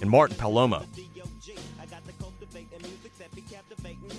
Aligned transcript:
and 0.00 0.10
Martin 0.10 0.36
Palomo. 0.36 0.86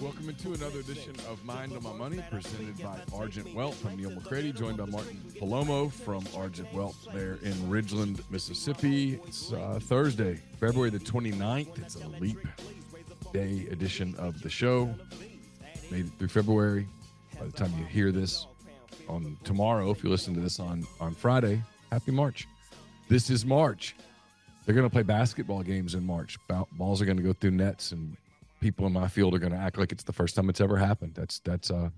Welcome 0.02 0.30
into 0.30 0.54
another 0.54 0.80
edition 0.80 1.16
of 1.30 1.44
Mind 1.46 1.74
on 1.74 1.84
My 1.84 1.94
Money, 1.94 2.24
presented 2.30 2.82
by 2.82 3.00
Argent 3.14 3.54
Wealth. 3.54 3.86
I'm 3.86 3.98
Neil 3.98 4.12
McCready, 4.12 4.52
joined 4.52 4.78
by 4.78 4.86
Martin 4.86 5.22
Palomo 5.40 5.92
from 5.92 6.26
Argent 6.36 6.72
Wealth 6.74 7.08
there 7.14 7.34
in 7.42 7.54
Ridgeland, 7.70 8.22
Mississippi. 8.30 9.20
It's 9.26 9.52
uh, 9.54 9.80
Thursday, 9.82 10.40
February 10.60 10.90
the 10.90 11.00
29th. 11.00 11.80
It's 11.80 11.96
a 11.96 12.08
leap 12.08 12.40
day 13.34 13.68
edition 13.72 14.16
of 14.18 14.42
the 14.42 14.50
show. 14.50 14.94
Made 15.92 16.06
it 16.06 16.12
through 16.18 16.30
February. 16.30 16.88
By 17.40 17.46
the 17.46 17.52
time 17.52 17.74
you 17.78 17.86
hear 17.86 18.12
this 18.12 18.48
on 19.08 19.38
tomorrow, 19.44 19.92
if 19.92 20.04
you 20.04 20.10
listen 20.10 20.34
to 20.36 20.42
this 20.42 20.60
on, 20.60 20.86
on 21.00 21.14
Friday, 21.14 21.62
happy 21.92 22.12
March. 22.12 22.48
This 23.08 23.30
is 23.30 23.46
March. 23.46 23.96
They're 24.70 24.76
going 24.76 24.88
to 24.88 24.94
play 24.94 25.02
basketball 25.02 25.64
games 25.64 25.96
in 25.96 26.06
March. 26.06 26.38
Balls 26.48 27.02
are 27.02 27.06
going 27.06 27.18
to 27.18 27.24
go 27.24 27.34
through 27.34 27.50
nets, 27.50 27.92
and 27.92 28.16
people 28.62 28.86
in 28.86 28.94
my 28.94 29.08
field 29.08 29.34
are 29.34 29.40
going 29.40 29.52
to 29.52 29.58
act 29.58 29.80
like 29.80 29.92
it's 29.92 30.04
the 30.04 30.14
first 30.14 30.36
time 30.36 30.48
it's 30.48 30.62
ever 30.62 30.78
happened. 30.78 31.16
That's 31.16 31.40
that's 31.40 31.72
uh 31.72 31.90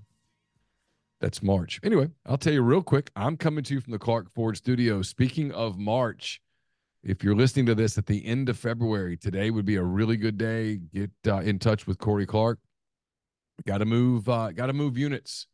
that's 1.20 1.44
March. 1.44 1.82
Anyway, 1.84 2.12
I'll 2.26 2.38
tell 2.38 2.54
you 2.54 2.62
real 2.62 2.82
quick. 2.82 3.12
I'm 3.14 3.36
coming 3.36 3.66
to 3.66 3.74
you 3.74 3.82
from 3.82 3.92
the 3.92 4.00
Clark 4.00 4.32
Ford 4.34 4.56
Studio. 4.56 5.02
Speaking 5.02 5.52
of 5.52 5.78
March, 5.78 6.40
if 7.04 7.26
you're 7.26 7.36
listening 7.36 7.66
to 7.66 7.76
this 7.76 7.98
at 7.98 8.06
the 8.06 8.26
end 8.26 8.48
of 8.48 8.58
February, 8.58 9.18
today 9.18 9.52
would 9.52 9.66
be 9.66 9.76
a 9.76 9.84
really 9.84 10.16
good 10.16 10.38
day. 10.38 10.80
Get 10.94 11.12
uh, 11.28 11.40
in 11.40 11.60
touch 11.60 11.88
with 11.88 11.98
Corey 11.98 12.26
Clark. 12.26 12.58
Got 13.68 13.80
to 13.80 13.86
move. 13.86 14.30
Uh, 14.30 14.54
got 14.54 14.68
to 14.68 14.74
move 14.74 14.98
units, 14.98 15.46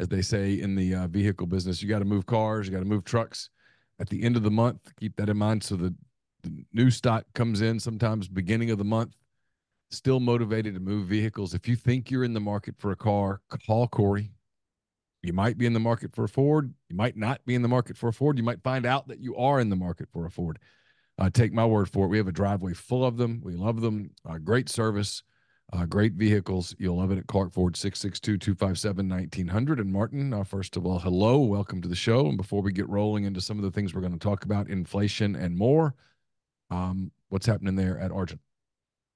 as 0.00 0.08
they 0.08 0.22
say 0.22 0.54
in 0.54 0.74
the 0.74 0.92
uh, 0.92 1.06
vehicle 1.06 1.46
business. 1.46 1.84
You 1.84 1.88
got 1.88 2.00
to 2.00 2.04
move 2.04 2.26
cars. 2.26 2.66
You 2.66 2.72
got 2.72 2.80
to 2.80 2.84
move 2.84 3.04
trucks. 3.04 3.48
At 4.00 4.08
the 4.08 4.24
end 4.24 4.36
of 4.36 4.42
the 4.42 4.50
month, 4.50 4.92
keep 4.98 5.14
that 5.18 5.28
in 5.28 5.36
mind 5.36 5.62
so 5.62 5.76
that 5.76 5.94
the 6.42 6.64
new 6.72 6.90
stock 6.90 7.24
comes 7.34 7.60
in 7.60 7.80
sometimes 7.80 8.28
beginning 8.28 8.70
of 8.70 8.78
the 8.78 8.84
month. 8.84 9.14
Still 9.90 10.20
motivated 10.20 10.74
to 10.74 10.80
move 10.80 11.06
vehicles. 11.06 11.54
If 11.54 11.66
you 11.66 11.74
think 11.74 12.10
you're 12.10 12.24
in 12.24 12.34
the 12.34 12.40
market 12.40 12.74
for 12.78 12.90
a 12.92 12.96
car, 12.96 13.40
call 13.66 13.88
Corey. 13.88 14.30
You 15.22 15.32
might 15.32 15.58
be 15.58 15.66
in 15.66 15.72
the 15.72 15.80
market 15.80 16.14
for 16.14 16.24
a 16.24 16.28
Ford. 16.28 16.72
You 16.88 16.96
might 16.96 17.16
not 17.16 17.44
be 17.44 17.54
in 17.54 17.62
the 17.62 17.68
market 17.68 17.96
for 17.96 18.08
a 18.08 18.12
Ford. 18.12 18.38
You 18.38 18.44
might 18.44 18.62
find 18.62 18.86
out 18.86 19.08
that 19.08 19.20
you 19.20 19.34
are 19.36 19.60
in 19.60 19.68
the 19.68 19.76
market 19.76 20.08
for 20.12 20.26
a 20.26 20.30
Ford. 20.30 20.58
Uh, 21.18 21.28
take 21.28 21.52
my 21.52 21.66
word 21.66 21.88
for 21.88 22.04
it. 22.04 22.08
We 22.08 22.18
have 22.18 22.28
a 22.28 22.32
driveway 22.32 22.74
full 22.74 23.04
of 23.04 23.16
them. 23.16 23.40
We 23.42 23.54
love 23.54 23.80
them. 23.80 24.10
Uh, 24.28 24.38
great 24.38 24.68
service, 24.68 25.24
uh, 25.72 25.84
great 25.86 26.12
vehicles. 26.12 26.76
You'll 26.78 26.98
love 26.98 27.10
it 27.10 27.18
at 27.18 27.26
Clark 27.26 27.52
Ford, 27.52 27.76
662 27.76 28.38
257 28.38 29.08
1900. 29.08 29.80
And 29.80 29.92
Martin, 29.92 30.32
uh, 30.32 30.44
first 30.44 30.76
of 30.76 30.86
all, 30.86 31.00
hello. 31.00 31.38
Welcome 31.38 31.82
to 31.82 31.88
the 31.88 31.96
show. 31.96 32.28
And 32.28 32.36
before 32.36 32.62
we 32.62 32.72
get 32.72 32.88
rolling 32.88 33.24
into 33.24 33.40
some 33.40 33.58
of 33.58 33.64
the 33.64 33.72
things 33.72 33.94
we're 33.94 34.00
going 34.00 34.12
to 34.12 34.18
talk 34.18 34.44
about, 34.44 34.68
inflation 34.68 35.34
and 35.34 35.58
more, 35.58 35.96
um, 36.70 37.10
what's 37.28 37.46
happening 37.46 37.76
there 37.76 37.98
at 37.98 38.12
Argent? 38.12 38.40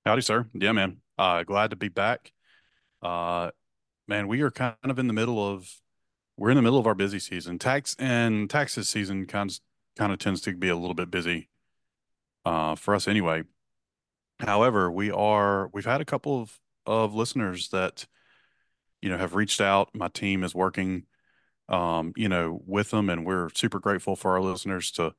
Howdy, 0.05 0.23
sir. 0.23 0.47
Yeah, 0.55 0.73
man. 0.73 0.99
Uh, 1.19 1.43
glad 1.45 1.71
to 1.71 1.77
be 1.77 1.89
back. 1.89 2.33
Uh, 3.03 3.51
man, 4.09 4.29
we 4.29 4.41
are 4.43 4.51
kind 4.51 4.75
of 4.85 4.99
in 4.99 5.07
the 5.07 5.13
middle 5.13 5.39
of 5.39 5.71
we're 6.37 6.51
in 6.51 6.57
the 6.57 6.63
middle 6.63 6.79
of 6.79 6.87
our 6.87 6.95
busy 6.95 7.19
season. 7.19 7.59
Tax 7.59 7.95
and 7.99 8.49
taxes 8.49 8.89
season 8.89 9.27
kind 9.27 9.51
of 9.51 9.59
kind 9.97 10.13
of 10.13 10.19
tends 10.19 10.41
to 10.43 10.55
be 10.55 10.69
a 10.69 10.77
little 10.77 10.95
bit 10.95 11.11
busy 11.11 11.49
uh, 12.45 12.75
for 12.75 12.95
us 12.95 13.07
anyway. 13.07 13.43
However, 14.41 14.91
we 14.91 15.11
are 15.11 15.69
we've 15.73 15.85
had 15.85 16.01
a 16.01 16.07
couple 16.07 16.41
of 16.41 16.59
of 16.87 17.15
listeners 17.15 17.69
that 17.69 18.07
you 19.01 19.09
know 19.09 19.19
have 19.19 19.35
reached 19.35 19.61
out. 19.61 19.91
My 19.95 20.09
team 20.09 20.43
is 20.43 20.55
working 20.55 21.05
um, 21.69 22.13
you 22.17 22.29
know 22.29 22.61
with 22.67 22.91
them, 22.91 23.09
and 23.09 23.25
we're 23.25 23.51
super 23.55 23.79
grateful 23.79 24.17
for 24.17 24.33
our 24.33 24.41
listeners 24.41 24.91
to 24.93 25.15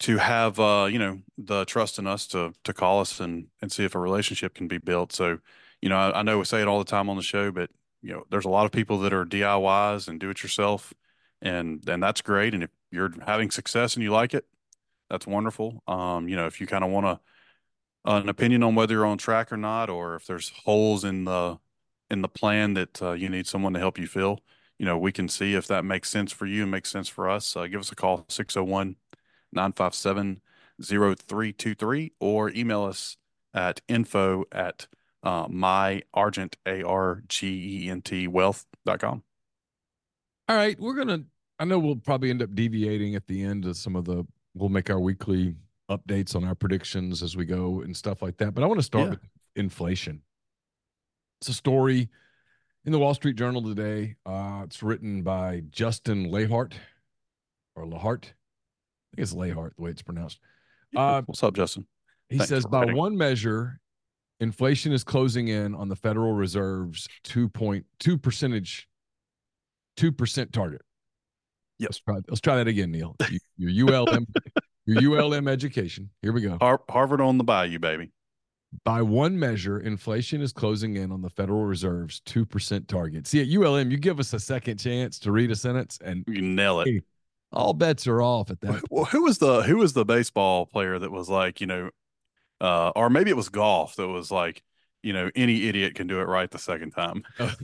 to 0.00 0.18
have 0.18 0.60
uh, 0.60 0.88
you 0.90 0.98
know 0.98 1.20
the 1.36 1.64
trust 1.64 1.98
in 1.98 2.06
us 2.06 2.26
to 2.28 2.52
to 2.64 2.72
call 2.72 3.00
us 3.00 3.20
and 3.20 3.46
and 3.60 3.72
see 3.72 3.84
if 3.84 3.94
a 3.94 3.98
relationship 3.98 4.54
can 4.54 4.68
be 4.68 4.78
built. 4.78 5.12
So, 5.12 5.38
you 5.80 5.88
know, 5.88 5.96
I, 5.96 6.20
I 6.20 6.22
know 6.22 6.38
we 6.38 6.44
say 6.44 6.60
it 6.60 6.68
all 6.68 6.78
the 6.78 6.84
time 6.84 7.08
on 7.10 7.16
the 7.16 7.22
show, 7.22 7.50
but 7.50 7.70
you 8.02 8.12
know, 8.12 8.24
there's 8.30 8.44
a 8.44 8.50
lot 8.50 8.66
of 8.66 8.72
people 8.72 8.98
that 9.00 9.12
are 9.12 9.24
DIYs 9.24 10.08
and 10.08 10.20
do 10.20 10.30
it 10.30 10.42
yourself, 10.42 10.94
and 11.42 11.86
and 11.88 12.02
that's 12.02 12.20
great. 12.22 12.54
And 12.54 12.64
if 12.64 12.70
you're 12.90 13.12
having 13.26 13.50
success 13.50 13.94
and 13.94 14.02
you 14.02 14.12
like 14.12 14.34
it, 14.34 14.46
that's 15.10 15.26
wonderful. 15.26 15.82
Um, 15.88 16.28
you 16.28 16.36
know, 16.36 16.46
if 16.46 16.60
you 16.60 16.66
kind 16.66 16.84
of 16.84 16.90
want 16.90 17.06
to 17.06 17.20
an 18.04 18.28
opinion 18.28 18.62
on 18.62 18.74
whether 18.74 18.94
you're 18.94 19.06
on 19.06 19.18
track 19.18 19.52
or 19.52 19.56
not, 19.56 19.90
or 19.90 20.14
if 20.14 20.26
there's 20.26 20.52
holes 20.64 21.04
in 21.04 21.24
the 21.24 21.58
in 22.10 22.22
the 22.22 22.28
plan 22.28 22.74
that 22.74 23.02
uh, 23.02 23.12
you 23.12 23.28
need 23.28 23.46
someone 23.46 23.74
to 23.74 23.80
help 23.80 23.98
you 23.98 24.06
fill, 24.06 24.40
you 24.78 24.86
know, 24.86 24.96
we 24.96 25.12
can 25.12 25.28
see 25.28 25.54
if 25.54 25.66
that 25.66 25.84
makes 25.84 26.08
sense 26.08 26.32
for 26.32 26.46
you 26.46 26.62
and 26.62 26.70
makes 26.70 26.90
sense 26.90 27.08
for 27.08 27.28
us. 27.28 27.56
Uh, 27.56 27.66
give 27.66 27.80
us 27.80 27.92
a 27.92 27.96
call 27.96 28.24
601 28.28 28.96
957 29.52 30.40
0323 30.82 32.12
or 32.20 32.50
email 32.50 32.84
us 32.84 33.16
at 33.54 33.80
info 33.88 34.44
at 34.52 34.86
uh, 35.22 35.46
my 35.48 36.02
argent 36.14 36.56
a 36.66 36.82
r 36.82 37.22
g 37.28 37.84
e 37.84 37.90
n 37.90 38.00
t 38.02 38.28
wealth.com. 38.28 39.22
All 40.48 40.56
right, 40.56 40.78
we're 40.78 40.94
gonna. 40.94 41.24
I 41.58 41.64
know 41.64 41.78
we'll 41.78 41.96
probably 41.96 42.30
end 42.30 42.42
up 42.42 42.54
deviating 42.54 43.16
at 43.16 43.26
the 43.26 43.42
end 43.42 43.66
of 43.66 43.76
some 43.76 43.96
of 43.96 44.04
the. 44.04 44.26
We'll 44.54 44.68
make 44.68 44.90
our 44.90 45.00
weekly 45.00 45.54
updates 45.90 46.36
on 46.36 46.44
our 46.44 46.54
predictions 46.54 47.22
as 47.22 47.36
we 47.36 47.44
go 47.44 47.80
and 47.80 47.96
stuff 47.96 48.22
like 48.22 48.36
that. 48.38 48.54
But 48.54 48.64
I 48.64 48.66
want 48.66 48.78
to 48.78 48.84
start 48.84 49.04
yeah. 49.04 49.10
with 49.10 49.20
inflation. 49.56 50.22
It's 51.40 51.48
a 51.48 51.54
story 51.54 52.08
in 52.84 52.92
the 52.92 52.98
Wall 52.98 53.14
Street 53.14 53.36
Journal 53.36 53.62
today. 53.62 54.16
Uh, 54.24 54.62
it's 54.64 54.82
written 54.82 55.22
by 55.22 55.62
Justin 55.70 56.30
Lehart 56.30 56.72
or 57.74 57.84
Lahart 57.84 58.32
think 59.18 59.22
it's 59.22 59.34
Layhart, 59.34 59.76
the 59.76 59.82
way 59.82 59.90
it's 59.90 60.02
pronounced. 60.02 60.38
Uh, 60.96 61.22
What's 61.26 61.42
up, 61.42 61.54
Justin? 61.54 61.86
He 62.28 62.38
Thanks 62.38 62.50
says, 62.50 62.66
by 62.66 62.84
one 62.84 63.16
measure, 63.16 63.80
inflation 64.40 64.92
is 64.92 65.04
closing 65.04 65.48
in 65.48 65.74
on 65.74 65.88
the 65.88 65.96
Federal 65.96 66.32
Reserve's 66.32 67.08
2.2 67.24 68.22
percentage, 68.22 68.88
2% 69.96 70.52
target. 70.52 70.82
Yes. 71.78 71.88
Let's 71.88 71.98
try, 72.00 72.14
let's 72.28 72.40
try 72.40 72.56
that 72.56 72.68
again, 72.68 72.90
Neil. 72.90 73.16
Your 73.56 73.88
ULM, 73.88 74.26
your 74.86 75.20
ULM 75.20 75.48
education. 75.48 76.10
Here 76.22 76.32
we 76.32 76.40
go. 76.42 76.58
Har- 76.60 76.82
Harvard 76.90 77.20
on 77.20 77.38
the 77.38 77.44
bayou, 77.44 77.78
baby. 77.78 78.10
By 78.84 79.00
one 79.00 79.38
measure, 79.38 79.80
inflation 79.80 80.42
is 80.42 80.52
closing 80.52 80.96
in 80.96 81.10
on 81.10 81.22
the 81.22 81.30
Federal 81.30 81.64
Reserve's 81.64 82.20
2% 82.26 82.86
target. 82.86 83.26
See, 83.26 83.40
at 83.40 83.48
ULM, 83.48 83.90
you 83.90 83.96
give 83.96 84.20
us 84.20 84.34
a 84.34 84.40
second 84.40 84.76
chance 84.76 85.18
to 85.20 85.32
read 85.32 85.50
a 85.50 85.56
sentence 85.56 85.98
and 86.04 86.22
you 86.26 86.42
nail 86.42 86.80
it. 86.80 87.02
All 87.52 87.72
bets 87.72 88.06
are 88.06 88.20
off 88.22 88.50
at 88.50 88.60
that. 88.60 88.82
Well, 88.90 89.04
who 89.06 89.22
was 89.22 89.38
the 89.38 89.62
who 89.62 89.76
was 89.78 89.92
the 89.92 90.04
baseball 90.04 90.66
player 90.66 90.98
that 90.98 91.10
was 91.10 91.28
like, 91.28 91.60
you 91.60 91.66
know, 91.66 91.90
uh, 92.60 92.90
or 92.94 93.08
maybe 93.10 93.30
it 93.30 93.36
was 93.36 93.48
golf 93.48 93.96
that 93.96 94.08
was 94.08 94.30
like, 94.30 94.62
you 95.02 95.12
know, 95.12 95.30
any 95.34 95.68
idiot 95.68 95.94
can 95.94 96.06
do 96.06 96.20
it 96.20 96.24
right 96.24 96.50
the 96.50 96.58
second 96.58 96.90
time. 96.92 97.22
I 97.40 97.54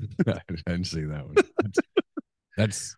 didn't 0.67 0.85
see 0.85 1.03
that 1.05 1.27
one. 1.27 1.35
That's 1.37 1.79
that's, 2.57 2.97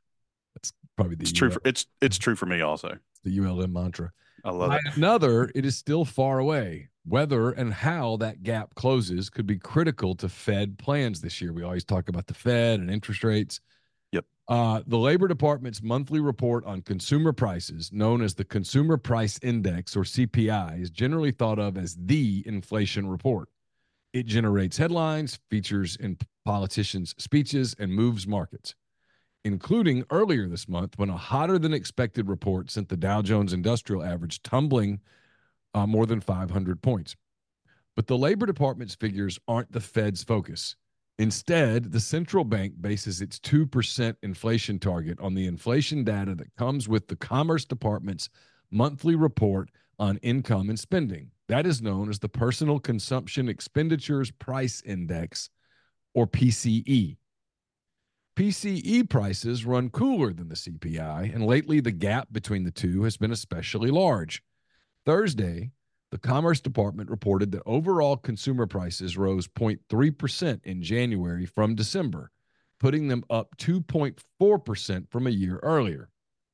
that's 0.54 0.72
probably 0.96 1.16
the 1.16 1.22
It's 1.22 1.32
true. 1.32 1.50
For, 1.50 1.60
it's 1.64 1.86
it's 2.00 2.18
true 2.18 2.36
for 2.36 2.46
me 2.46 2.60
also. 2.60 2.98
the 3.24 3.40
ULM 3.40 3.72
mantra. 3.72 4.12
I 4.44 4.50
love 4.50 4.68
By 4.68 4.76
it. 4.76 4.96
another, 4.96 5.50
it 5.54 5.64
is 5.64 5.76
still 5.76 6.04
far 6.04 6.38
away. 6.38 6.88
Whether 7.04 7.50
and 7.50 7.72
how 7.72 8.16
that 8.18 8.42
gap 8.42 8.74
closes 8.74 9.30
could 9.30 9.46
be 9.46 9.58
critical 9.58 10.14
to 10.16 10.28
Fed 10.28 10.76
plans 10.78 11.20
this 11.20 11.40
year. 11.40 11.52
We 11.52 11.62
always 11.62 11.84
talk 11.84 12.08
about 12.08 12.26
the 12.26 12.34
Fed 12.34 12.78
and 12.80 12.90
interest 12.90 13.24
rates. 13.24 13.60
Uh, 14.48 14.82
the 14.86 14.98
Labor 14.98 15.26
Department's 15.26 15.82
monthly 15.82 16.20
report 16.20 16.64
on 16.64 16.80
consumer 16.82 17.32
prices, 17.32 17.92
known 17.92 18.22
as 18.22 18.34
the 18.34 18.44
Consumer 18.44 18.96
Price 18.96 19.40
Index 19.42 19.96
or 19.96 20.02
CPI, 20.02 20.80
is 20.80 20.90
generally 20.90 21.32
thought 21.32 21.58
of 21.58 21.76
as 21.76 21.96
the 21.98 22.44
inflation 22.46 23.08
report. 23.08 23.48
It 24.12 24.26
generates 24.26 24.76
headlines, 24.76 25.40
features 25.50 25.96
in 25.96 26.18
politicians' 26.44 27.14
speeches, 27.18 27.74
and 27.78 27.92
moves 27.92 28.26
markets 28.26 28.74
including 29.46 30.02
earlier 30.10 30.48
this 30.48 30.68
month 30.68 30.98
when 30.98 31.08
a 31.08 31.16
hotter 31.16 31.56
than 31.56 31.72
expected 31.72 32.28
report 32.28 32.68
sent 32.68 32.88
the 32.88 32.96
Dow 32.96 33.22
Jones 33.22 33.52
Industrial 33.52 34.02
Average 34.02 34.42
tumbling 34.42 34.98
uh, 35.72 35.86
more 35.86 36.04
than 36.04 36.20
500 36.20 36.82
points. 36.82 37.14
But 37.94 38.08
the 38.08 38.18
Labor 38.18 38.46
Department's 38.46 38.96
figures 38.96 39.38
aren't 39.46 39.70
the 39.70 39.80
Fed's 39.80 40.24
focus. 40.24 40.74
Instead, 41.18 41.92
the 41.92 42.00
central 42.00 42.44
bank 42.44 42.74
bases 42.80 43.22
its 43.22 43.38
2% 43.38 44.16
inflation 44.22 44.78
target 44.78 45.18
on 45.20 45.34
the 45.34 45.46
inflation 45.46 46.04
data 46.04 46.34
that 46.34 46.54
comes 46.56 46.88
with 46.88 47.08
the 47.08 47.16
Commerce 47.16 47.64
Department's 47.64 48.28
monthly 48.70 49.14
report 49.14 49.70
on 49.98 50.18
income 50.18 50.68
and 50.68 50.78
spending. 50.78 51.30
That 51.48 51.66
is 51.66 51.80
known 51.80 52.10
as 52.10 52.18
the 52.18 52.28
Personal 52.28 52.78
Consumption 52.78 53.48
Expenditures 53.48 54.30
Price 54.30 54.82
Index, 54.84 55.48
or 56.12 56.26
PCE. 56.26 57.16
PCE 58.36 59.08
prices 59.08 59.64
run 59.64 59.88
cooler 59.88 60.34
than 60.34 60.48
the 60.48 60.54
CPI, 60.54 61.34
and 61.34 61.46
lately 61.46 61.80
the 61.80 61.92
gap 61.92 62.28
between 62.30 62.64
the 62.64 62.70
two 62.70 63.04
has 63.04 63.16
been 63.16 63.32
especially 63.32 63.90
large. 63.90 64.42
Thursday, 65.06 65.70
the 66.10 66.18
Commerce 66.18 66.60
Department 66.60 67.10
reported 67.10 67.52
that 67.52 67.62
overall 67.66 68.16
consumer 68.16 68.66
prices 68.66 69.16
rose 69.16 69.48
0.3% 69.48 70.60
in 70.64 70.82
January 70.82 71.46
from 71.46 71.74
December, 71.74 72.30
putting 72.78 73.08
them 73.08 73.24
up 73.28 73.56
2.4% 73.58 75.10
from 75.10 75.26
a 75.26 75.30
year 75.30 75.58
earlier. 75.62 76.08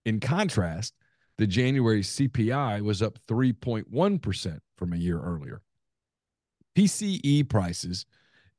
In 0.04 0.20
contrast, 0.20 0.94
the 1.38 1.46
January 1.46 2.02
CPI 2.02 2.80
was 2.82 3.02
up 3.02 3.18
3.1% 3.28 4.58
from 4.76 4.92
a 4.92 4.96
year 4.96 5.20
earlier. 5.20 5.62
PCE 6.76 7.48
prices 7.48 8.06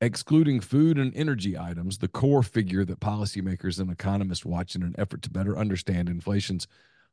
excluding 0.01 0.59
food 0.59 0.97
and 0.97 1.15
energy 1.15 1.57
items, 1.57 1.97
the 1.97 2.07
core 2.07 2.43
figure 2.43 2.83
that 2.83 2.99
policymakers 2.99 3.79
and 3.79 3.89
economists 3.89 4.43
watch 4.43 4.75
in 4.75 4.83
an 4.83 4.93
effort 4.97 5.21
to 5.21 5.29
better 5.29 5.57
understand 5.57 6.09
inflation's 6.09 6.67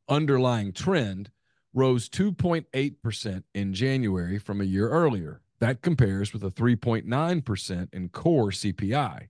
underlying 0.09 0.73
trend, 0.73 1.31
rose 1.73 2.09
2.8% 2.09 3.43
in 3.53 3.73
January 3.73 4.37
from 4.37 4.61
a 4.61 4.65
year 4.65 4.89
earlier. 4.89 5.41
That 5.59 5.81
compares 5.81 6.33
with 6.33 6.43
a 6.43 6.49
3.9% 6.49 7.93
in 7.93 8.09
core 8.09 8.49
CPI. 8.49 9.27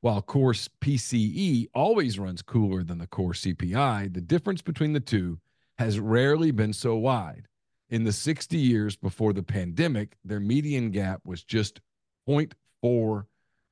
While 0.00 0.22
core 0.22 0.52
PCE 0.52 1.66
always 1.74 2.18
runs 2.18 2.42
cooler 2.42 2.84
than 2.84 2.98
the 2.98 3.06
core 3.06 3.32
CPI, 3.32 4.12
the 4.12 4.20
difference 4.20 4.62
between 4.62 4.92
the 4.92 5.00
two 5.00 5.38
has 5.78 5.98
rarely 5.98 6.50
been 6.50 6.72
so 6.72 6.96
wide. 6.96 7.48
In 7.90 8.04
the 8.04 8.12
60 8.12 8.56
years 8.56 8.96
before 8.96 9.32
the 9.32 9.42
pandemic, 9.42 10.16
their 10.24 10.40
median 10.40 10.90
gap 10.90 11.22
was 11.24 11.42
just 11.42 11.80
0.4 12.28 13.24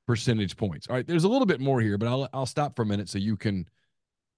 percentage 0.06 0.56
points. 0.56 0.86
All 0.88 0.96
right, 0.96 1.06
there's 1.06 1.24
a 1.24 1.28
little 1.28 1.46
bit 1.46 1.60
more 1.60 1.80
here, 1.80 1.98
but 1.98 2.08
I'll 2.08 2.28
I'll 2.32 2.46
stop 2.46 2.76
for 2.76 2.82
a 2.82 2.86
minute 2.86 3.08
so 3.08 3.18
you 3.18 3.36
can 3.36 3.68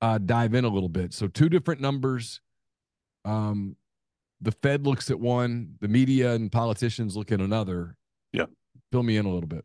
uh, 0.01 0.19
dive 0.19 0.55
in 0.55 0.65
a 0.65 0.69
little 0.69 0.89
bit. 0.89 1.15
So 1.15 1.29
two 1.29 1.49
different 1.49 1.81
numbers. 1.81 2.41
Um, 3.25 3.77
the 4.41 4.53
Fed 4.53 4.87
looks 4.87 5.11
at 5.11 5.19
one, 5.19 5.77
the 5.81 5.89
media 5.89 6.33
and 6.33 6.53
politicians 6.53 7.17
look 7.17 7.33
at 7.33 7.41
another. 7.41 7.97
Yeah. 8.33 8.47
Fill 8.93 9.03
me 9.03 9.17
in 9.17 9.27
a 9.27 9.31
little 9.31 9.49
bit. 9.49 9.65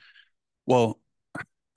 Well, 0.66 1.00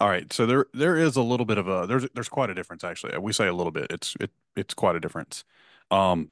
all 0.00 0.08
right. 0.08 0.32
So 0.32 0.46
there 0.46 0.66
there 0.74 0.96
is 0.96 1.16
a 1.16 1.22
little 1.22 1.46
bit 1.46 1.58
of 1.58 1.68
a 1.68 1.86
there's 1.86 2.06
there's 2.14 2.28
quite 2.28 2.50
a 2.50 2.54
difference 2.54 2.84
actually. 2.84 3.16
We 3.18 3.32
say 3.32 3.46
a 3.46 3.52
little 3.52 3.70
bit. 3.72 3.86
It's 3.90 4.16
it 4.20 4.30
it's 4.56 4.74
quite 4.74 4.96
a 4.96 5.00
difference. 5.00 5.44
Um 5.90 6.30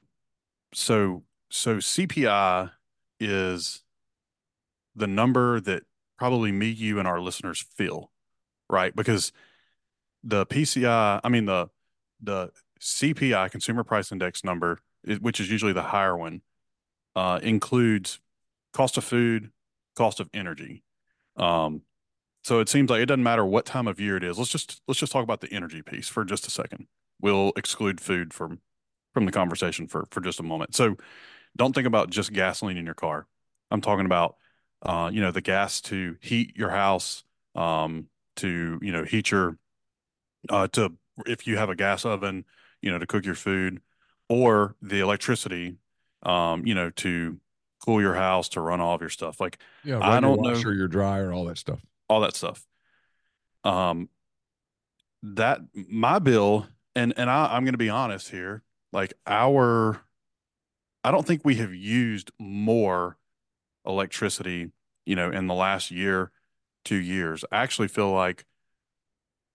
so 0.73 1.23
so 1.49 1.77
CPI 1.77 2.71
is 3.19 3.83
the 4.95 5.07
number 5.07 5.59
that 5.61 5.83
probably 6.17 6.51
me, 6.51 6.67
you, 6.67 6.99
and 6.99 7.07
our 7.07 7.19
listeners 7.19 7.65
feel, 7.75 8.11
right? 8.69 8.95
Because 8.95 9.31
the 10.23 10.45
PCI, 10.45 11.21
I 11.23 11.29
mean 11.29 11.45
the 11.45 11.69
the 12.21 12.51
CPI 12.79 13.51
Consumer 13.51 13.83
Price 13.83 14.11
Index 14.11 14.43
number, 14.43 14.79
which 15.19 15.39
is 15.39 15.49
usually 15.49 15.73
the 15.73 15.81
higher 15.81 16.15
one, 16.15 16.41
uh, 17.15 17.39
includes 17.41 18.19
cost 18.73 18.97
of 18.97 19.03
food, 19.03 19.51
cost 19.95 20.19
of 20.19 20.29
energy. 20.33 20.83
Um, 21.37 21.81
so 22.43 22.59
it 22.59 22.69
seems 22.69 22.89
like 22.89 23.01
it 23.01 23.05
doesn't 23.05 23.23
matter 23.23 23.45
what 23.45 23.65
time 23.65 23.87
of 23.87 23.99
year 23.99 24.17
it 24.17 24.23
is. 24.23 24.37
Let's 24.37 24.51
just 24.51 24.81
let's 24.87 24.99
just 24.99 25.11
talk 25.11 25.23
about 25.23 25.41
the 25.41 25.51
energy 25.51 25.81
piece 25.81 26.07
for 26.07 26.25
just 26.25 26.47
a 26.47 26.51
second. 26.51 26.87
We'll 27.21 27.51
exclude 27.55 28.01
food 28.01 28.33
from 28.33 28.59
from 29.13 29.25
the 29.25 29.31
conversation 29.31 29.87
for 29.87 30.07
for 30.11 30.21
just 30.21 30.39
a 30.39 30.43
moment. 30.43 30.75
So 30.75 30.95
don't 31.55 31.73
think 31.73 31.87
about 31.87 32.09
just 32.09 32.33
gasoline 32.33 32.77
in 32.77 32.85
your 32.85 32.95
car. 32.95 33.27
I'm 33.69 33.81
talking 33.81 34.05
about 34.05 34.35
uh, 34.83 35.11
you 35.13 35.21
know, 35.21 35.31
the 35.31 35.41
gas 35.41 35.81
to 35.81 36.17
heat 36.21 36.57
your 36.57 36.69
house, 36.69 37.23
um, 37.55 38.07
to 38.37 38.79
you 38.81 38.91
know, 38.91 39.03
heat 39.03 39.31
your 39.31 39.57
uh, 40.49 40.67
to 40.69 40.93
if 41.25 41.45
you 41.45 41.57
have 41.57 41.69
a 41.69 41.75
gas 41.75 42.05
oven, 42.05 42.45
you 42.81 42.91
know, 42.91 42.97
to 42.97 43.05
cook 43.05 43.25
your 43.25 43.35
food, 43.35 43.81
or 44.31 44.75
the 44.81 45.01
electricity, 45.01 45.75
um, 46.23 46.65
you 46.65 46.73
know, 46.73 46.89
to 46.89 47.37
cool 47.85 47.99
your 48.01 48.13
house, 48.15 48.47
to 48.49 48.61
run 48.61 48.79
all 48.79 48.95
of 48.95 49.01
your 49.01 49.09
stuff. 49.09 49.41
Like 49.41 49.57
Yeah, 49.83 49.99
I 50.01 50.21
don't 50.21 50.41
know- 50.41 50.51
washer, 50.53 50.73
your 50.73 50.87
dryer, 50.87 51.33
all 51.33 51.43
that 51.45 51.57
stuff. 51.57 51.79
all 52.07 52.21
that 52.21 52.35
stuff. 52.35 52.65
Um, 53.65 54.07
that 55.23 55.59
my 55.73 56.19
bill, 56.19 56.67
and 56.95 57.13
and 57.17 57.29
I, 57.29 57.53
I'm 57.55 57.63
going 57.65 57.73
to 57.73 57.77
be 57.77 57.89
honest 57.89 58.29
here, 58.29 58.63
like 58.93 59.13
our, 59.27 60.01
I 61.03 61.11
don't 61.11 61.27
think 61.27 61.41
we 61.43 61.55
have 61.55 61.73
used 61.73 62.31
more 62.39 63.17
electricity, 63.85 64.71
you 65.05 65.15
know, 65.15 65.29
in 65.29 65.47
the 65.47 65.53
last 65.53 65.91
year, 65.91 66.31
two 66.85 66.95
years. 66.95 67.43
I 67.51 67.57
actually 67.63 67.87
feel 67.89 68.11
like, 68.11 68.45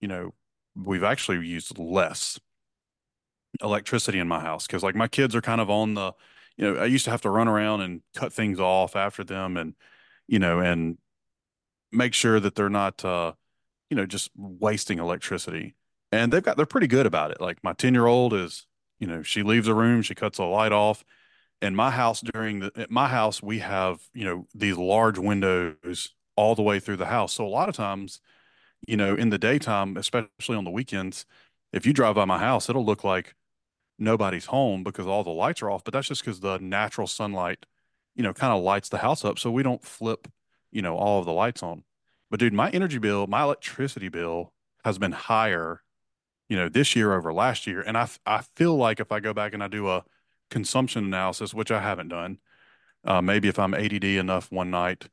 you 0.00 0.08
know, 0.08 0.34
we've 0.74 1.02
actually 1.04 1.46
used 1.46 1.78
less 1.78 2.38
electricity 3.62 4.18
in 4.18 4.28
my 4.28 4.40
house 4.40 4.66
because 4.66 4.82
like 4.82 4.94
my 4.94 5.08
kids 5.08 5.34
are 5.34 5.40
kind 5.42 5.60
of 5.60 5.70
on 5.70 5.94
the, 5.94 6.12
you 6.56 6.64
know, 6.74 6.80
I 6.80 6.86
used 6.86 7.04
to 7.06 7.10
have 7.10 7.22
to 7.22 7.30
run 7.30 7.48
around 7.48 7.82
and 7.82 8.02
cut 8.14 8.32
things 8.32 8.60
off 8.60 8.96
after 8.96 9.24
them 9.24 9.56
and, 9.56 9.74
you 10.28 10.38
know, 10.38 10.60
and 10.60 10.98
make 11.92 12.14
sure 12.14 12.40
that 12.40 12.54
they're 12.54 12.68
not 12.68 13.04
uh 13.04 13.32
you 13.90 13.96
know 13.96 14.06
just 14.06 14.30
wasting 14.36 14.98
electricity. 15.00 15.76
And 16.12 16.32
they've 16.32 16.42
got 16.42 16.56
they're 16.58 16.66
pretty 16.66 16.88
good 16.88 17.06
about 17.06 17.32
it. 17.32 17.40
Like 17.40 17.64
my 17.64 17.74
10 17.74 17.94
year 17.94 18.06
old 18.06 18.34
is 18.34 18.66
you 19.00 19.08
know 19.08 19.22
she 19.22 19.44
leaves 19.44 19.68
a 19.68 19.74
room 19.74 20.02
she 20.02 20.16
cuts 20.16 20.38
a 20.38 20.44
light 20.44 20.72
off. 20.72 21.04
In 21.62 21.76
my 21.76 21.90
house 21.92 22.22
during 22.22 22.60
the 22.60 22.72
at 22.76 22.90
my 22.90 23.08
house 23.08 23.42
we 23.42 23.60
have 23.60 24.00
you 24.14 24.24
know 24.26 24.46
these 24.54 24.78
large 24.78 25.18
windows 25.18 26.14
all 26.36 26.54
the 26.56 26.62
way 26.62 26.80
through 26.80 26.98
the 26.98 27.06
house. 27.06 27.34
So 27.34 27.46
a 27.46 27.48
lot 27.48 27.70
of 27.70 27.76
times 27.76 28.20
you 28.88 28.98
know 28.98 29.16
in 29.16 29.30
the 29.30 29.38
daytime 29.38 29.98
especially 29.98 30.56
on 30.56 30.64
the 30.64 30.72
weekends 30.72 31.26
if 31.74 31.86
you 31.86 31.94
drive 31.94 32.16
by 32.16 32.26
my 32.26 32.38
house 32.40 32.70
it'll 32.70 32.86
look 32.86 33.04
like 33.04 33.35
nobody's 33.98 34.46
home 34.46 34.82
because 34.82 35.06
all 35.06 35.24
the 35.24 35.30
lights 35.30 35.62
are 35.62 35.70
off 35.70 35.82
but 35.84 35.92
that's 35.92 36.08
just 36.08 36.22
because 36.22 36.40
the 36.40 36.58
natural 36.58 37.06
sunlight 37.06 37.64
you 38.14 38.22
know 38.22 38.32
kind 38.32 38.52
of 38.52 38.62
lights 38.62 38.88
the 38.88 38.98
house 38.98 39.24
up 39.24 39.38
so 39.38 39.50
we 39.50 39.62
don't 39.62 39.84
flip 39.84 40.28
you 40.76 40.82
know, 40.82 40.94
all 40.94 41.18
of 41.18 41.24
the 41.24 41.32
lights 41.32 41.62
on. 41.62 41.84
But 42.30 42.38
dude, 42.38 42.52
my 42.52 42.68
energy 42.70 42.98
bill, 42.98 43.26
my 43.26 43.42
electricity 43.42 44.10
bill 44.10 44.52
has 44.84 44.98
been 44.98 45.12
higher, 45.12 45.82
you 46.50 46.56
know, 46.56 46.68
this 46.68 46.94
year 46.94 47.14
over 47.14 47.32
last 47.32 47.66
year. 47.66 47.80
And 47.80 47.96
I, 47.96 48.08
I 48.26 48.42
feel 48.56 48.76
like 48.76 49.00
if 49.00 49.10
I 49.10 49.20
go 49.20 49.32
back 49.32 49.54
and 49.54 49.62
I 49.62 49.68
do 49.68 49.88
a 49.88 50.04
consumption 50.50 51.04
analysis, 51.04 51.54
which 51.54 51.70
I 51.70 51.80
haven't 51.80 52.08
done, 52.08 52.38
uh, 53.04 53.22
maybe 53.22 53.48
if 53.48 53.58
I'm 53.58 53.72
ADD 53.72 54.04
enough 54.04 54.52
one 54.52 54.70
night, 54.70 55.08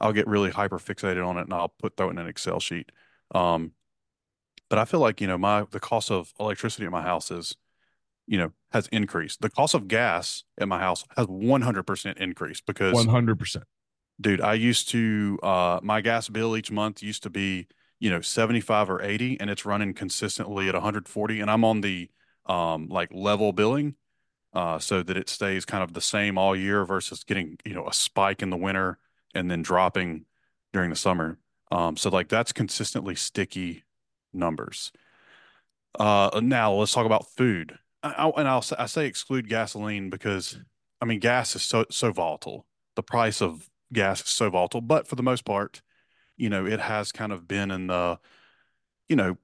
I'll 0.00 0.12
get 0.12 0.26
really 0.26 0.50
hyper 0.50 0.78
fixated 0.78 1.24
on 1.24 1.36
it 1.36 1.42
and 1.42 1.52
I'll 1.52 1.68
put 1.68 1.96
throw 1.96 2.08
it 2.08 2.12
in 2.12 2.18
an 2.18 2.26
Excel 2.26 2.58
sheet. 2.58 2.90
Um, 3.32 3.72
but 4.68 4.78
I 4.80 4.86
feel 4.86 5.00
like, 5.00 5.20
you 5.20 5.28
know, 5.28 5.38
my, 5.38 5.66
the 5.70 5.80
cost 5.80 6.10
of 6.10 6.32
electricity 6.40 6.84
in 6.84 6.90
my 6.90 7.02
house 7.02 7.30
is, 7.30 7.54
you 8.30 8.38
know, 8.38 8.52
has 8.72 8.88
increased. 8.92 9.42
The 9.42 9.50
cost 9.50 9.74
of 9.74 9.88
gas 9.88 10.44
at 10.58 10.68
my 10.68 10.78
house 10.78 11.04
has 11.18 11.26
100% 11.26 12.18
increased 12.18 12.64
because 12.66 12.94
One 12.94 13.08
hundred 13.08 13.38
percent. 13.38 13.64
Dude, 14.20 14.40
I 14.40 14.54
used 14.54 14.90
to 14.90 15.38
uh 15.42 15.80
my 15.82 16.00
gas 16.00 16.28
bill 16.28 16.56
each 16.56 16.70
month 16.70 17.02
used 17.02 17.22
to 17.24 17.30
be, 17.30 17.68
you 17.98 18.10
know, 18.10 18.20
75 18.20 18.90
or 18.90 19.02
80 19.02 19.40
and 19.40 19.50
it's 19.50 19.64
running 19.64 19.94
consistently 19.94 20.68
at 20.68 20.74
140 20.74 21.40
and 21.40 21.50
I'm 21.50 21.64
on 21.64 21.80
the 21.80 22.10
um 22.46 22.88
like 22.88 23.10
level 23.12 23.52
billing 23.52 23.94
uh 24.54 24.78
so 24.78 25.02
that 25.02 25.16
it 25.16 25.28
stays 25.28 25.64
kind 25.64 25.82
of 25.82 25.94
the 25.94 26.00
same 26.02 26.38
all 26.38 26.54
year 26.56 26.84
versus 26.84 27.24
getting, 27.24 27.58
you 27.64 27.74
know, 27.74 27.86
a 27.88 27.94
spike 27.94 28.42
in 28.42 28.50
the 28.50 28.56
winter 28.56 28.98
and 29.34 29.50
then 29.50 29.62
dropping 29.62 30.26
during 30.72 30.90
the 30.90 30.96
summer. 30.96 31.38
Um 31.72 31.96
so 31.96 32.10
like 32.10 32.28
that's 32.28 32.52
consistently 32.52 33.14
sticky 33.16 33.84
numbers. 34.32 34.92
Uh 35.98 36.40
now 36.42 36.72
let's 36.74 36.92
talk 36.92 37.06
about 37.06 37.26
food. 37.36 37.78
I, 38.02 38.30
and 38.36 38.48
I'll 38.48 38.64
I 38.78 38.86
say 38.86 39.06
exclude 39.06 39.48
gasoline 39.48 40.10
because 40.10 40.58
I 41.00 41.04
mean 41.04 41.20
gas 41.20 41.54
is 41.54 41.62
so 41.62 41.84
so 41.90 42.12
volatile. 42.12 42.66
The 42.96 43.02
price 43.02 43.40
of 43.42 43.68
gas 43.92 44.20
is 44.20 44.28
so 44.28 44.50
volatile, 44.50 44.80
but 44.80 45.06
for 45.06 45.16
the 45.16 45.22
most 45.22 45.44
part, 45.44 45.82
you 46.36 46.48
know, 46.48 46.66
it 46.66 46.80
has 46.80 47.12
kind 47.12 47.32
of 47.32 47.46
been 47.46 47.70
in 47.70 47.86
the, 47.88 48.18
you 49.08 49.16
know, 49.16 49.36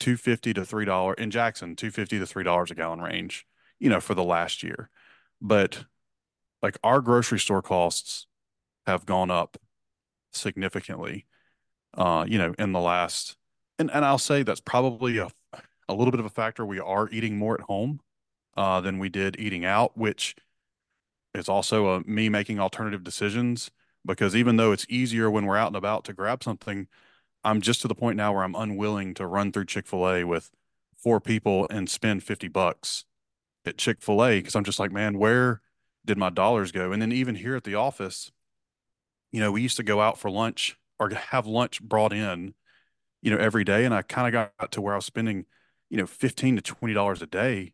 250 0.00 0.54
to 0.54 0.64
$3 0.64 1.14
in 1.18 1.30
Jackson, 1.30 1.76
250 1.76 2.18
to 2.20 2.26
$3 2.26 2.70
a 2.70 2.74
gallon 2.74 3.00
range, 3.00 3.46
you 3.78 3.88
know, 3.90 4.00
for 4.00 4.14
the 4.14 4.24
last 4.24 4.62
year. 4.62 4.90
But 5.40 5.84
like 6.62 6.78
our 6.84 7.00
grocery 7.00 7.38
store 7.38 7.62
costs 7.62 8.26
have 8.86 9.06
gone 9.06 9.30
up 9.30 9.56
significantly, 10.32 11.26
uh, 11.94 12.24
you 12.28 12.38
know, 12.38 12.54
in 12.58 12.72
the 12.72 12.80
last, 12.80 13.36
and, 13.78 13.90
and 13.90 14.04
I'll 14.04 14.18
say 14.18 14.42
that's 14.42 14.60
probably 14.60 15.18
a, 15.18 15.28
a 15.88 15.94
little 15.94 16.10
bit 16.10 16.20
of 16.20 16.26
a 16.26 16.30
factor. 16.30 16.64
We 16.64 16.80
are 16.80 17.08
eating 17.10 17.36
more 17.38 17.54
at 17.54 17.62
home, 17.62 18.00
uh, 18.56 18.80
than 18.80 18.98
we 18.98 19.08
did 19.08 19.38
eating 19.38 19.64
out, 19.64 19.96
which 19.96 20.36
is 21.34 21.48
also 21.48 21.88
a, 21.88 22.00
me 22.00 22.28
making 22.28 22.58
alternative 22.58 23.04
decisions 23.04 23.70
because 24.06 24.34
even 24.36 24.56
though 24.56 24.72
it's 24.72 24.86
easier 24.88 25.30
when 25.30 25.46
we're 25.46 25.56
out 25.56 25.66
and 25.68 25.76
about 25.76 26.04
to 26.04 26.12
grab 26.12 26.42
something, 26.42 26.86
I'm 27.44 27.60
just 27.60 27.82
to 27.82 27.88
the 27.88 27.94
point 27.94 28.16
now 28.16 28.32
where 28.32 28.44
I'm 28.44 28.54
unwilling 28.54 29.14
to 29.14 29.26
run 29.26 29.52
through 29.52 29.66
Chick-fil-A 29.66 30.24
with 30.24 30.50
four 30.96 31.20
people 31.20 31.66
and 31.70 31.90
spend 31.90 32.22
50 32.22 32.48
bucks 32.48 33.04
at 33.64 33.78
Chick-fil-A 33.78 34.38
because 34.38 34.54
I'm 34.54 34.64
just 34.64 34.78
like, 34.78 34.92
man, 34.92 35.18
where 35.18 35.60
did 36.04 36.18
my 36.18 36.30
dollars 36.30 36.72
go? 36.72 36.92
And 36.92 37.02
then 37.02 37.12
even 37.12 37.34
here 37.34 37.56
at 37.56 37.64
the 37.64 37.74
office, 37.74 38.30
you 39.32 39.40
know, 39.40 39.52
we 39.52 39.62
used 39.62 39.76
to 39.76 39.82
go 39.82 40.00
out 40.00 40.18
for 40.18 40.30
lunch 40.30 40.78
or 40.98 41.10
have 41.10 41.46
lunch 41.46 41.82
brought 41.82 42.12
in, 42.12 42.54
you 43.22 43.30
know, 43.30 43.38
every 43.38 43.64
day. 43.64 43.84
And 43.84 43.92
I 43.94 44.02
kind 44.02 44.34
of 44.34 44.50
got 44.58 44.72
to 44.72 44.80
where 44.80 44.94
I 44.94 44.96
was 44.96 45.04
spending, 45.04 45.46
you 45.90 45.96
know, 45.96 46.06
15 46.06 46.56
to 46.56 46.74
$20 46.74 47.22
a 47.22 47.26
day 47.26 47.72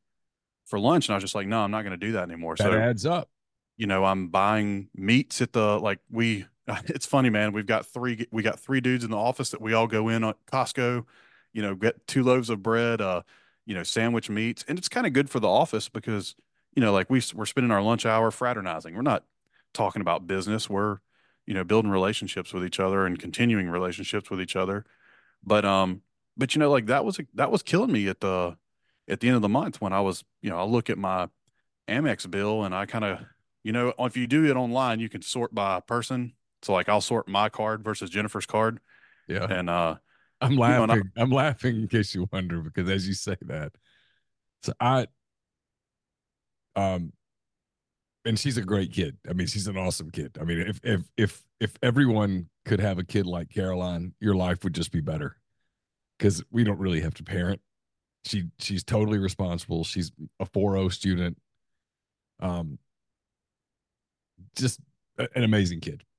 for 0.65 0.79
lunch. 0.79 1.09
And 1.09 1.15
I 1.15 1.17
was 1.17 1.25
just 1.25 1.35
like, 1.35 1.47
no, 1.47 1.61
I'm 1.61 1.71
not 1.71 1.83
going 1.83 1.99
to 1.99 2.07
do 2.07 2.13
that 2.13 2.25
anymore. 2.25 2.57
That 2.57 2.65
so 2.65 2.73
adds 2.73 3.07
up. 3.07 3.29
you 3.77 3.87
know, 3.87 4.05
I'm 4.05 4.29
buying 4.29 4.89
meats 4.95 5.41
at 5.41 5.53
the 5.53 5.79
like 5.79 6.01
we. 6.11 6.47
It's 6.87 7.07
funny, 7.07 7.29
man. 7.29 7.53
We've 7.53 7.67
got 7.67 7.87
three. 7.87 8.27
We 8.31 8.43
got 8.45 8.61
three 8.61 8.81
dudes 8.81 9.03
in 9.03 9.11
the 9.11 9.17
office 9.17 9.51
that 9.51 9.61
we 9.61 9.73
all 9.75 9.89
go 9.89 10.09
in 10.09 10.23
at 10.23 10.37
Costco. 10.47 11.05
You 11.53 11.63
know, 11.63 11.75
get 11.75 12.07
two 12.07 12.23
loaves 12.23 12.51
of 12.51 12.63
bread. 12.63 13.01
Uh, 13.01 13.23
you 13.67 13.75
know, 13.75 13.83
sandwich 13.83 14.31
meats, 14.31 14.65
and 14.69 14.79
it's 14.79 14.89
kind 14.89 15.07
of 15.07 15.13
good 15.13 15.29
for 15.29 15.41
the 15.41 15.49
office 15.49 15.89
because 15.89 16.37
you 16.75 16.81
know, 16.81 16.93
like 16.93 17.11
we 17.11 17.21
we're 17.35 17.47
spending 17.47 17.71
our 17.71 17.83
lunch 17.83 18.07
hour 18.07 18.31
fraternizing. 18.31 18.95
We're 18.95 19.03
not 19.03 19.25
talking 19.75 20.03
about 20.03 20.27
business. 20.27 20.71
We're 20.71 20.99
you 21.47 21.55
know 21.55 21.65
building 21.65 21.91
relationships 21.91 22.53
with 22.53 22.65
each 22.65 22.81
other 22.81 23.07
and 23.07 23.19
continuing 23.19 23.69
relationships 23.69 24.31
with 24.31 24.41
each 24.41 24.57
other. 24.57 24.85
But 25.45 25.65
um, 25.65 26.03
but 26.37 26.55
you 26.55 26.59
know, 26.59 26.71
like 26.71 26.87
that 26.87 27.05
was 27.05 27.21
that 27.35 27.51
was 27.51 27.63
killing 27.63 27.93
me 27.93 28.09
at 28.09 28.21
the 28.21 28.57
at 29.09 29.21
the 29.21 29.29
end 29.29 29.37
of 29.37 29.43
the 29.43 29.49
month 29.49 29.81
when 29.81 29.93
I 29.93 30.01
was 30.01 30.25
you 30.41 30.51
know 30.51 30.59
I 30.59 30.65
look 30.65 30.91
at 30.91 30.99
my 30.99 31.29
Amex 31.89 32.31
bill 32.31 32.65
and 32.65 32.75
I 32.75 32.87
kind 32.87 33.05
of 33.05 33.21
you 33.65 33.73
know, 33.73 33.93
if 34.01 34.17
you 34.17 34.27
do 34.27 34.45
it 34.47 34.57
online, 34.57 34.99
you 34.99 35.09
can 35.09 35.23
sort 35.23 35.55
by 35.55 35.81
person. 35.81 36.33
So 36.63 36.73
like 36.73 36.89
I'll 36.89 37.01
sort 37.01 37.29
my 37.29 37.49
card 37.49 37.85
versus 37.85 38.11
Jennifer's 38.11 38.47
card. 38.47 38.81
Yeah. 39.29 39.47
And 39.49 39.71
uh 39.71 39.97
I'm 40.41 40.57
know, 40.57 40.63
I- 40.63 40.79
laughing. 40.87 41.11
I'm 41.17 41.31
laughing 41.31 41.77
in 41.77 41.89
case 41.89 42.15
you 42.15 42.29
wonder 42.33 42.61
because 42.61 42.91
as 42.91 43.07
you 43.07 43.15
say 43.15 43.37
that, 43.43 43.73
so 44.63 44.73
I, 44.81 45.07
um, 46.77 47.13
and 48.25 48.39
she's 48.39 48.57
a 48.57 48.63
great 48.63 48.93
kid. 48.93 49.17
I 49.29 49.33
mean, 49.33 49.47
she's 49.47 49.67
an 49.67 49.77
awesome 49.77 50.11
kid. 50.11 50.39
I 50.41 50.45
mean, 50.45 50.61
if 50.61 50.81
if 50.85 51.03
if 51.17 51.43
if 51.61 51.73
everyone 51.83 52.49
could 52.65 52.81
have 52.81 52.99
a 52.99 53.05
kid 53.05 53.27
like 53.27 53.51
Caroline, 53.51 54.15
your 54.21 54.35
life 54.35 54.63
would 54.65 54.75
just 54.75 54.93
be 54.93 55.01
better. 55.01 55.37
Because 56.23 56.45
we 56.53 56.63
don't 56.63 56.79
really 56.79 57.01
have 57.01 57.15
to 57.15 57.25
parent. 57.25 57.61
She 58.25 58.45
she's 58.61 58.85
totally 58.85 59.19
responsible. 59.19 59.83
She's 59.83 60.13
a 60.39 60.47
4.0 60.47 60.93
student. 60.93 61.37
Um, 62.39 62.79
just 64.55 64.79
an 65.19 65.43
amazing 65.43 65.81
kid. 65.81 66.05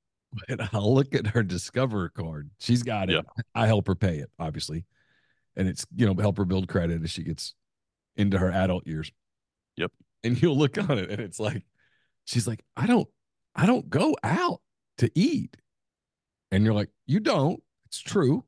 And 0.49 0.67
I'll 0.73 0.95
look 0.95 1.13
at 1.13 1.27
her 1.27 1.43
Discover 1.43 2.09
card. 2.09 2.49
She's 2.59 2.81
got 2.81 3.11
it. 3.11 3.23
I 3.53 3.67
help 3.67 3.85
her 3.85 3.93
pay 3.93 4.17
it, 4.17 4.31
obviously. 4.39 4.83
And 5.55 5.67
it's, 5.67 5.85
you 5.95 6.07
know, 6.07 6.19
help 6.19 6.39
her 6.39 6.45
build 6.45 6.67
credit 6.67 7.03
as 7.03 7.11
she 7.11 7.21
gets 7.21 7.53
into 8.15 8.39
her 8.39 8.51
adult 8.51 8.87
years. 8.87 9.11
Yep. 9.77 9.91
And 10.23 10.41
you'll 10.41 10.57
look 10.57 10.75
on 10.79 10.97
it 10.97 11.11
and 11.11 11.19
it's 11.19 11.39
like, 11.39 11.63
she's 12.25 12.47
like, 12.47 12.63
I 12.75 12.87
don't, 12.87 13.07
I 13.55 13.67
don't 13.67 13.87
go 13.87 14.15
out 14.23 14.59
to 14.97 15.11
eat. 15.13 15.55
And 16.51 16.65
you're 16.65 16.73
like, 16.73 16.89
you 17.05 17.19
don't. 17.19 17.61
It's 17.85 17.99
true. 17.99 18.43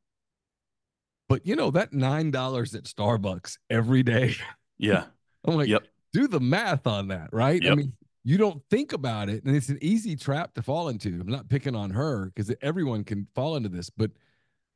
But 1.27 1.45
you 1.45 1.55
know, 1.55 1.71
that 1.71 1.93
nine 1.93 2.31
dollars 2.31 2.75
at 2.75 2.83
Starbucks 2.83 3.57
every 3.69 4.03
day. 4.03 4.35
yeah. 4.77 5.05
I'm 5.47 5.55
like, 5.55 5.67
Yep. 5.67 5.83
do 6.13 6.27
the 6.27 6.39
math 6.39 6.87
on 6.87 7.09
that, 7.09 7.29
right? 7.31 7.63
I 7.67 7.75
mean, 7.75 7.93
you 8.23 8.37
don't 8.39 8.63
think 8.71 8.93
about 8.93 9.29
it, 9.29 9.43
and 9.43 9.55
it's 9.55 9.69
an 9.69 9.77
easy 9.81 10.15
trap 10.15 10.55
to 10.55 10.63
fall 10.63 10.87
into. 10.89 11.09
I'm 11.09 11.27
not 11.27 11.47
picking 11.49 11.75
on 11.75 11.91
her 11.91 12.31
because 12.33 12.51
everyone 12.63 13.03
can 13.03 13.27
fall 13.35 13.55
into 13.55 13.69
this, 13.69 13.89
but 13.91 14.09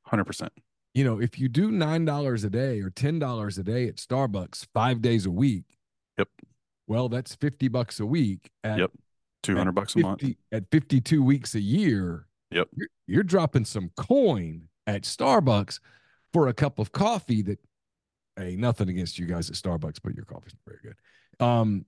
Hundred 0.06 0.26
percent. 0.26 0.52
you 0.94 1.04
know, 1.04 1.20
if 1.20 1.40
you 1.40 1.50
do 1.50 1.72
nine 1.72 2.06
dollars 2.06 2.44
a 2.44 2.50
day 2.50 2.80
or 2.82 2.90
ten 2.92 3.18
dollars 3.20 3.58
a 3.58 3.64
day 3.64 3.88
at 3.88 3.96
Starbucks 3.98 4.68
five 4.74 5.02
days 5.02 5.26
a 5.26 5.32
week, 5.32 5.66
Yep. 6.20 6.28
well, 6.88 7.10
that's 7.10 7.34
fifty 7.36 7.68
bucks 7.68 8.00
a 8.00 8.06
week 8.06 8.50
at 8.64 8.78
Yep. 8.80 8.92
Two 9.42 9.56
hundred 9.56 9.72
bucks 9.74 9.96
a 9.96 10.00
month. 10.00 10.24
at 10.52 10.66
52 10.72 11.24
weeks 11.24 11.56
a 11.56 11.62
year. 11.62 12.28
Yep. 12.52 12.68
You're, 12.76 12.88
you're 13.08 13.24
dropping 13.24 13.66
some 13.66 13.90
coin 13.96 14.68
at 14.86 15.04
Starbucks 15.04 15.80
for 16.34 16.48
a 16.48 16.54
cup 16.54 16.80
of 16.80 16.92
coffee 16.92 17.42
that 17.44 17.60
hey, 18.36 18.56
nothing 18.56 18.90
against 18.90 19.20
you 19.20 19.26
guys 19.26 19.50
at 19.50 19.56
Starbucks, 19.56 19.98
but 20.04 20.16
your 20.16 20.26
coffee's 20.26 20.54
not 20.54 20.62
very 20.66 20.80
good. 20.82 21.46
Um, 21.46 21.86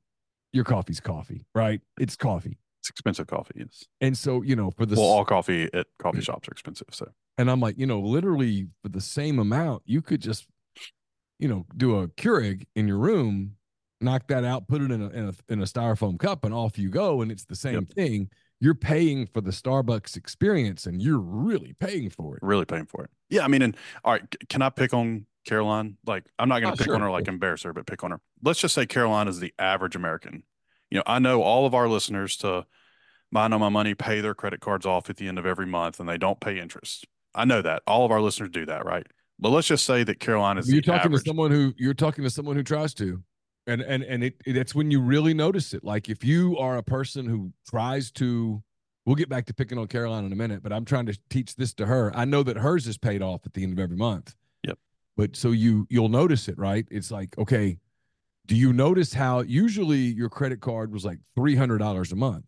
your 0.51 0.65
coffee's 0.65 1.00
coffee, 1.00 1.45
right? 1.55 1.81
It's 2.00 2.15
coffee. 2.15 2.57
It's 2.81 2.89
expensive 2.89 3.27
coffee, 3.27 3.53
yes. 3.57 3.86
And 4.01 4.17
so, 4.17 4.41
you 4.41 4.55
know, 4.55 4.71
for 4.71 4.86
the 4.86 4.95
Well, 4.95 5.05
all 5.05 5.24
coffee 5.25 5.69
at 5.74 5.88
coffee 6.00 6.21
shops 6.21 6.48
are 6.48 6.51
expensive. 6.51 6.88
So 6.91 7.12
and 7.38 7.50
I'm 7.50 7.60
like, 7.60 7.77
you 7.77 7.86
know, 7.86 8.00
literally 8.00 8.67
for 8.81 8.89
the 8.89 9.01
same 9.01 9.39
amount, 9.39 9.83
you 9.86 10.01
could 10.01 10.21
just, 10.21 10.48
you 11.39 11.48
know, 11.48 11.65
do 11.77 12.00
a 12.00 12.07
Keurig 12.07 12.65
in 12.75 12.88
your 12.88 12.98
room, 12.98 13.55
knock 14.01 14.27
that 14.27 14.43
out, 14.43 14.67
put 14.67 14.81
it 14.81 14.91
in 14.91 15.01
a 15.01 15.10
in 15.10 15.27
a, 15.29 15.53
in 15.53 15.62
a 15.62 15.65
styrofoam 15.65 16.19
cup, 16.19 16.43
and 16.43 16.53
off 16.53 16.77
you 16.77 16.89
go. 16.89 17.21
And 17.21 17.31
it's 17.31 17.45
the 17.45 17.55
same 17.55 17.86
thing. 17.86 18.29
You're 18.61 18.75
paying 18.75 19.25
for 19.25 19.41
the 19.41 19.51
Starbucks 19.51 20.15
experience, 20.15 20.85
and 20.85 21.01
you're 21.01 21.19
really 21.19 21.73
paying 21.79 22.09
for 22.11 22.37
it. 22.37 22.43
really 22.43 22.65
paying 22.65 22.85
for 22.85 23.03
it. 23.03 23.09
Yeah, 23.29 23.43
I 23.43 23.47
mean, 23.49 23.61
and 23.63 23.75
all 24.05 24.13
right, 24.13 24.35
can 24.49 24.61
I 24.61 24.69
pick 24.69 24.93
on 24.93 25.25
Caroline? 25.45 25.97
Like, 26.05 26.25
I'm 26.39 26.47
not 26.47 26.61
going 26.61 26.71
Oh, 26.71 26.75
to 26.75 26.77
pick 26.77 26.85
sure, 26.85 26.95
on 26.95 27.01
her 27.01 27.09
like 27.11 27.27
embarrass 27.27 27.63
her, 27.63 27.73
but 27.73 27.87
pick 27.87 28.03
on 28.03 28.11
her. 28.11 28.21
Let's 28.43 28.59
just 28.59 28.75
say 28.75 28.85
Caroline 28.85 29.27
is 29.27 29.39
the 29.39 29.53
average 29.59 29.95
American. 29.95 30.43
You 30.91 30.97
know, 30.99 31.03
I 31.07 31.19
know 31.19 31.41
all 31.41 31.65
of 31.65 31.73
our 31.73 31.89
listeners 31.89 32.37
to 32.37 32.65
Mind 33.31 33.53
on 33.53 33.59
My 33.61 33.69
Money 33.69 33.95
pay 33.95 34.21
their 34.21 34.35
credit 34.35 34.59
cards 34.59 34.85
off 34.85 35.09
at 35.09 35.17
the 35.17 35.27
end 35.27 35.39
of 35.39 35.45
every 35.47 35.65
month, 35.65 35.99
and 35.99 36.07
they 36.07 36.17
don't 36.19 36.39
pay 36.39 36.59
interest. 36.59 37.07
I 37.33 37.45
know 37.45 37.61
that 37.63 37.81
all 37.87 38.05
of 38.05 38.11
our 38.11 38.21
listeners 38.21 38.49
do 38.51 38.65
that, 38.67 38.85
right? 38.85 39.07
But 39.39 39.49
let's 39.49 39.67
just 39.67 39.85
say 39.85 40.03
that 40.03 40.19
Caroline 40.19 40.59
is 40.59 40.67
You're 40.69 40.81
the 40.81 40.85
talking 40.87 41.05
average. 41.07 41.23
to 41.23 41.29
someone 41.29 41.49
who 41.49 41.73
you're 41.77 41.95
talking 41.95 42.23
to 42.25 42.29
someone 42.29 42.55
who 42.57 42.61
tries 42.63 42.93
to, 42.95 43.23
and 43.67 43.81
and 43.81 44.03
and 44.03 44.23
it, 44.23 44.35
it 44.45 44.53
that's 44.53 44.73
when 44.75 44.91
you 44.91 45.01
really 45.01 45.33
notice 45.33 45.73
it. 45.73 45.83
Like 45.83 46.09
if 46.09 46.23
you 46.23 46.57
are 46.57 46.77
a 46.77 46.83
person 46.83 47.25
who 47.25 47.51
tries 47.69 48.11
to, 48.13 48.61
we'll 49.05 49.15
get 49.15 49.29
back 49.29 49.45
to 49.47 49.53
picking 49.53 49.77
on 49.77 49.87
Caroline 49.87 50.25
in 50.25 50.31
a 50.31 50.35
minute, 50.35 50.63
but 50.63 50.73
I'm 50.73 50.85
trying 50.85 51.05
to 51.07 51.17
teach 51.29 51.55
this 51.55 51.73
to 51.75 51.85
her. 51.85 52.11
I 52.15 52.25
know 52.25 52.43
that 52.43 52.57
hers 52.57 52.87
is 52.87 52.97
paid 52.97 53.21
off 53.21 53.45
at 53.45 53.53
the 53.53 53.63
end 53.63 53.73
of 53.73 53.79
every 53.79 53.97
month. 53.97 54.35
Yep. 54.63 54.77
But 55.17 55.35
so 55.35 55.51
you 55.51 55.87
you'll 55.89 56.09
notice 56.09 56.47
it, 56.47 56.57
right? 56.57 56.87
It's 56.89 57.11
like 57.11 57.37
okay, 57.37 57.77
do 58.47 58.55
you 58.55 58.73
notice 58.73 59.13
how 59.13 59.41
usually 59.41 59.99
your 59.99 60.29
credit 60.29 60.61
card 60.61 60.91
was 60.91 61.05
like 61.05 61.19
three 61.35 61.55
hundred 61.55 61.77
dollars 61.79 62.11
a 62.11 62.15
month, 62.15 62.45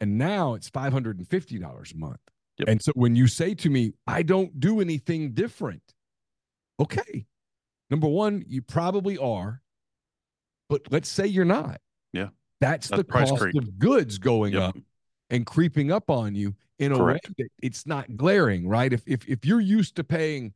and 0.00 0.18
now 0.18 0.54
it's 0.54 0.68
five 0.68 0.92
hundred 0.92 1.18
and 1.18 1.28
fifty 1.28 1.58
dollars 1.58 1.92
a 1.92 1.96
month. 1.96 2.20
Yep. 2.58 2.68
And 2.68 2.82
so 2.82 2.92
when 2.94 3.16
you 3.16 3.26
say 3.26 3.54
to 3.54 3.70
me, 3.70 3.94
I 4.06 4.22
don't 4.22 4.60
do 4.60 4.80
anything 4.80 5.32
different, 5.32 5.82
okay. 6.78 7.26
Number 7.90 8.08
one, 8.08 8.44
you 8.46 8.60
probably 8.62 9.16
are, 9.18 9.61
but 10.72 10.82
let's 10.90 11.08
say 11.08 11.26
you're 11.26 11.44
not. 11.44 11.80
Yeah. 12.12 12.28
That's, 12.60 12.88
the 12.88 12.96
That's 12.96 13.08
price 13.08 13.30
cost 13.30 13.42
creep. 13.42 13.56
of 13.56 13.78
goods 13.78 14.18
going 14.18 14.54
Yep. 14.54 14.62
up 14.62 14.76
and 15.30 15.44
creeping 15.46 15.90
up 15.92 16.10
on 16.10 16.34
you 16.34 16.54
in 16.78 16.92
a 16.92 16.96
Correct. 16.96 17.28
way 17.28 17.34
that 17.38 17.48
it's 17.62 17.86
not 17.86 18.16
glaring, 18.16 18.66
right? 18.68 18.92
If 18.92 19.02
if 19.06 19.28
if 19.28 19.44
you're 19.44 19.60
used 19.60 19.96
to 19.96 20.04
paying 20.04 20.52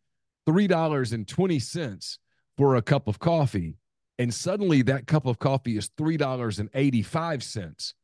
three 0.46 0.66
dollars 0.66 1.12
and 1.12 1.26
twenty 1.26 1.58
cents 1.58 2.18
for 2.56 2.76
a 2.76 2.82
cup 2.82 3.08
of 3.08 3.18
coffee, 3.18 3.76
and 4.18 4.32
suddenly 4.32 4.82
that 4.82 5.06
cup 5.06 5.26
of 5.26 5.38
coffee 5.38 5.76
is 5.76 5.90
three 5.96 6.16
dollars 6.16 6.58
and 6.58 6.68
eighty 6.74 7.02
five 7.02 7.42
cents. 7.42 7.94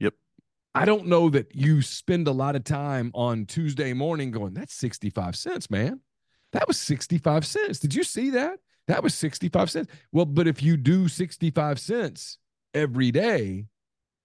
Yep. 0.00 0.14
I 0.74 0.84
don't 0.84 1.06
know 1.06 1.28
that 1.30 1.54
you 1.54 1.82
spend 1.82 2.26
a 2.28 2.32
lot 2.32 2.56
of 2.56 2.64
time 2.64 3.10
on 3.14 3.44
Tuesday 3.46 3.92
morning 3.92 4.30
going, 4.30 4.54
that's 4.54 4.74
65 4.74 5.36
cents, 5.36 5.70
man. 5.70 6.00
That 6.52 6.66
was 6.66 6.78
65 6.78 7.44
cents. 7.46 7.78
Did 7.78 7.94
you 7.94 8.02
see 8.04 8.30
that? 8.30 8.58
That 8.88 9.02
was 9.02 9.14
65 9.14 9.70
cents. 9.70 9.90
Well, 10.10 10.24
but 10.24 10.48
if 10.48 10.62
you 10.62 10.76
do 10.76 11.08
65 11.08 11.78
cents 11.78 12.38
every 12.74 13.10
day, 13.10 13.66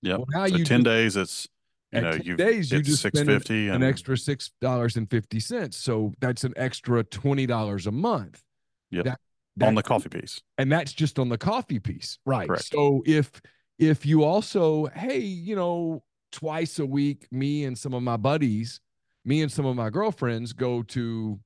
yeah. 0.01 0.17
Well, 0.17 0.25
now 0.29 0.47
so 0.47 0.55
you 0.55 0.65
10 0.65 0.83
days, 0.83 1.15
it's, 1.15 1.47
you 1.91 2.01
know, 2.01 2.13
you 2.13 2.35
days 2.35 2.71
you 2.71 2.81
just 2.81 3.01
six 3.01 3.19
fifty 3.21 3.69
an 3.69 3.81
extra 3.81 4.17
six 4.17 4.51
dollars 4.59 4.97
and 4.97 5.09
fifty 5.09 5.39
cents. 5.39 5.77
So 5.77 6.13
that's 6.19 6.43
an 6.43 6.53
extra 6.57 7.03
twenty 7.03 7.45
dollars 7.45 7.87
a 7.87 7.91
month. 7.91 8.43
Yeah. 8.91 9.03
That, 9.03 9.19
that, 9.55 9.67
on 9.67 9.75
the 9.75 9.83
coffee 9.83 10.09
piece. 10.09 10.41
And 10.57 10.71
that's 10.71 10.91
just 10.91 11.17
on 11.17 11.29
the 11.29 11.37
coffee 11.37 11.79
piece. 11.79 12.19
Right. 12.25 12.47
Correct. 12.47 12.65
So 12.65 13.03
if 13.05 13.31
if 13.79 14.05
you 14.05 14.23
also, 14.23 14.87
hey, 14.87 15.19
you 15.19 15.55
know, 15.55 16.03
twice 16.31 16.79
a 16.79 16.85
week, 16.85 17.27
me 17.31 17.63
and 17.63 17.77
some 17.77 17.93
of 17.93 18.03
my 18.03 18.17
buddies, 18.17 18.81
me 19.23 19.41
and 19.41 19.51
some 19.51 19.65
of 19.65 19.75
my 19.75 19.89
girlfriends 19.89 20.53
go 20.53 20.83
to 20.83 21.39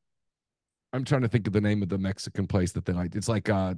I'm 0.94 1.06
trying 1.06 1.22
to 1.22 1.28
think 1.28 1.48
of 1.48 1.54
the 1.54 1.62
name 1.62 1.82
of 1.82 1.90
the 1.90 1.98
Mexican 1.98 2.48
place 2.48 2.74
that 2.74 2.86
they 2.86 2.94
like. 2.94 3.16
It's 3.16 3.30
like 3.30 3.50
uh 3.50 3.76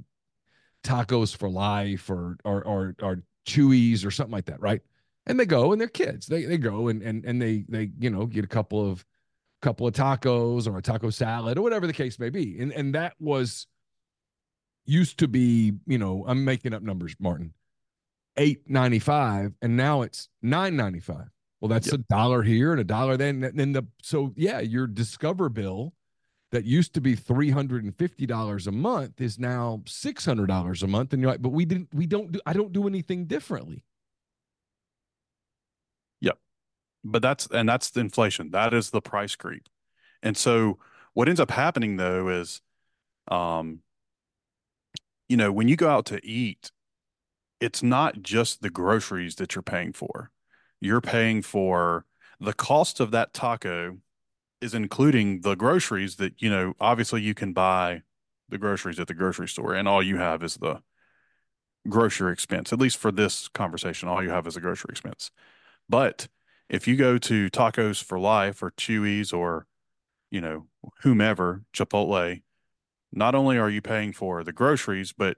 tacos 0.82 1.36
for 1.36 1.48
life 1.48 2.10
or 2.10 2.36
or 2.44 2.64
or 2.66 2.94
or 3.02 3.22
Chuy's 3.46 4.04
or 4.04 4.10
something 4.10 4.32
like 4.32 4.46
that, 4.46 4.60
right? 4.60 4.80
And 5.26 5.40
they 5.40 5.46
go 5.46 5.72
and 5.72 5.80
they're 5.80 5.88
kids. 5.88 6.26
They 6.26 6.44
they 6.44 6.58
go 6.58 6.88
and 6.88 7.02
and 7.02 7.24
and 7.24 7.40
they 7.40 7.64
they 7.68 7.90
you 7.98 8.10
know 8.10 8.26
get 8.26 8.44
a 8.44 8.48
couple 8.48 8.88
of 8.88 9.04
couple 9.62 9.86
of 9.86 9.94
tacos 9.94 10.68
or 10.68 10.76
a 10.76 10.82
taco 10.82 11.10
salad 11.10 11.58
or 11.58 11.62
whatever 11.62 11.86
the 11.86 11.92
case 11.92 12.18
may 12.18 12.30
be. 12.30 12.60
And 12.60 12.72
and 12.72 12.94
that 12.94 13.14
was 13.18 13.66
used 14.86 15.18
to 15.20 15.28
be, 15.28 15.72
you 15.86 15.98
know, 15.98 16.24
I'm 16.28 16.44
making 16.44 16.74
up 16.74 16.82
numbers, 16.82 17.16
Martin. 17.18 17.54
895 18.36 19.52
and 19.62 19.76
now 19.76 20.02
it's 20.02 20.28
995. 20.42 21.28
Well, 21.60 21.68
that's 21.68 21.86
yep. 21.86 21.94
a 21.94 21.98
dollar 22.10 22.42
here 22.42 22.72
and 22.72 22.80
a 22.80 22.84
dollar 22.84 23.16
then. 23.16 23.52
Then 23.54 23.72
the 23.72 23.86
so 24.02 24.32
yeah, 24.36 24.60
your 24.60 24.86
Discover 24.86 25.48
bill 25.48 25.94
that 26.54 26.64
used 26.64 26.94
to 26.94 27.00
be 27.00 27.16
$350 27.16 28.66
a 28.66 28.72
month 28.72 29.20
is 29.20 29.40
now 29.40 29.82
$600 29.86 30.82
a 30.82 30.86
month. 30.86 31.12
And 31.12 31.20
you're 31.20 31.32
like 31.32 31.42
but 31.42 31.48
we 31.48 31.64
didn't 31.64 31.88
we 31.92 32.06
don't 32.06 32.30
do 32.30 32.40
I 32.46 32.52
don't 32.52 32.72
do 32.72 32.86
anything 32.86 33.26
differently. 33.26 33.82
Yep. 36.20 36.38
But 37.02 37.22
that's 37.22 37.48
and 37.48 37.68
that's 37.68 37.90
the 37.90 38.00
inflation. 38.00 38.52
That 38.52 38.72
is 38.72 38.90
the 38.90 39.02
price 39.02 39.34
creep. 39.34 39.68
And 40.22 40.36
so 40.36 40.78
what 41.12 41.28
ends 41.28 41.40
up 41.40 41.50
happening 41.50 41.96
though 41.96 42.28
is 42.28 42.62
um 43.28 43.80
you 45.28 45.36
know 45.36 45.50
when 45.50 45.66
you 45.66 45.74
go 45.74 45.88
out 45.88 46.06
to 46.06 46.24
eat 46.24 46.70
it's 47.60 47.82
not 47.82 48.22
just 48.22 48.62
the 48.62 48.70
groceries 48.70 49.36
that 49.36 49.56
you're 49.56 49.62
paying 49.62 49.92
for. 49.92 50.30
You're 50.80 51.00
paying 51.00 51.42
for 51.42 52.04
the 52.38 52.52
cost 52.52 53.00
of 53.00 53.10
that 53.10 53.32
taco 53.32 53.98
is 54.60 54.74
including 54.74 55.40
the 55.42 55.54
groceries 55.54 56.16
that 56.16 56.40
you 56.40 56.50
know 56.50 56.74
obviously 56.80 57.20
you 57.20 57.34
can 57.34 57.52
buy 57.52 58.02
the 58.48 58.58
groceries 58.58 58.98
at 59.00 59.06
the 59.06 59.14
grocery 59.14 59.48
store 59.48 59.74
and 59.74 59.88
all 59.88 60.02
you 60.02 60.16
have 60.16 60.42
is 60.42 60.56
the 60.56 60.80
grocery 61.88 62.32
expense 62.32 62.72
at 62.72 62.78
least 62.78 62.96
for 62.96 63.12
this 63.12 63.48
conversation 63.48 64.08
all 64.08 64.22
you 64.22 64.30
have 64.30 64.46
is 64.46 64.56
a 64.56 64.60
grocery 64.60 64.90
expense. 64.90 65.30
But 65.88 66.28
if 66.68 66.88
you 66.88 66.96
go 66.96 67.18
to 67.18 67.50
tacos 67.50 68.02
for 68.02 68.18
life 68.18 68.62
or 68.62 68.70
Chuy's 68.72 69.32
or 69.32 69.66
you 70.30 70.40
know 70.40 70.66
whomever 71.02 71.62
chipotle 71.72 72.42
not 73.12 73.34
only 73.34 73.56
are 73.58 73.70
you 73.70 73.80
paying 73.80 74.12
for 74.12 74.42
the 74.42 74.52
groceries 74.52 75.12
but 75.12 75.36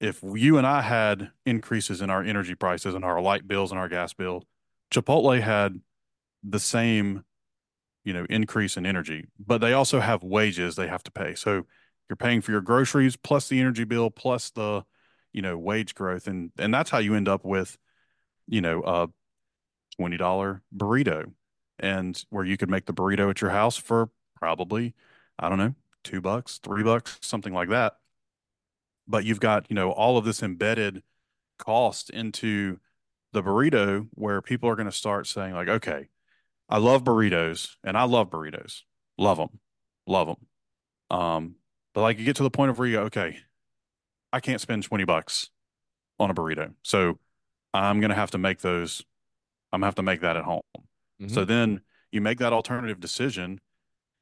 if 0.00 0.22
you 0.22 0.56
and 0.56 0.66
i 0.66 0.80
had 0.80 1.30
increases 1.44 2.00
in 2.00 2.08
our 2.08 2.22
energy 2.22 2.54
prices 2.54 2.94
and 2.94 3.04
our 3.04 3.20
light 3.20 3.46
bills 3.46 3.70
and 3.70 3.78
our 3.78 3.88
gas 3.88 4.14
bill 4.14 4.44
chipotle 4.90 5.40
had 5.40 5.80
the 6.42 6.58
same 6.58 7.24
you 8.04 8.12
know 8.12 8.26
increase 8.30 8.76
in 8.76 8.86
energy 8.86 9.26
but 9.38 9.60
they 9.60 9.72
also 9.72 10.00
have 10.00 10.22
wages 10.22 10.76
they 10.76 10.88
have 10.88 11.02
to 11.02 11.10
pay. 11.10 11.34
So 11.34 11.66
you're 12.08 12.16
paying 12.16 12.40
for 12.40 12.50
your 12.50 12.60
groceries 12.60 13.16
plus 13.16 13.48
the 13.48 13.60
energy 13.60 13.84
bill 13.84 14.10
plus 14.10 14.50
the 14.50 14.84
you 15.32 15.42
know 15.42 15.56
wage 15.56 15.94
growth 15.94 16.26
and 16.26 16.50
and 16.58 16.72
that's 16.72 16.90
how 16.90 16.98
you 16.98 17.14
end 17.14 17.28
up 17.28 17.44
with 17.44 17.78
you 18.46 18.60
know 18.60 18.82
a 18.82 19.08
$20 20.00 20.60
burrito 20.74 21.32
and 21.78 22.24
where 22.30 22.44
you 22.44 22.56
could 22.56 22.70
make 22.70 22.86
the 22.86 22.94
burrito 22.94 23.30
at 23.30 23.40
your 23.40 23.50
house 23.50 23.76
for 23.76 24.10
probably 24.36 24.94
i 25.38 25.48
don't 25.48 25.58
know 25.58 25.74
2 26.04 26.20
bucks 26.20 26.58
3 26.62 26.82
bucks 26.82 27.18
something 27.20 27.52
like 27.52 27.68
that. 27.68 27.94
But 29.06 29.24
you've 29.24 29.40
got 29.40 29.66
you 29.68 29.74
know 29.74 29.90
all 29.90 30.16
of 30.16 30.24
this 30.24 30.42
embedded 30.42 31.02
cost 31.58 32.10
into 32.10 32.78
the 33.32 33.42
burrito 33.42 34.08
where 34.14 34.40
people 34.40 34.68
are 34.68 34.76
going 34.76 34.86
to 34.86 34.92
start 34.92 35.26
saying 35.26 35.54
like 35.54 35.68
okay 35.68 36.08
I 36.70 36.78
love 36.78 37.02
burritos 37.02 37.76
and 37.82 37.98
I 37.98 38.04
love 38.04 38.30
burritos. 38.30 38.82
Love 39.18 39.38
them. 39.38 39.58
Love 40.06 40.28
them. 40.28 41.18
Um, 41.18 41.54
but 41.92 42.02
like 42.02 42.18
you 42.18 42.24
get 42.24 42.36
to 42.36 42.44
the 42.44 42.50
point 42.50 42.70
of 42.70 42.78
where 42.78 42.86
you 42.86 42.96
go, 42.96 43.02
okay, 43.02 43.38
I 44.32 44.40
can't 44.40 44.60
spend 44.60 44.84
20 44.84 45.04
bucks 45.04 45.50
on 46.20 46.30
a 46.30 46.34
burrito. 46.34 46.74
So 46.82 47.18
I'm 47.74 48.00
going 48.00 48.10
to 48.10 48.16
have 48.16 48.30
to 48.30 48.38
make 48.38 48.60
those, 48.60 49.02
I'm 49.72 49.80
going 49.80 49.82
to 49.82 49.88
have 49.88 49.94
to 49.96 50.02
make 50.02 50.20
that 50.20 50.36
at 50.36 50.44
home. 50.44 50.62
Mm-hmm. 50.76 51.28
So 51.28 51.44
then 51.44 51.80
you 52.12 52.20
make 52.20 52.38
that 52.38 52.52
alternative 52.52 53.00
decision 53.00 53.60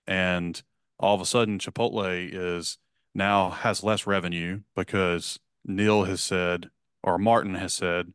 and 0.07 0.61
all 0.99 1.15
of 1.15 1.21
a 1.21 1.27
sudden 1.27 1.59
Chipotle 1.59 2.29
is 2.33 2.79
now 3.15 3.51
has 3.51 3.85
less 3.85 4.07
revenue 4.07 4.61
because 4.75 5.39
Neil 5.65 6.05
has 6.05 6.23
said, 6.23 6.71
or 7.03 7.19
Martin 7.19 7.55
has 7.55 7.75
said, 7.75 8.13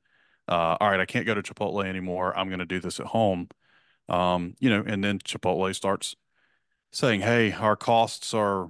uh, 0.47 0.77
all 0.79 0.89
right, 0.89 0.99
I 0.99 1.05
can't 1.05 1.25
go 1.25 1.35
to 1.35 1.41
Chipotle 1.41 1.85
anymore. 1.85 2.37
I'm 2.37 2.49
going 2.49 2.59
to 2.59 2.65
do 2.65 2.79
this 2.79 2.99
at 2.99 3.05
home. 3.07 3.47
Um, 4.09 4.55
you 4.59 4.69
know, 4.69 4.83
and 4.85 5.03
then 5.03 5.19
Chipotle 5.19 5.73
starts 5.75 6.15
saying, 6.91 7.21
"Hey, 7.21 7.51
our 7.51 7.75
costs 7.75 8.33
are 8.33 8.69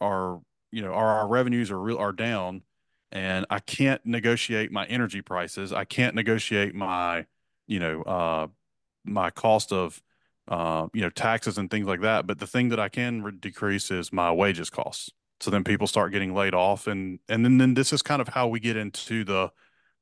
are 0.00 0.40
you 0.70 0.82
know 0.82 0.92
our, 0.92 1.20
our 1.20 1.28
revenues 1.28 1.70
are 1.70 1.80
real 1.80 1.98
are 1.98 2.12
down, 2.12 2.62
and 3.12 3.46
I 3.50 3.60
can't 3.60 4.04
negotiate 4.04 4.72
my 4.72 4.86
energy 4.86 5.22
prices. 5.22 5.72
I 5.72 5.84
can't 5.84 6.14
negotiate 6.14 6.74
my 6.74 7.26
you 7.66 7.80
know 7.80 8.02
uh, 8.02 8.46
my 9.04 9.30
cost 9.30 9.72
of 9.72 10.02
uh, 10.48 10.88
you 10.92 11.00
know 11.00 11.10
taxes 11.10 11.58
and 11.58 11.70
things 11.70 11.86
like 11.86 12.00
that. 12.02 12.26
But 12.26 12.38
the 12.38 12.46
thing 12.46 12.68
that 12.70 12.80
I 12.80 12.88
can 12.88 13.22
re- 13.22 13.32
decrease 13.32 13.90
is 13.90 14.12
my 14.12 14.32
wages 14.32 14.70
costs. 14.70 15.10
So 15.40 15.50
then 15.50 15.64
people 15.64 15.86
start 15.86 16.12
getting 16.12 16.34
laid 16.34 16.54
off, 16.54 16.86
and 16.86 17.18
and 17.28 17.44
then 17.44 17.58
then 17.58 17.74
this 17.74 17.92
is 17.92 18.02
kind 18.02 18.22
of 18.22 18.28
how 18.28 18.48
we 18.48 18.60
get 18.60 18.76
into 18.76 19.24
the 19.24 19.50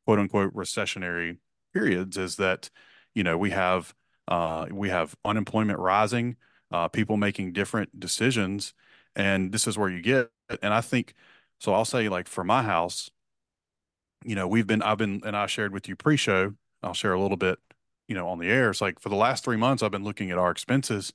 quote 0.05 0.19
unquote 0.19 0.55
recessionary 0.55 1.39
periods. 1.73 2.17
Is 2.17 2.37
that 2.37 2.71
you 3.15 3.25
know 3.25 3.37
we 3.39 3.51
have 3.51 3.95
uh, 4.29 4.67
we 4.71 4.89
have 4.89 5.15
unemployment 5.25 5.79
rising, 5.79 6.37
uh, 6.71 6.89
people 6.89 7.17
making 7.17 7.53
different 7.53 7.99
decisions, 7.99 8.75
and 9.17 9.53
this 9.53 9.67
is 9.67 9.77
where 9.79 9.91
you 9.91 10.01
get. 10.03 10.31
And 10.63 10.73
I 10.75 10.81
think 10.81 11.15
so. 11.59 11.75
I'll 11.75 11.85
say 11.85 12.09
like 12.09 12.29
for 12.29 12.45
my 12.45 12.63
house, 12.63 13.11
you 14.25 14.35
know, 14.35 14.47
we've 14.47 14.67
been 14.67 14.83
I've 14.83 14.99
been 14.99 15.21
and 15.25 15.37
I 15.37 15.47
shared 15.47 15.73
with 15.73 15.89
you 15.89 15.97
pre-show. 15.97 16.55
I'll 16.83 16.95
share 16.95 17.13
a 17.13 17.21
little 17.21 17.37
bit, 17.37 17.59
you 18.09 18.15
know, 18.15 18.29
on 18.29 18.39
the 18.39 18.49
air. 18.49 18.71
It's 18.71 18.81
like 18.81 19.01
for 19.01 19.09
the 19.09 19.17
last 19.17 19.45
three 19.45 19.57
months, 19.57 19.83
I've 19.83 19.91
been 19.91 20.05
looking 20.05 20.31
at 20.31 20.39
our 20.39 20.51
expenses, 20.51 21.13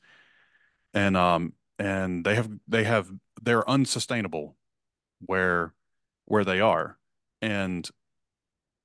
and 0.94 1.18
um 1.18 1.54
and 1.80 2.26
they 2.26 2.36
have 2.36 2.50
they 2.68 2.84
have 2.86 3.12
they're 3.42 3.70
unsustainable 3.70 4.56
where 5.26 5.74
where 6.26 6.46
they 6.46 6.62
are, 6.62 6.98
and 7.42 7.90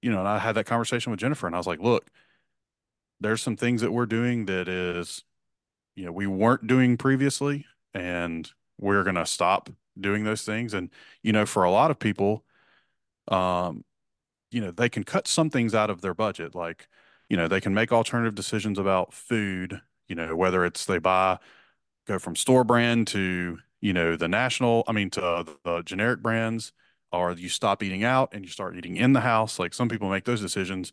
you 0.02 0.10
know, 0.10 0.18
and 0.20 0.28
I 0.28 0.38
had 0.38 0.54
that 0.56 0.66
conversation 0.66 1.10
with 1.10 1.20
Jennifer, 1.20 1.46
and 1.46 1.54
I 1.54 1.58
was 1.58 1.66
like, 1.66 1.80
look 1.80 2.10
there's 3.22 3.42
some 3.42 3.56
things 3.56 3.80
that 3.80 3.92
we're 3.92 4.06
doing 4.06 4.46
that 4.46 4.68
is, 4.68 5.24
you 5.94 6.04
know, 6.04 6.12
we 6.12 6.26
weren't 6.26 6.66
doing 6.66 6.96
previously, 6.96 7.66
and 7.94 8.50
we're 8.78 9.04
going 9.04 9.16
to 9.16 9.26
stop 9.26 9.70
doing 9.98 10.24
those 10.24 10.42
things. 10.42 10.74
And, 10.74 10.90
you 11.22 11.32
know, 11.32 11.46
for 11.46 11.64
a 11.64 11.70
lot 11.70 11.90
of 11.90 11.98
people, 11.98 12.44
um, 13.28 13.84
you 14.50 14.60
know, 14.60 14.70
they 14.70 14.88
can 14.88 15.04
cut 15.04 15.28
some 15.28 15.50
things 15.50 15.74
out 15.74 15.90
of 15.90 16.00
their 16.00 16.14
budget. 16.14 16.54
Like, 16.54 16.88
you 17.28 17.36
know, 17.36 17.48
they 17.48 17.60
can 17.60 17.74
make 17.74 17.92
alternative 17.92 18.34
decisions 18.34 18.78
about 18.78 19.12
food, 19.14 19.80
you 20.08 20.14
know, 20.14 20.36
whether 20.36 20.64
it's 20.64 20.84
they 20.84 20.98
buy, 20.98 21.38
go 22.06 22.18
from 22.18 22.36
store 22.36 22.64
brand 22.64 23.06
to, 23.08 23.58
you 23.80 23.92
know, 23.92 24.16
the 24.16 24.28
national, 24.28 24.84
I 24.86 24.92
mean, 24.92 25.10
to 25.10 25.46
the 25.64 25.82
generic 25.82 26.22
brands, 26.22 26.72
or 27.12 27.32
you 27.32 27.48
stop 27.48 27.82
eating 27.82 28.04
out 28.04 28.32
and 28.32 28.44
you 28.44 28.50
start 28.50 28.76
eating 28.76 28.96
in 28.96 29.12
the 29.12 29.20
house. 29.20 29.58
Like 29.58 29.74
some 29.74 29.88
people 29.88 30.08
make 30.08 30.24
those 30.24 30.40
decisions. 30.40 30.92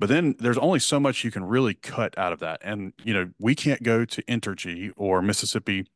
But 0.00 0.08
then 0.08 0.34
there's 0.38 0.56
only 0.56 0.78
so 0.78 0.98
much 0.98 1.24
you 1.24 1.30
can 1.30 1.44
really 1.44 1.74
cut 1.74 2.16
out 2.16 2.32
of 2.32 2.38
that. 2.38 2.60
And, 2.62 2.94
you 3.04 3.12
know, 3.12 3.28
we 3.38 3.54
can't 3.54 3.82
go 3.82 4.06
to 4.06 4.22
Entergy 4.22 4.92
or 4.96 5.20
Mississippi, 5.20 5.88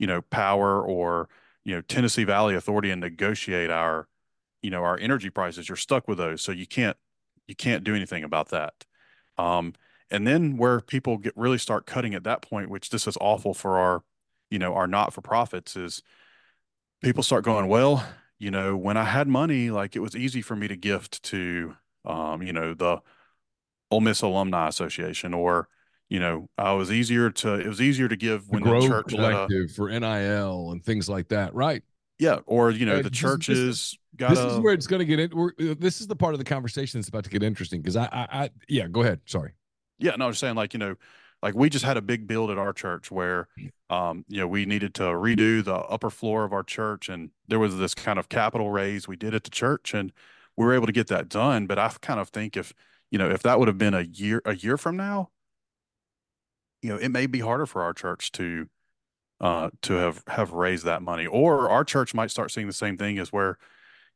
you 0.00 0.06
know, 0.08 0.20
Power 0.20 0.82
or, 0.84 1.28
you 1.62 1.72
know, 1.72 1.80
Tennessee 1.80 2.24
Valley 2.24 2.56
Authority 2.56 2.90
and 2.90 3.00
negotiate 3.00 3.70
our, 3.70 4.08
you 4.62 4.70
know, 4.70 4.82
our 4.82 4.98
energy 4.98 5.30
prices. 5.30 5.68
You're 5.68 5.76
stuck 5.76 6.08
with 6.08 6.18
those. 6.18 6.42
So 6.42 6.50
you 6.50 6.66
can't, 6.66 6.96
you 7.46 7.54
can't 7.54 7.84
do 7.84 7.94
anything 7.94 8.24
about 8.24 8.48
that. 8.48 8.84
Um, 9.38 9.74
and 10.10 10.26
then 10.26 10.56
where 10.56 10.80
people 10.80 11.16
get 11.18 11.32
really 11.36 11.58
start 11.58 11.86
cutting 11.86 12.16
at 12.16 12.24
that 12.24 12.42
point, 12.42 12.68
which 12.68 12.90
this 12.90 13.06
is 13.06 13.16
awful 13.20 13.54
for 13.54 13.78
our, 13.78 14.02
you 14.50 14.58
know, 14.58 14.74
our 14.74 14.88
not 14.88 15.12
for 15.12 15.20
profits 15.20 15.76
is 15.76 16.02
people 17.00 17.22
start 17.22 17.44
going, 17.44 17.68
well, 17.68 18.04
you 18.40 18.50
know, 18.50 18.76
when 18.76 18.96
I 18.96 19.04
had 19.04 19.28
money, 19.28 19.70
like 19.70 19.94
it 19.94 20.00
was 20.00 20.16
easy 20.16 20.42
for 20.42 20.56
me 20.56 20.66
to 20.66 20.74
gift 20.74 21.22
to, 21.24 21.76
um, 22.04 22.42
you 22.42 22.52
know, 22.52 22.74
the, 22.74 23.00
Ole 23.92 24.00
Miss 24.00 24.22
Alumni 24.22 24.68
Association, 24.68 25.34
or 25.34 25.68
you 26.08 26.20
know, 26.20 26.48
I 26.58 26.72
was 26.72 26.92
easier 26.92 27.30
to 27.30 27.54
it 27.54 27.66
was 27.66 27.80
easier 27.80 28.08
to 28.08 28.16
give 28.16 28.48
when 28.48 28.62
the, 28.62 28.68
Grove 28.68 28.86
church 28.86 29.08
Collective 29.08 29.70
a, 29.70 29.72
for 29.72 29.88
NIL 29.88 30.70
and 30.70 30.84
things 30.84 31.08
like 31.08 31.28
that, 31.28 31.54
right? 31.54 31.82
Yeah, 32.18 32.40
or 32.46 32.70
you 32.70 32.86
know, 32.86 32.96
uh, 32.96 33.02
the 33.02 33.10
churches 33.10 33.96
got. 34.16 34.30
This 34.30 34.38
is 34.40 34.58
where 34.58 34.74
it's 34.74 34.86
going 34.86 35.00
to 35.00 35.04
get 35.04 35.18
in. 35.18 35.32
Uh, 35.32 35.74
this 35.78 36.00
is 36.00 36.06
the 36.06 36.16
part 36.16 36.34
of 36.34 36.38
the 36.38 36.44
conversation 36.44 37.00
that's 37.00 37.08
about 37.08 37.24
to 37.24 37.30
get 37.30 37.42
interesting 37.42 37.80
because 37.80 37.96
I, 37.96 38.04
I, 38.04 38.26
I, 38.44 38.50
yeah, 38.68 38.88
go 38.88 39.00
ahead. 39.02 39.20
Sorry. 39.26 39.52
Yeah, 39.98 40.16
no, 40.16 40.26
I 40.26 40.28
was 40.28 40.38
saying 40.38 40.54
like 40.54 40.74
you 40.74 40.78
know, 40.78 40.96
like 41.42 41.54
we 41.54 41.68
just 41.68 41.84
had 41.84 41.96
a 41.96 42.02
big 42.02 42.26
build 42.26 42.50
at 42.50 42.58
our 42.58 42.72
church 42.72 43.10
where, 43.10 43.48
um, 43.90 44.24
you 44.28 44.38
know, 44.38 44.46
we 44.46 44.66
needed 44.66 44.94
to 44.94 45.02
redo 45.02 45.64
the 45.64 45.74
upper 45.74 46.10
floor 46.10 46.44
of 46.44 46.52
our 46.52 46.62
church, 46.62 47.08
and 47.08 47.30
there 47.48 47.58
was 47.58 47.78
this 47.78 47.94
kind 47.94 48.18
of 48.18 48.28
capital 48.28 48.70
raise 48.70 49.08
we 49.08 49.16
did 49.16 49.34
at 49.34 49.44
the 49.44 49.50
church, 49.50 49.94
and 49.94 50.12
we 50.56 50.64
were 50.64 50.74
able 50.74 50.86
to 50.86 50.92
get 50.92 51.08
that 51.08 51.28
done. 51.28 51.66
But 51.66 51.78
I 51.78 51.90
kind 52.00 52.20
of 52.20 52.28
think 52.28 52.56
if 52.56 52.72
you 53.12 53.18
know 53.18 53.30
if 53.30 53.42
that 53.44 53.60
would 53.60 53.68
have 53.68 53.78
been 53.78 53.94
a 53.94 54.00
year 54.00 54.42
a 54.44 54.56
year 54.56 54.76
from 54.76 54.96
now, 54.96 55.30
you 56.82 56.88
know, 56.88 56.96
it 56.96 57.10
may 57.10 57.26
be 57.26 57.38
harder 57.38 57.66
for 57.66 57.82
our 57.82 57.94
church 57.94 58.32
to 58.32 58.68
uh, 59.40 59.70
to 59.82 59.94
have 59.94 60.22
have 60.28 60.52
raised 60.52 60.84
that 60.84 61.02
money, 61.02 61.26
or 61.26 61.68
our 61.68 61.84
church 61.84 62.14
might 62.14 62.30
start 62.30 62.50
seeing 62.50 62.66
the 62.66 62.72
same 62.72 62.96
thing 62.96 63.18
as 63.18 63.32
where, 63.32 63.58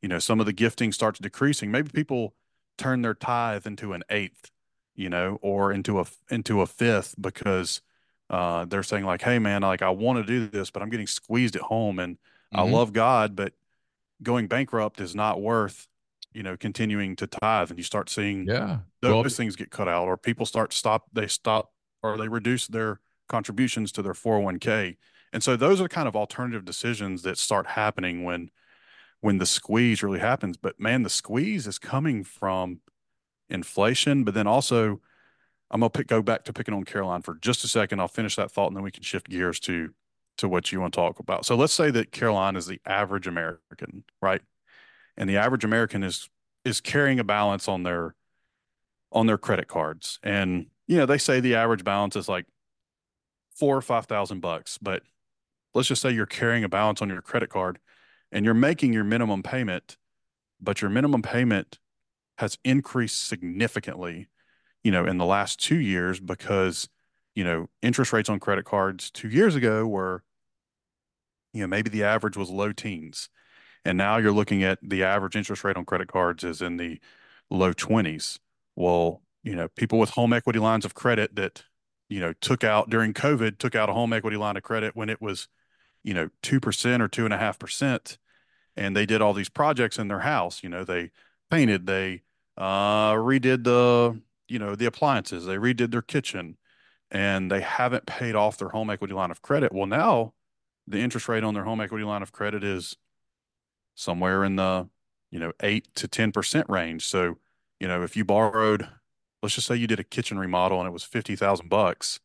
you 0.02 0.08
know, 0.08 0.18
some 0.18 0.40
of 0.40 0.46
the 0.46 0.52
gifting 0.52 0.92
starts 0.92 1.18
decreasing. 1.18 1.70
Maybe 1.70 1.90
people 1.92 2.34
turn 2.78 3.02
their 3.02 3.14
tithe 3.14 3.66
into 3.66 3.92
an 3.92 4.02
eighth, 4.10 4.50
you 4.94 5.08
know, 5.08 5.38
or 5.42 5.72
into 5.72 6.00
a 6.00 6.06
into 6.30 6.60
a 6.60 6.66
fifth 6.66 7.14
because 7.20 7.82
uh, 8.30 8.64
they're 8.64 8.82
saying 8.82 9.04
like, 9.04 9.22
"Hey, 9.22 9.38
man, 9.38 9.62
like 9.62 9.82
I 9.82 9.90
want 9.90 10.18
to 10.18 10.24
do 10.24 10.46
this, 10.48 10.70
but 10.70 10.82
I'm 10.82 10.90
getting 10.90 11.06
squeezed 11.06 11.54
at 11.54 11.62
home, 11.62 11.98
and 11.98 12.16
mm-hmm. 12.16 12.58
I 12.58 12.62
love 12.62 12.92
God, 12.92 13.36
but 13.36 13.52
going 14.22 14.46
bankrupt 14.46 15.00
is 15.00 15.14
not 15.14 15.40
worth." 15.40 15.86
You 16.36 16.42
know 16.42 16.56
continuing 16.56 17.16
to 17.16 17.26
tithe 17.26 17.70
and 17.70 17.78
you 17.78 17.82
start 17.82 18.10
seeing 18.10 18.46
yeah 18.46 18.78
those 19.00 19.12
well, 19.12 19.24
things 19.24 19.56
get 19.56 19.70
cut 19.70 19.88
out 19.88 20.06
or 20.06 20.16
people 20.16 20.44
start 20.44 20.72
stop 20.72 21.06
they 21.12 21.26
stop 21.26 21.72
or 22.02 22.16
they 22.16 22.28
reduce 22.28 22.66
their 22.66 23.00
contributions 23.28 23.92
to 23.92 24.02
their 24.02 24.12
401k. 24.12 24.96
And 25.32 25.42
so 25.42 25.56
those 25.56 25.80
are 25.80 25.88
kind 25.88 26.08
of 26.08 26.16
alternative 26.16 26.64
decisions 26.64 27.22
that 27.22 27.38
start 27.38 27.66
happening 27.66 28.24
when 28.24 28.50
when 29.20 29.38
the 29.38 29.46
squeeze 29.46 30.02
really 30.02 30.20
happens. 30.20 30.56
But 30.56 30.78
man, 30.78 31.02
the 31.02 31.10
squeeze 31.10 31.66
is 31.66 31.78
coming 31.78 32.22
from 32.22 32.80
inflation, 33.48 34.24
but 34.24 34.34
then 34.34 34.46
also 34.46 35.00
I'm 35.70 35.80
gonna 35.80 35.90
pick, 35.90 36.06
go 36.06 36.22
back 36.22 36.44
to 36.44 36.52
picking 36.52 36.74
on 36.74 36.84
Caroline 36.84 37.22
for 37.22 37.34
just 37.34 37.64
a 37.64 37.68
second. 37.68 38.00
I'll 38.00 38.08
finish 38.08 38.36
that 38.36 38.50
thought 38.50 38.68
and 38.68 38.76
then 38.76 38.84
we 38.84 38.92
can 38.92 39.02
shift 39.02 39.28
gears 39.28 39.60
to 39.60 39.90
to 40.38 40.48
what 40.48 40.70
you 40.70 40.80
want 40.80 40.92
to 40.92 41.00
talk 41.00 41.18
about. 41.18 41.46
So 41.46 41.56
let's 41.56 41.72
say 41.72 41.90
that 41.90 42.12
Caroline 42.12 42.56
is 42.56 42.66
the 42.66 42.80
average 42.84 43.26
American, 43.26 44.04
right? 44.20 44.42
And 45.16 45.28
the 45.28 45.36
average 45.36 45.64
American 45.64 46.02
is 46.02 46.28
is 46.64 46.80
carrying 46.80 47.20
a 47.20 47.24
balance 47.24 47.68
on 47.68 47.84
their 47.84 48.14
on 49.12 49.26
their 49.26 49.38
credit 49.38 49.68
cards. 49.68 50.18
And 50.22 50.66
you 50.86 50.96
know, 50.96 51.06
they 51.06 51.18
say 51.18 51.40
the 51.40 51.54
average 51.54 51.84
balance 51.84 52.16
is 52.16 52.28
like 52.28 52.46
four 53.54 53.76
or 53.76 53.82
five 53.82 54.06
thousand 54.06 54.40
bucks, 54.40 54.78
but 54.78 55.02
let's 55.74 55.88
just 55.88 56.02
say 56.02 56.10
you're 56.10 56.26
carrying 56.26 56.64
a 56.64 56.68
balance 56.68 57.02
on 57.02 57.08
your 57.08 57.22
credit 57.22 57.50
card 57.50 57.78
and 58.32 58.44
you're 58.44 58.54
making 58.54 58.92
your 58.92 59.04
minimum 59.04 59.42
payment, 59.42 59.96
but 60.60 60.80
your 60.80 60.90
minimum 60.90 61.22
payment 61.22 61.78
has 62.38 62.58
increased 62.64 63.26
significantly, 63.26 64.28
you 64.82 64.90
know, 64.90 65.06
in 65.06 65.18
the 65.18 65.24
last 65.24 65.60
two 65.60 65.78
years 65.78 66.20
because, 66.20 66.88
you 67.34 67.44
know, 67.44 67.68
interest 67.82 68.12
rates 68.12 68.28
on 68.28 68.40
credit 68.40 68.64
cards 68.64 69.10
two 69.10 69.28
years 69.28 69.54
ago 69.54 69.86
were, 69.86 70.22
you 71.52 71.60
know, 71.60 71.66
maybe 71.66 71.88
the 71.88 72.04
average 72.04 72.36
was 72.36 72.50
low 72.50 72.72
teens. 72.72 73.28
And 73.86 73.96
now 73.96 74.16
you're 74.16 74.32
looking 74.32 74.64
at 74.64 74.80
the 74.82 75.04
average 75.04 75.36
interest 75.36 75.62
rate 75.62 75.76
on 75.76 75.84
credit 75.84 76.08
cards 76.08 76.42
is 76.42 76.60
in 76.60 76.76
the 76.76 76.98
low 77.50 77.72
20s. 77.72 78.40
Well, 78.74 79.22
you 79.44 79.54
know, 79.54 79.68
people 79.68 80.00
with 80.00 80.10
home 80.10 80.32
equity 80.32 80.58
lines 80.58 80.84
of 80.84 80.94
credit 80.94 81.36
that, 81.36 81.62
you 82.08 82.18
know, 82.18 82.32
took 82.40 82.64
out 82.64 82.90
during 82.90 83.14
COVID, 83.14 83.58
took 83.58 83.76
out 83.76 83.88
a 83.88 83.92
home 83.92 84.12
equity 84.12 84.36
line 84.36 84.56
of 84.56 84.64
credit 84.64 84.96
when 84.96 85.08
it 85.08 85.22
was, 85.22 85.46
you 86.02 86.14
know, 86.14 86.30
2% 86.42 87.00
or 87.00 87.08
2.5%. 87.08 88.18
And 88.76 88.96
they 88.96 89.06
did 89.06 89.22
all 89.22 89.32
these 89.32 89.48
projects 89.48 89.98
in 89.98 90.08
their 90.08 90.18
house. 90.18 90.64
You 90.64 90.68
know, 90.68 90.82
they 90.82 91.12
painted, 91.48 91.86
they 91.86 92.22
uh, 92.58 93.12
redid 93.12 93.62
the, 93.62 94.20
you 94.48 94.58
know, 94.58 94.74
the 94.74 94.86
appliances, 94.86 95.46
they 95.46 95.58
redid 95.58 95.92
their 95.92 96.02
kitchen, 96.02 96.56
and 97.12 97.52
they 97.52 97.60
haven't 97.60 98.04
paid 98.04 98.34
off 98.34 98.58
their 98.58 98.70
home 98.70 98.90
equity 98.90 99.14
line 99.14 99.30
of 99.30 99.42
credit. 99.42 99.72
Well, 99.72 99.86
now 99.86 100.32
the 100.88 100.98
interest 100.98 101.28
rate 101.28 101.44
on 101.44 101.54
their 101.54 101.64
home 101.64 101.80
equity 101.80 102.04
line 102.04 102.22
of 102.22 102.32
credit 102.32 102.64
is 102.64 102.96
somewhere 103.96 104.44
in 104.44 104.54
the, 104.54 104.88
you 105.32 105.40
know, 105.40 105.50
8 105.60 105.92
to 105.96 106.06
10% 106.06 106.68
range. 106.68 107.04
So, 107.04 107.38
you 107.80 107.88
know, 107.88 108.04
if 108.04 108.16
you 108.16 108.24
borrowed 108.24 108.88
let's 109.42 109.54
just 109.54 109.66
say 109.66 109.76
you 109.76 109.86
did 109.86 110.00
a 110.00 110.04
kitchen 110.04 110.38
remodel 110.38 110.80
and 110.80 110.88
it 110.88 110.92
was 110.92 111.04
50,000 111.04 111.68
bucks, 111.68 112.18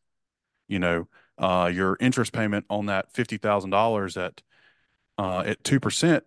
you 0.67 0.79
know, 0.79 1.07
uh, 1.38 1.69
your 1.71 1.97
interest 1.99 2.34
payment 2.34 2.65
on 2.69 2.88
that 2.88 3.13
$50,000 3.13 4.25
at, 4.25 4.41
uh, 5.17 5.43
at 5.45 5.63
2%, 5.63 6.21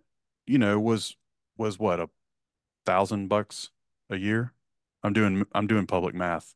you 0.47 0.57
know, 0.57 0.79
was, 0.79 1.17
was 1.57 1.77
what 1.77 1.99
a 1.99 2.09
thousand 2.85 3.27
bucks 3.27 3.71
a 4.09 4.15
year. 4.15 4.53
I'm 5.03 5.13
doing, 5.13 5.45
I'm 5.53 5.67
doing 5.67 5.85
public 5.85 6.15
math. 6.15 6.55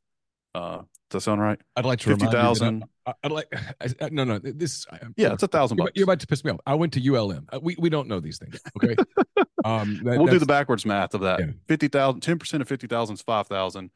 Uh, 0.56 0.84
does 1.10 1.12
that 1.12 1.22
sound 1.22 1.42
right? 1.42 1.60
I'd 1.76 1.86
like 1.86 2.00
to 2.00 2.10
50,000. 2.10 2.84
I'd 3.24 3.32
like, 3.32 3.48
I, 3.82 4.10
no, 4.10 4.24
no, 4.24 4.40
this, 4.40 4.86
yeah, 5.16 5.34
it's 5.34 5.44
a 5.44 5.48
thousand 5.48 5.78
bucks. 5.78 5.92
You're 5.96 6.06
about 6.06 6.20
to 6.20 6.28
piss 6.28 6.44
me 6.44 6.52
off. 6.52 6.60
I 6.66 6.76
went 6.76 6.94
to 6.94 7.16
ULM. 7.16 7.48
Uh, 7.52 7.60
we, 7.62 7.76
we 7.80 7.90
don't 7.90 8.08
know 8.08 8.20
these 8.20 8.38
things. 8.38 8.60
Okay. 8.78 8.96
um, 9.66 10.02
that, 10.04 10.18
we'll 10.18 10.28
do 10.28 10.40
the 10.40 10.46
backwards 10.46 10.86
math 10.86 11.14
of 11.14 11.22
that. 11.22 11.40
Yeah. 11.40 11.48
50,000, 11.68 12.22
10% 12.22 12.62
of 12.62 12.68
50,000 12.68 13.14
is 13.14 13.22
5,000. 13.22 13.92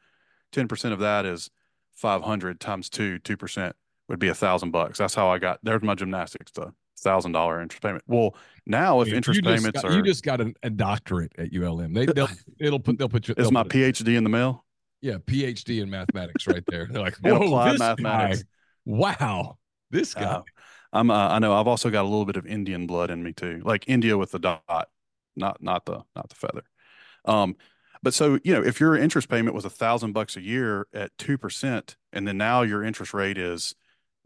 10% 0.53 0.91
of 0.91 0.99
that 0.99 1.25
is 1.25 1.49
500 1.95 2.59
times 2.59 2.89
two, 2.89 3.19
2% 3.19 3.73
would 4.09 4.19
be 4.19 4.27
a 4.27 4.35
thousand 4.35 4.71
bucks. 4.71 4.99
That's 4.99 5.15
how 5.15 5.29
I 5.29 5.39
got, 5.39 5.59
there's 5.63 5.81
my 5.81 5.95
gymnastics, 5.95 6.51
the 6.51 6.73
thousand 6.99 7.33
dollar 7.33 7.61
interest 7.61 7.81
payment. 7.81 8.03
Well, 8.07 8.35
now 8.65 9.01
if 9.01 9.09
interest 9.09 9.43
payments 9.43 9.81
got, 9.81 9.85
are, 9.85 9.95
you 9.95 10.03
just 10.03 10.23
got 10.23 10.41
a, 10.41 10.53
a 10.63 10.69
doctorate 10.69 11.33
at 11.37 11.49
ULM. 11.53 11.93
They, 11.93 12.05
they'll, 12.05 12.29
it'll 12.59 12.79
put, 12.79 12.97
they'll 12.97 13.09
put 13.09 13.27
you, 13.27 13.35
is 13.37 13.51
my 13.51 13.63
PhD 13.63 14.17
in 14.17 14.23
the 14.23 14.29
mail? 14.29 14.65
Yeah. 15.01 15.15
PhD 15.15 15.81
in 15.81 15.89
mathematics 15.89 16.47
right 16.47 16.63
there. 16.67 16.87
They're 16.89 17.01
like, 17.01 17.17
whoa, 17.17 17.35
applied 17.35 17.79
mathematics. 17.79 18.43
Guy, 18.43 18.49
wow. 18.85 19.57
This 19.91 20.13
guy. 20.13 20.23
Uh, 20.23 20.41
I'm, 20.91 21.09
uh, 21.09 21.29
I 21.29 21.39
know 21.39 21.53
I've 21.53 21.67
also 21.67 21.89
got 21.89 22.03
a 22.03 22.07
little 22.07 22.25
bit 22.25 22.35
of 22.35 22.45
Indian 22.45 22.85
blood 22.87 23.09
in 23.09 23.23
me 23.23 23.33
too, 23.33 23.61
like 23.65 23.85
India 23.87 24.17
with 24.17 24.31
the 24.31 24.39
dot, 24.39 24.89
not, 25.35 25.61
not 25.61 25.85
the, 25.85 26.03
not 26.15 26.29
the 26.29 26.35
feather. 26.35 26.63
Um, 27.25 27.55
but 28.03 28.13
so, 28.13 28.37
you 28.43 28.53
know, 28.53 28.61
if 28.61 28.79
your 28.79 28.97
interest 28.97 29.29
payment 29.29 29.55
was 29.55 29.65
a 29.65 29.69
thousand 29.69 30.11
bucks 30.11 30.35
a 30.35 30.41
year 30.41 30.87
at 30.93 31.15
2%, 31.17 31.95
and 32.11 32.27
then 32.27 32.37
now 32.37 32.61
your 32.61 32.83
interest 32.83 33.13
rate 33.13 33.37
is, 33.37 33.73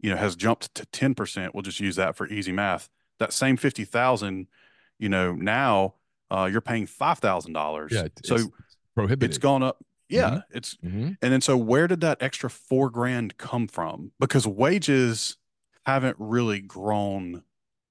you 0.00 0.10
know, 0.10 0.16
has 0.16 0.36
jumped 0.36 0.74
to 0.74 0.84
10%, 0.86 1.54
we'll 1.54 1.62
just 1.62 1.80
use 1.80 1.96
that 1.96 2.16
for 2.16 2.26
easy 2.26 2.52
math. 2.52 2.88
That 3.18 3.32
same 3.32 3.56
50,000, 3.56 4.48
you 4.98 5.08
know, 5.08 5.32
now 5.32 5.94
uh, 6.30 6.48
you're 6.50 6.60
paying 6.60 6.86
$5,000. 6.86 7.90
Yeah. 7.90 8.08
So 8.24 8.34
it's 8.34 8.48
prohibited. 8.94 9.30
It's 9.30 9.38
gone 9.38 9.62
up. 9.62 9.82
Yeah. 10.08 10.30
Mm-hmm. 10.30 10.56
It's, 10.56 10.74
mm-hmm. 10.76 11.10
and 11.20 11.32
then 11.32 11.40
so 11.40 11.56
where 11.56 11.86
did 11.86 12.00
that 12.00 12.22
extra 12.22 12.48
four 12.50 12.90
grand 12.90 13.36
come 13.36 13.68
from? 13.68 14.12
Because 14.18 14.46
wages 14.46 15.36
haven't 15.84 16.16
really 16.18 16.60
grown 16.60 17.42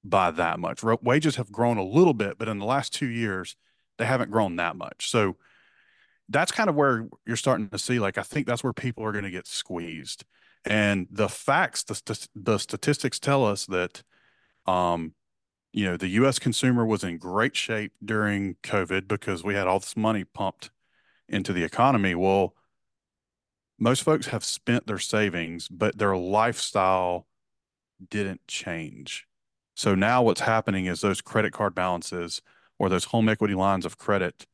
by 0.04 0.32
that 0.32 0.60
much. 0.60 0.84
Wages 0.84 1.36
have 1.36 1.52
grown 1.52 1.78
a 1.78 1.84
little 1.84 2.14
bit, 2.14 2.38
but 2.38 2.48
in 2.48 2.60
the 2.60 2.66
last 2.66 2.94
two 2.94 3.08
years, 3.08 3.56
they 3.98 4.06
haven't 4.06 4.32
grown 4.32 4.56
that 4.56 4.76
much. 4.76 5.10
So 5.10 5.38
that's 6.30 6.52
kind 6.52 6.70
of 6.70 6.76
where 6.76 7.08
you're 7.26 7.36
starting 7.36 7.70
to 7.70 7.80
see 7.80 8.00
like 8.00 8.18
i 8.18 8.24
think 8.24 8.48
that's 8.48 8.64
where 8.64 8.74
people 8.74 9.04
are 9.04 9.12
going 9.12 9.24
to 9.24 9.32
get 9.32 9.48
squeezed 9.48 10.26
and 10.66 11.08
the 11.10 11.30
facts 11.30 11.84
the, 11.84 12.28
the 12.36 12.58
statistics 12.58 13.20
tell 13.20 13.46
us 13.46 13.66
that 13.66 14.04
um 14.66 15.14
you 15.74 15.86
know 15.86 15.98
the 15.98 16.10
us 16.10 16.40
consumer 16.40 16.86
was 16.86 17.04
in 17.04 17.18
great 17.18 17.56
shape 17.56 17.94
during 18.04 18.56
covid 18.64 19.08
because 19.08 19.44
we 19.44 19.54
had 19.54 19.68
all 19.68 19.80
this 19.80 19.98
money 19.98 20.24
pumped 20.24 20.70
into 21.30 21.54
the 21.54 21.64
economy 21.64 22.16
well 22.16 22.54
most 23.80 24.04
folks 24.04 24.28
have 24.28 24.44
spent 24.44 24.88
their 24.88 25.00
savings 25.00 25.68
but 25.68 25.98
their 25.98 26.16
lifestyle 26.16 27.28
didn't 28.10 28.42
change 28.48 29.28
so 29.76 29.94
now 29.94 30.24
what's 30.24 30.42
happening 30.42 30.88
is 30.88 31.02
those 31.02 31.22
credit 31.22 31.54
card 31.54 31.76
balances 31.76 32.42
or 32.80 32.90
those 32.90 33.06
home 33.06 33.30
equity 33.30 33.54
lines 33.54 33.86
of 33.86 33.98
credit 33.98 34.48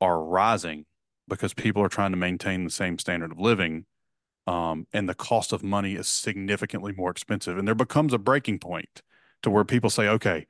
are 0.00 0.22
rising 0.22 0.86
because 1.28 1.54
people 1.54 1.82
are 1.82 1.88
trying 1.88 2.12
to 2.12 2.16
maintain 2.16 2.64
the 2.64 2.70
same 2.70 2.98
standard 2.98 3.32
of 3.32 3.40
living. 3.40 3.86
Um, 4.46 4.86
and 4.92 5.08
the 5.08 5.14
cost 5.14 5.52
of 5.52 5.62
money 5.62 5.94
is 5.94 6.08
significantly 6.08 6.92
more 6.92 7.10
expensive. 7.10 7.58
And 7.58 7.66
there 7.66 7.74
becomes 7.74 8.12
a 8.12 8.18
breaking 8.18 8.58
point 8.58 9.02
to 9.42 9.50
where 9.50 9.64
people 9.64 9.90
say, 9.90 10.08
okay, 10.08 10.46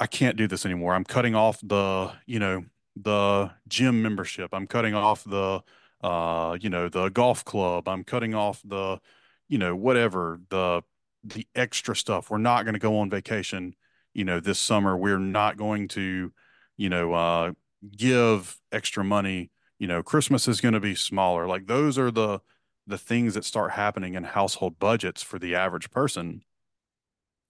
I 0.00 0.06
can't 0.06 0.36
do 0.36 0.46
this 0.46 0.64
anymore. 0.64 0.94
I'm 0.94 1.04
cutting 1.04 1.34
off 1.34 1.60
the, 1.62 2.12
you 2.26 2.38
know, 2.38 2.64
the 3.02 3.50
gym 3.68 4.02
membership. 4.02 4.50
I'm 4.52 4.66
cutting 4.66 4.94
off 4.94 5.24
the, 5.24 5.60
uh, 6.02 6.56
you 6.60 6.70
know, 6.70 6.88
the 6.88 7.08
golf 7.08 7.44
club. 7.44 7.88
I'm 7.88 8.04
cutting 8.04 8.34
off 8.34 8.62
the, 8.64 9.00
you 9.48 9.58
know, 9.58 9.74
whatever 9.74 10.40
the, 10.50 10.82
the 11.24 11.46
extra 11.54 11.96
stuff. 11.96 12.30
We're 12.30 12.38
not 12.38 12.64
going 12.64 12.74
to 12.74 12.80
go 12.80 12.98
on 12.98 13.10
vacation, 13.10 13.74
you 14.14 14.24
know, 14.24 14.40
this 14.40 14.58
summer. 14.58 14.96
We're 14.96 15.18
not 15.18 15.56
going 15.56 15.88
to, 15.88 16.32
you 16.76 16.88
know, 16.88 17.12
uh, 17.12 17.52
give 17.96 18.58
extra 18.72 19.04
money 19.04 19.50
you 19.78 19.86
know, 19.86 20.02
Christmas 20.02 20.48
is 20.48 20.60
going 20.60 20.74
to 20.74 20.80
be 20.80 20.94
smaller. 20.94 21.46
Like 21.46 21.66
those 21.66 21.98
are 21.98 22.10
the 22.10 22.40
the 22.86 22.98
things 22.98 23.34
that 23.34 23.44
start 23.44 23.72
happening 23.72 24.14
in 24.14 24.24
household 24.24 24.78
budgets 24.78 25.22
for 25.22 25.38
the 25.38 25.54
average 25.54 25.90
person. 25.90 26.42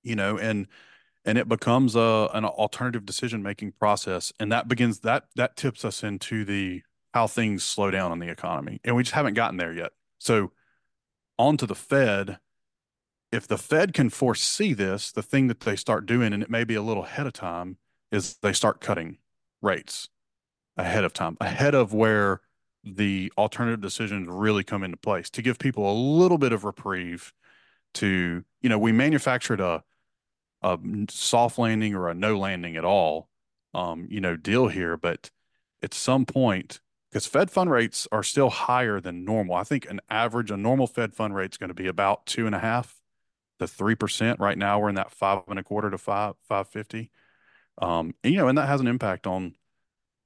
You 0.03 0.17
know, 0.17 0.39
and 0.39 0.69
and 1.29 1.37
it 1.37 1.47
becomes 1.47 1.95
a 1.95 2.31
an 2.33 2.47
alternative 2.47 3.05
decision 3.05 3.43
making 3.43 3.73
process, 3.73 4.33
and 4.41 4.51
that 4.51 4.67
begins 4.67 5.01
that 5.01 5.25
that 5.37 5.57
tips 5.57 5.85
us 5.85 6.03
into 6.03 6.43
the 6.43 6.83
how 7.13 7.27
things 7.27 7.63
slow 7.63 7.91
down 7.91 8.13
in 8.13 8.19
the 8.19 8.31
economy, 8.31 8.81
and 8.83 8.97
we 8.97 9.03
just 9.03 9.15
haven't 9.15 9.35
gotten 9.35 9.59
there 9.59 9.73
yet. 9.73 9.93
So, 10.19 10.53
on 11.39 11.59
to 11.59 11.67
the 11.67 11.75
Fed. 11.75 12.39
If 13.31 13.47
the 13.47 13.59
Fed 13.59 13.93
can 13.93 14.09
foresee 14.09 14.73
this, 14.73 15.13
the 15.13 15.23
thing 15.23 15.49
that 15.49 15.61
they 15.61 15.77
start 15.77 16.07
doing, 16.07 16.33
and 16.33 16.43
it 16.43 16.49
may 16.49 16.65
be 16.65 16.77
a 16.77 16.81
little 16.81 17.05
ahead 17.05 17.27
of 17.27 17.35
time, 17.35 17.77
is 18.11 18.39
they 18.39 18.55
start 18.55 18.81
cutting 18.81 19.19
rates 19.61 20.09
ahead 20.79 21.05
of 21.05 21.13
time, 21.13 21.37
ahead 21.43 21.75
of 21.75 21.93
where 21.93 22.41
the 22.83 23.31
alternative 23.37 23.83
decisions 23.83 24.29
really 24.31 24.65
come 24.65 24.83
into 24.83 24.97
place 24.97 25.29
to 25.29 25.43
give 25.43 25.59
people 25.59 25.93
a 25.93 25.93
little 25.93 26.39
bit 26.39 26.53
of 26.53 26.65
reprieve 26.65 27.35
to, 27.93 28.45
you 28.63 28.69
know, 28.71 28.79
we 28.79 28.93
manufactured 28.93 29.61
a 29.61 29.85
a 30.63 30.79
soft 31.09 31.59
landing 31.59 31.95
or 31.95 32.09
a 32.09 32.15
no 32.15 32.39
landing 32.39 32.77
at 32.77 32.85
all, 32.85 33.29
um, 33.75 34.07
you 34.11 34.21
know, 34.21 34.37
deal 34.37 34.69
here, 34.69 34.97
but 34.97 35.31
at 35.83 35.95
some 35.95 36.27
point, 36.27 36.81
because 37.11 37.27
Fed 37.27 37.51
fund 37.51 37.71
rates 37.71 38.07
are 38.13 38.23
still 38.23 38.51
higher 38.51 39.01
than 39.01 39.25
normal. 39.25 39.55
I 39.55 39.65
think 39.65 39.89
an 39.89 40.01
average, 40.11 40.51
a 40.51 40.57
normal 40.57 40.87
Fed 40.87 41.15
fund 41.15 41.35
rate 41.35 41.53
is 41.53 41.57
going 41.57 41.69
to 41.69 41.75
be 41.75 41.87
about 41.87 42.27
two 42.27 42.47
and 42.47 42.55
a 42.55 42.59
half 42.59 43.01
to 43.59 43.67
three 43.67 43.95
percent. 43.95 44.41
Right 44.41 44.59
now, 44.59 44.79
we're 44.79 44.89
in 44.89 44.97
that 44.97 45.11
five 45.11 45.43
and 45.49 45.59
a 45.59 45.63
quarter 45.63 45.91
to 45.91 45.99
five 45.99 46.35
five 46.49 46.69
fifty. 46.69 47.11
Um, 47.81 48.15
you 48.23 48.37
know, 48.37 48.49
and 48.49 48.59
that 48.59 48.69
has 48.69 48.81
an 48.81 48.89
impact 48.89 49.27
on 49.27 49.55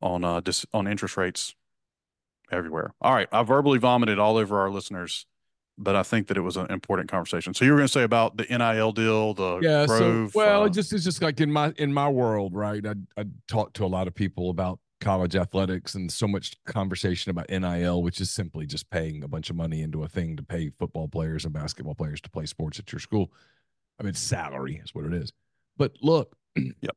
on 0.00 0.24
uh 0.24 0.40
dis- 0.40 0.66
on 0.72 0.86
interest 0.86 1.16
rates 1.16 1.54
everywhere. 2.50 2.94
All 3.00 3.14
right, 3.14 3.28
I 3.30 3.42
verbally 3.42 3.78
vomited 3.78 4.18
all 4.18 4.36
over 4.36 4.60
our 4.60 4.70
listeners, 4.70 5.26
but 5.78 5.96
I 5.96 6.02
think 6.02 6.28
that 6.28 6.36
it 6.36 6.40
was 6.42 6.56
an 6.56 6.70
important 6.70 7.10
conversation. 7.10 7.54
So 7.54 7.64
you 7.64 7.72
were 7.72 7.78
going 7.78 7.88
to 7.88 7.92
say 7.92 8.02
about 8.02 8.36
the 8.36 8.44
NIL 8.44 8.92
deal, 8.92 9.34
the 9.34 9.60
yeah. 9.60 9.86
Grove, 9.86 10.32
so 10.32 10.38
well, 10.38 10.62
uh, 10.62 10.66
it 10.66 10.72
just 10.72 10.92
it's 10.92 11.04
just 11.04 11.22
like 11.22 11.40
in 11.40 11.50
my 11.50 11.72
in 11.78 11.92
my 11.92 12.08
world, 12.08 12.54
right? 12.54 12.84
I 12.86 12.94
I 13.16 13.24
talk 13.48 13.72
to 13.74 13.84
a 13.84 13.86
lot 13.86 14.06
of 14.06 14.14
people 14.14 14.50
about 14.50 14.78
college 15.00 15.34
athletics 15.34 15.94
and 15.94 16.12
so 16.12 16.28
much 16.28 16.56
conversation 16.64 17.30
about 17.30 17.50
NIL, 17.50 18.02
which 18.02 18.20
is 18.20 18.30
simply 18.30 18.66
just 18.66 18.88
paying 18.90 19.24
a 19.24 19.28
bunch 19.28 19.50
of 19.50 19.56
money 19.56 19.82
into 19.82 20.04
a 20.04 20.08
thing 20.08 20.36
to 20.36 20.42
pay 20.42 20.70
football 20.78 21.08
players 21.08 21.44
and 21.44 21.52
basketball 21.52 21.94
players 21.94 22.20
to 22.20 22.30
play 22.30 22.46
sports 22.46 22.78
at 22.78 22.92
your 22.92 23.00
school. 23.00 23.32
I 23.98 24.04
mean, 24.04 24.14
salary 24.14 24.80
is 24.84 24.94
what 24.94 25.04
it 25.04 25.12
is. 25.12 25.32
But 25.76 25.96
look, 26.02 26.36
Yep. 26.56 26.96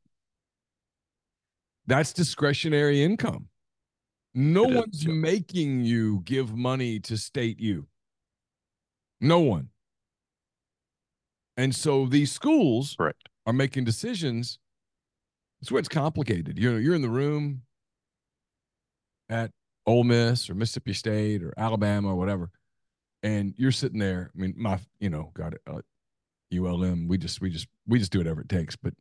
That's 1.86 2.12
discretionary 2.12 3.02
income. 3.02 3.48
No 4.34 4.64
It 4.64 4.70
is, 4.70 4.76
one's 4.76 5.04
yep. 5.04 5.14
making 5.14 5.84
you 5.84 6.20
give 6.24 6.54
money 6.54 6.98
to 7.00 7.16
state 7.16 7.60
you. 7.60 7.86
No 9.20 9.40
one. 9.40 9.68
And 11.56 11.74
so 11.74 12.06
these 12.06 12.32
schools 12.32 12.94
correct. 12.98 13.28
are 13.46 13.52
making 13.52 13.84
decisions. 13.84 14.58
That's 15.60 15.72
where 15.72 15.78
it's 15.78 15.88
complicated. 15.88 16.58
You're 16.58 16.78
you're 16.78 16.94
in 16.94 17.02
the 17.02 17.08
room 17.08 17.62
at 19.30 19.50
Ole 19.86 20.04
Miss 20.04 20.50
or 20.50 20.54
Mississippi 20.54 20.92
State 20.92 21.42
or 21.42 21.54
Alabama 21.56 22.08
or 22.08 22.16
whatever, 22.16 22.50
and 23.22 23.54
you're 23.56 23.72
sitting 23.72 23.98
there. 23.98 24.30
I 24.36 24.38
mean, 24.38 24.54
my 24.56 24.78
you 25.00 25.08
know, 25.08 25.30
got 25.34 25.54
it. 25.54 25.62
Uh, 25.66 25.80
ULM. 26.54 27.08
We 27.08 27.18
just 27.18 27.40
we 27.40 27.50
just 27.50 27.66
we 27.86 27.98
just 27.98 28.12
do 28.12 28.18
whatever 28.18 28.40
it 28.40 28.48
takes. 28.48 28.76
But 28.76 28.94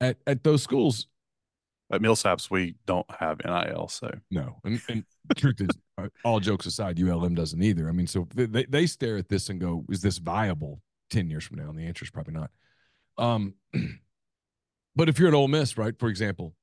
at 0.00 0.18
at 0.26 0.44
those 0.44 0.62
schools, 0.62 1.06
At 1.92 2.00
Millsaps, 2.00 2.50
we 2.50 2.74
don't 2.86 3.08
have 3.20 3.38
NIL, 3.44 3.86
so 3.88 4.10
no. 4.30 4.58
And 4.64 4.80
and 4.88 5.04
the 5.28 5.34
truth 5.36 5.60
is, 5.60 5.68
uh, 5.98 6.08
all 6.24 6.40
jokes 6.40 6.66
aside, 6.66 6.98
ULM 7.00 7.34
doesn't 7.36 7.62
either. 7.62 7.88
I 7.88 7.92
mean, 7.92 8.06
so 8.08 8.26
they 8.34 8.46
they- 8.46 8.64
they 8.64 8.86
stare 8.86 9.16
at 9.16 9.28
this 9.28 9.48
and 9.48 9.60
go, 9.60 9.84
"Is 9.88 10.00
this 10.02 10.18
viable 10.18 10.80
ten 11.10 11.30
years 11.30 11.44
from 11.44 11.58
now?" 11.58 11.68
And 11.68 11.78
the 11.78 11.84
answer 11.86 12.04
is 12.04 12.10
probably 12.10 12.34
not. 12.34 12.50
Um, 13.18 13.54
but 14.96 15.08
if 15.08 15.18
you're 15.18 15.28
at 15.28 15.34
Ole 15.34 15.46
Miss, 15.48 15.78
right, 15.78 15.96
for 15.98 16.08
example, 16.08 16.54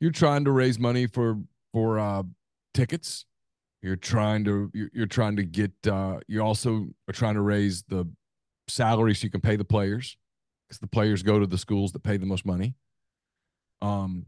you're 0.00 0.10
trying 0.12 0.44
to 0.44 0.50
raise 0.52 0.78
money 0.78 1.06
for 1.06 1.38
for 1.72 1.98
uh, 1.98 2.22
tickets. 2.74 3.24
You're 3.80 3.96
trying 3.96 4.44
to 4.44 4.70
you're, 4.74 4.90
you're 4.92 5.06
trying 5.06 5.36
to 5.36 5.44
get. 5.44 5.72
Uh, 5.86 6.20
you 6.28 6.42
also 6.42 6.88
are 7.08 7.12
trying 7.12 7.34
to 7.34 7.42
raise 7.42 7.84
the 7.84 8.06
salary 8.68 9.14
so 9.14 9.24
you 9.24 9.30
can 9.30 9.40
pay 9.40 9.56
the 9.56 9.64
players 9.64 10.16
because 10.68 10.78
the 10.78 10.86
players 10.86 11.22
go 11.22 11.38
to 11.38 11.46
the 11.46 11.58
schools 11.58 11.92
that 11.92 12.02
pay 12.02 12.16
the 12.18 12.26
most 12.26 12.44
money. 12.44 12.74
Um, 13.84 14.26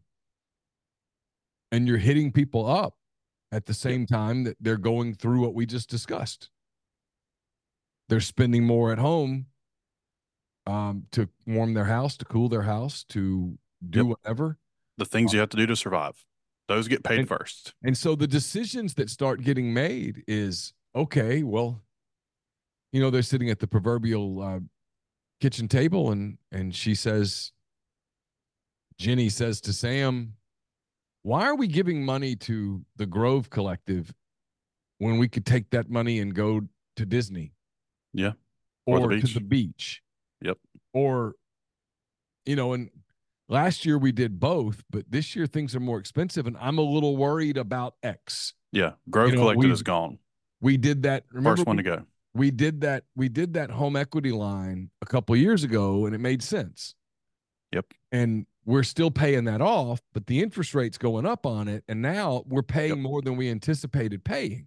and 1.72 1.88
you're 1.88 1.96
hitting 1.98 2.30
people 2.30 2.66
up 2.66 2.94
at 3.50 3.66
the 3.66 3.74
same 3.74 4.06
time 4.06 4.44
that 4.44 4.56
they're 4.60 4.76
going 4.76 5.14
through 5.14 5.40
what 5.40 5.54
we 5.54 5.66
just 5.66 5.88
discussed. 5.88 6.50
They're 8.08 8.20
spending 8.20 8.64
more 8.64 8.92
at 8.92 8.98
home 8.98 9.46
um, 10.66 11.06
to 11.12 11.28
warm 11.46 11.74
their 11.74 11.84
house, 11.86 12.16
to 12.18 12.24
cool 12.24 12.48
their 12.48 12.62
house, 12.62 13.04
to 13.04 13.58
do 13.88 13.98
Yep. 14.00 14.06
whatever. 14.06 14.58
the 14.98 15.04
things 15.04 15.32
you 15.34 15.40
have 15.40 15.50
to 15.50 15.56
do 15.58 15.66
to 15.66 15.76
survive, 15.76 16.24
those 16.68 16.88
get 16.88 17.04
paid 17.04 17.18
And- 17.20 17.28
first. 17.28 17.74
And 17.82 17.96
so 17.98 18.14
the 18.16 18.26
decisions 18.26 18.94
that 18.94 19.10
start 19.10 19.42
getting 19.42 19.74
made 19.74 20.24
is 20.26 20.72
okay, 20.94 21.42
well, 21.42 21.82
you 22.92 23.00
know, 23.00 23.10
they're 23.10 23.20
sitting 23.22 23.50
at 23.50 23.58
the 23.58 23.66
proverbial 23.66 24.40
uh, 24.42 24.60
kitchen 25.40 25.68
table 25.68 26.10
and 26.10 26.38
and 26.50 26.74
she 26.74 26.94
says 26.94 27.52
Jenny 28.98 29.28
says 29.28 29.60
to 29.62 29.72
Sam, 29.72 30.34
"Why 31.22 31.44
are 31.44 31.54
we 31.54 31.66
giving 31.66 32.04
money 32.04 32.36
to 32.36 32.84
the 32.96 33.06
Grove 33.06 33.50
Collective 33.50 34.14
when 34.98 35.18
we 35.18 35.28
could 35.28 35.44
take 35.46 35.70
that 35.70 35.90
money 35.90 36.18
and 36.20 36.34
go 36.34 36.62
to 36.96 37.06
Disney?" 37.06 37.52
Yeah. 38.12 38.32
Or, 38.86 39.00
Or 39.00 39.08
the 39.08 39.20
to 39.20 39.34
the 39.34 39.40
beach. 39.40 40.02
Yep. 40.42 40.58
Or 40.92 41.34
you 42.44 42.54
know, 42.56 42.72
and 42.72 42.90
last 43.48 43.84
year 43.84 43.98
we 43.98 44.12
did 44.12 44.38
both, 44.38 44.84
but 44.90 45.10
this 45.10 45.34
year 45.34 45.46
things 45.46 45.74
are 45.74 45.80
more 45.80 45.98
expensive 45.98 46.46
and 46.46 46.56
I'm 46.58 46.78
a 46.78 46.82
little 46.82 47.16
worried 47.16 47.56
about 47.56 47.96
X. 48.02 48.54
Yeah, 48.72 48.92
Grove 49.10 49.32
know, 49.32 49.40
Collective 49.40 49.64
we- 49.64 49.72
is 49.72 49.82
gone. 49.82 50.18
We 50.60 50.76
did 50.78 51.02
that. 51.02 51.24
Remember 51.30 51.56
First 51.56 51.66
one 51.66 51.76
we, 51.76 51.82
to 51.82 51.88
go. 51.96 52.06
we 52.34 52.50
did 52.50 52.80
that. 52.80 53.04
We 53.14 53.28
did 53.28 53.52
that 53.54 53.70
home 53.70 53.94
equity 53.94 54.32
line 54.32 54.90
a 55.02 55.06
couple 55.06 55.36
years 55.36 55.64
ago, 55.64 56.06
and 56.06 56.14
it 56.14 56.18
made 56.18 56.42
sense. 56.42 56.94
Yep. 57.72 57.92
And 58.10 58.46
we're 58.66 58.82
still 58.82 59.10
paying 59.10 59.44
that 59.44 59.62
off, 59.62 60.02
but 60.12 60.26
the 60.26 60.42
interest 60.42 60.74
rate's 60.74 60.98
going 60.98 61.24
up 61.24 61.46
on 61.46 61.68
it, 61.68 61.84
and 61.88 62.02
now 62.02 62.42
we're 62.46 62.62
paying 62.62 62.90
Yep. 62.96 62.98
more 62.98 63.22
than 63.22 63.36
we 63.36 63.48
anticipated 63.48 64.24
paying. 64.24 64.66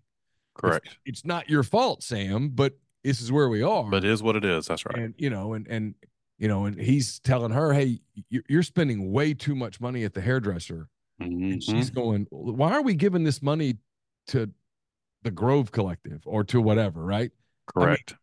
Correct. 0.55 0.97
It's 1.05 1.23
not 1.25 1.49
your 1.49 1.63
fault, 1.63 2.01
Sam, 2.01 2.49
but 2.49 2.77
this 3.03 3.21
is 3.21 3.31
where 3.31 3.47
we 3.49 3.61
are. 3.61 3.89
But 3.89 4.03
it 4.03 4.09
is 4.09 4.23
what 4.23 4.35
it 4.35 4.43
is. 4.45 4.65
That's 4.67 4.85
right. 4.85 4.97
and 4.97 5.13
you 5.17 5.29
know, 5.29 5.53
and 5.53 5.67
and 5.67 5.95
you 6.37 6.47
know, 6.47 6.65
and 6.65 6.79
he's 6.79 7.19
telling 7.19 7.51
her, 7.51 7.73
"Hey, 7.73 7.99
you- 8.29 8.43
you're 8.49 8.63
spending 8.63 9.11
way 9.11 9.33
too 9.33 9.55
much 9.55 9.79
money 9.81 10.03
at 10.05 10.13
the 10.13 10.21
hairdresser." 10.21 10.87
And 11.19 11.61
Mhm. 11.61 11.61
she's 11.63 11.89
going, 11.89 12.27
"Why 12.29 12.71
are 12.71 12.81
we 12.81 12.95
giving 12.95 13.25
this 13.25 13.41
money 13.41 13.75
to 14.27 14.49
the 15.23 15.31
Grove 15.31 15.71
Collective 15.73 16.21
or 16.25 16.45
to 16.45 16.61
whatever?" 16.61 17.03
Right? 17.03 17.31
Correct. 17.65 18.15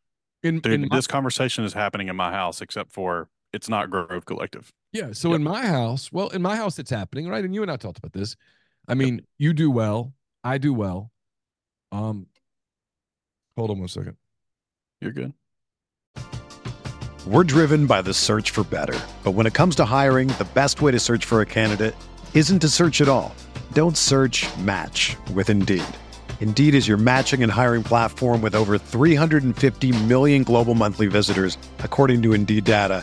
In, 0.42 0.60
Dude, 0.60 0.72
in 0.72 0.88
my- 0.88 0.96
this 0.96 1.06
conversation 1.06 1.64
is 1.64 1.74
happening 1.74 2.08
in 2.08 2.16
my 2.16 2.30
house, 2.32 2.60
except 2.62 2.90
for 2.92 3.28
it's 3.52 3.68
not 3.68 3.90
Grove 3.90 4.24
Collective. 4.26 4.72
Yeah. 4.92 5.12
So 5.12 5.30
Yep. 5.30 5.37
in 5.37 5.42
my 5.44 5.66
house, 5.66 6.11
well, 6.12 6.28
in 6.28 6.42
my 6.42 6.56
house, 6.56 6.78
it's 6.78 6.90
happening, 6.90 7.28
right? 7.28 7.44
And 7.44 7.54
you 7.54 7.62
and 7.62 7.70
I 7.70 7.76
talked 7.76 7.98
about 7.98 8.12
this. 8.12 8.37
I 8.88 8.94
mean, 8.94 9.22
you 9.38 9.52
do 9.52 9.70
well, 9.70 10.12
I 10.44 10.59
do 10.59 10.72
well. 10.72 11.11
Um, 11.92 12.26
hold 13.56 13.70
on 13.70 13.78
one 13.78 13.88
second. 13.88 14.16
You're 15.00 15.12
good. 15.12 15.32
We're 17.26 17.44
driven 17.44 17.87
by 17.87 18.02
the 18.02 18.14
search 18.14 18.50
for 18.52 18.62
better. 18.64 18.98
But 19.24 19.32
when 19.32 19.46
it 19.46 19.54
comes 19.54 19.74
to 19.76 19.85
hiring, 19.85 20.28
the 20.28 20.46
best 20.54 20.80
way 20.80 20.92
to 20.92 21.00
search 21.00 21.24
for 21.24 21.40
a 21.40 21.46
candidate 21.46 21.96
isn't 22.35 22.61
to 22.61 22.68
search 22.68 23.00
at 23.00 23.09
all. 23.09 23.35
Don't 23.72 23.96
search 23.96 24.46
match 24.59 25.16
with 25.35 25.50
Indeed. 25.50 25.82
Indeed 26.40 26.74
is 26.74 26.87
your 26.87 26.98
matching 26.98 27.42
and 27.42 27.50
hiring 27.50 27.82
platform 27.82 28.42
with 28.42 28.54
over 28.54 28.78
350 28.78 30.04
million 30.04 30.44
global 30.44 30.74
monthly 30.76 31.09
visitors, 31.09 31.59
according 31.80 32.22
to 32.22 32.32
Indeed 32.32 32.62
data, 32.64 33.02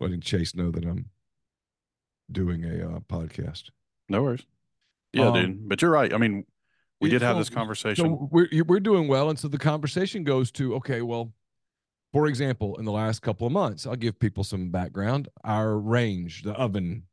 Letting 0.00 0.20
Chase 0.20 0.54
know 0.54 0.70
that 0.70 0.84
I'm 0.84 1.06
doing 2.30 2.64
a 2.64 2.96
uh, 2.96 3.00
podcast. 3.00 3.70
No 4.08 4.22
worries. 4.22 4.44
Yeah, 5.12 5.28
Um, 5.28 5.34
dude. 5.34 5.68
But 5.68 5.82
you're 5.82 5.90
right. 5.90 6.12
I 6.12 6.16
mean, 6.18 6.44
we 7.00 7.08
Yeah, 7.08 7.18
did 7.18 7.22
have 7.22 7.34
so- 7.34 7.38
this 7.40 7.50
conversation. 7.50 8.04
So 8.06 8.28
we're 8.30 8.48
we're 8.64 8.80
doing 8.80 9.08
well, 9.08 9.30
and 9.30 9.38
so 9.38 9.48
the 9.48 9.58
conversation 9.58 10.24
goes 10.24 10.50
to 10.52 10.74
okay, 10.76 11.02
well, 11.02 11.32
for 12.12 12.26
example, 12.26 12.76
in 12.78 12.84
the 12.84 12.92
last 12.92 13.20
couple 13.22 13.46
of 13.46 13.52
months, 13.52 13.86
I'll 13.86 13.96
give 13.96 14.18
people 14.18 14.44
some 14.44 14.70
background. 14.70 15.28
Our 15.44 15.78
range, 15.78 16.42
the 16.42 16.52
oven, 16.52 17.04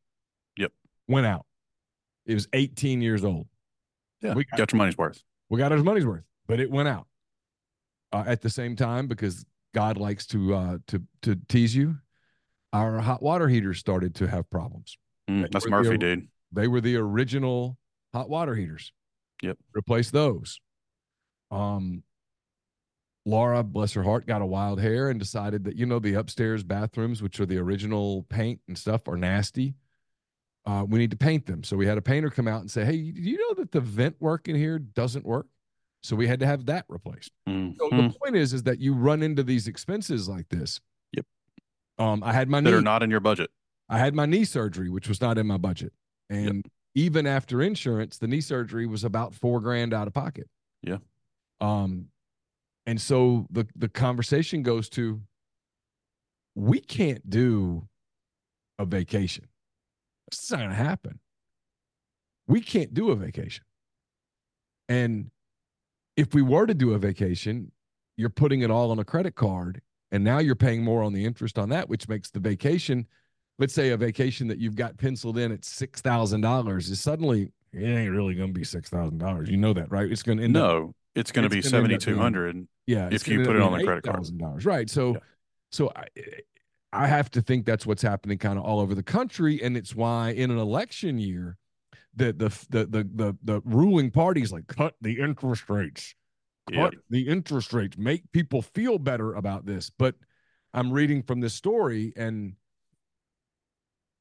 Yep. 0.58 0.72
went 1.08 1.26
out. 1.28 1.46
It 2.26 2.34
was 2.34 2.48
18 2.54 3.02
years 3.02 3.24
old. 3.24 3.48
yeah, 4.22 4.34
we 4.34 4.44
got- 4.46 4.58
got 4.58 4.72
your 4.74 4.78
money's 4.78 4.98
worth. 4.98 5.24
We 5.50 5.60
got 5.60 5.72
our 5.72 5.78
money's 5.84 6.06
worth, 6.06 6.24
but 6.48 6.60
it 6.60 6.70
went 6.72 6.88
out. 6.90 7.08
Uh, 8.12 8.24
at 8.26 8.42
the 8.42 8.50
same 8.50 8.76
time, 8.76 9.08
because 9.08 9.46
God 9.74 9.98
likes 9.98 10.26
to 10.28 10.54
uh, 10.56 10.78
to 10.88 11.04
to 11.22 11.36
tease 11.48 11.76
you, 11.76 11.98
our 12.74 13.00
hot 13.00 13.22
water 13.22 13.48
heaters 13.48 13.80
started 13.80 14.16
to 14.16 14.28
have 14.28 14.50
problems. 14.50 14.98
Mm, 15.30 15.50
that's 15.52 15.66
were 15.66 15.70
the 15.70 15.84
Murphy, 15.84 15.98
dude. 15.98 16.28
They 16.52 16.68
were 16.68 16.82
the 16.82 16.96
original 16.98 17.78
hot 18.14 18.30
water 18.30 18.56
heaters. 18.56 18.92
Yep. 19.42 19.58
Replace 19.76 20.12
those. 20.12 20.60
Um 21.52 22.04
Laura, 23.26 23.62
bless 23.62 23.92
her 23.92 24.04
heart, 24.04 24.26
got 24.26 24.42
a 24.42 24.46
wild 24.46 24.80
hair 24.80 25.10
and 25.10 25.20
decided 25.20 25.66
that, 25.66 25.76
you 25.76 25.86
know, 25.86 26.00
the 26.00 26.14
upstairs 26.14 26.64
bathrooms, 26.64 27.22
which 27.22 27.42
are 27.42 27.46
the 27.46 27.58
original 27.58 28.24
paint 28.30 28.62
and 28.70 28.78
stuff, 28.78 29.06
are 29.10 29.18
nasty. 29.18 29.76
Uh, 30.66 30.86
we 30.88 30.98
need 30.98 31.12
to 31.12 31.18
paint 31.18 31.46
them. 31.46 31.62
So 31.64 31.76
we 31.76 31.86
had 31.86 31.98
a 31.98 32.02
painter 32.02 32.30
come 32.30 32.48
out 32.48 32.62
and 32.62 32.72
say, 32.72 32.86
Hey, 32.86 33.12
do 33.12 33.22
you 33.22 33.38
know 33.38 33.54
that 33.62 33.74
the 33.74 33.82
vent 33.82 34.16
work 34.22 34.48
in 34.48 34.56
here 34.56 34.80
doesn't 34.80 35.26
work? 35.26 35.48
So 36.04 36.16
we 36.16 36.26
had 36.26 36.40
to 36.40 36.46
have 36.46 36.66
that 36.68 36.86
replaced. 36.88 37.32
Mhm. 37.50 37.76
So 37.78 37.90
the 37.90 38.14
point 38.22 38.38
is, 38.38 38.54
is 38.54 38.64
that 38.64 38.80
you 38.80 38.94
run 38.94 39.22
into 39.22 39.44
these 39.44 39.68
expenses 39.68 40.30
like 40.30 40.48
this. 40.48 40.80
Yep. 41.98 42.08
Um, 42.08 42.24
I 42.24 42.34
had 42.34 42.50
my 42.50 42.62
that 42.62 42.70
knee 42.70 42.76
are 42.76 42.82
not 42.82 43.04
in 43.04 43.10
your 43.10 43.20
budget. 43.20 43.50
I 43.90 43.98
had 43.98 44.14
my 44.14 44.26
knee 44.26 44.44
surgery, 44.44 44.90
which 44.90 45.08
was 45.08 45.22
not 45.22 45.38
in 45.38 45.48
my 45.48 45.58
budget. 45.58 45.94
And 46.30 46.66
even 46.96 47.26
after 47.26 47.62
insurance, 47.62 48.18
the 48.18 48.28
knee 48.28 48.42
surgery 48.42 48.86
was 48.86 49.04
about 49.04 49.34
four 49.34 49.62
grand 49.62 49.94
out 49.94 50.08
of 50.08 50.14
pocket. 50.14 50.50
Yeah. 50.82 50.98
Um, 51.62 52.08
and 52.86 53.00
so 53.02 53.48
the 53.52 53.68
the 53.76 53.90
conversation 53.90 54.64
goes 54.64 54.90
to 54.90 55.22
we 56.56 56.80
can't 56.80 57.30
do 57.30 57.88
a 58.80 58.86
vacation. 58.86 59.46
It's 60.28 60.52
not 60.52 60.60
gonna 60.60 60.74
happen. 60.74 61.20
We 62.48 62.62
can't 62.62 62.94
do 62.94 63.12
a 63.12 63.16
vacation. 63.16 63.64
And 64.90 65.32
if 66.16 66.34
we 66.34 66.42
were 66.42 66.66
to 66.66 66.74
do 66.74 66.94
a 66.94 66.98
vacation, 66.98 67.72
you're 68.16 68.30
putting 68.30 68.62
it 68.62 68.72
all 68.72 68.90
on 68.92 69.00
a 69.00 69.06
credit 69.06 69.36
card, 69.36 69.82
and 70.12 70.24
now 70.24 70.40
you're 70.40 70.56
paying 70.56 70.84
more 70.84 71.04
on 71.04 71.14
the 71.14 71.26
interest 71.26 71.58
on 71.60 71.70
that, 71.70 71.90
which 71.90 72.08
makes 72.08 72.30
the 72.30 72.40
vacation 72.40 73.08
let's 73.60 73.74
say 73.74 73.90
a 73.90 73.98
vacation 73.98 74.48
that 74.48 74.60
you've 74.60 74.76
got 74.76 74.98
penciled 74.98 75.38
in 75.38 75.52
at 75.52 75.66
six 75.66 76.02
thousand 76.02 76.42
dollars 76.42 76.90
is 76.90 77.00
suddenly 77.02 77.52
it 77.74 77.84
ain't 77.84 78.12
really 78.12 78.36
going 78.36 78.54
to 78.54 78.58
be 78.60 78.64
six 78.64 78.90
thousand 78.90 79.18
dollars. 79.18 79.50
You 79.50 79.58
know 79.58 79.74
that, 79.74 79.92
right? 79.92 80.10
It's 80.12 80.24
going 80.24 80.38
to 80.38 80.44
end 80.44 80.56
up 80.56 80.64
No, 80.64 80.96
it's 81.16 81.32
going 81.32 81.44
to 81.44 81.50
be 81.50 81.60
it's 81.60 81.70
gonna 81.70 81.84
end 81.84 81.94
up 81.94 82.02
seventy 82.02 82.16
two 82.18 82.22
hundred. 82.22 82.68
yeah. 82.86 83.10
if 83.12 83.28
you 83.28 83.44
put 83.44 83.56
it 83.56 83.62
on 83.62 83.78
the 83.78 83.84
credit 83.84 84.04
card. 84.04 84.18
thousand 84.18 84.38
dollars, 84.38 84.66
right? 84.66 84.90
So, 84.90 85.14
Yeah. 85.14 85.20
so 85.72 85.92
I, 85.96 86.06
I 86.94 87.08
have 87.08 87.30
to 87.32 87.42
think 87.42 87.66
that's 87.66 87.86
what's 87.86 88.02
happening 88.02 88.38
kind 88.38 88.58
of 88.58 88.64
all 88.66 88.80
over 88.80 88.96
the 88.96 89.04
country, 89.04 89.62
and 89.62 89.76
it's 89.76 89.94
why 89.96 90.30
in 90.32 90.52
an 90.52 90.58
election 90.58 91.20
year, 91.20 91.58
the 92.16 92.32
the 92.34 92.50
the 92.70 92.86
the 92.86 93.10
the, 93.14 93.38
the 93.44 93.62
ruling 93.66 94.10
parties 94.12 94.52
like 94.52 94.68
cut 94.68 94.96
the 95.02 95.20
interest 95.20 95.70
rates, 95.70 96.16
Cut 96.74 96.96
the 97.10 97.28
interest 97.28 97.74
rates, 97.74 97.98
make 97.98 98.32
people 98.32 98.62
feel 98.62 98.98
better 98.98 99.34
about 99.34 99.66
this. 99.66 99.90
But 99.90 100.16
I'm 100.74 100.92
reading 100.92 101.24
from 101.24 101.40
this 101.40 101.54
story, 101.54 102.14
and 102.16 102.54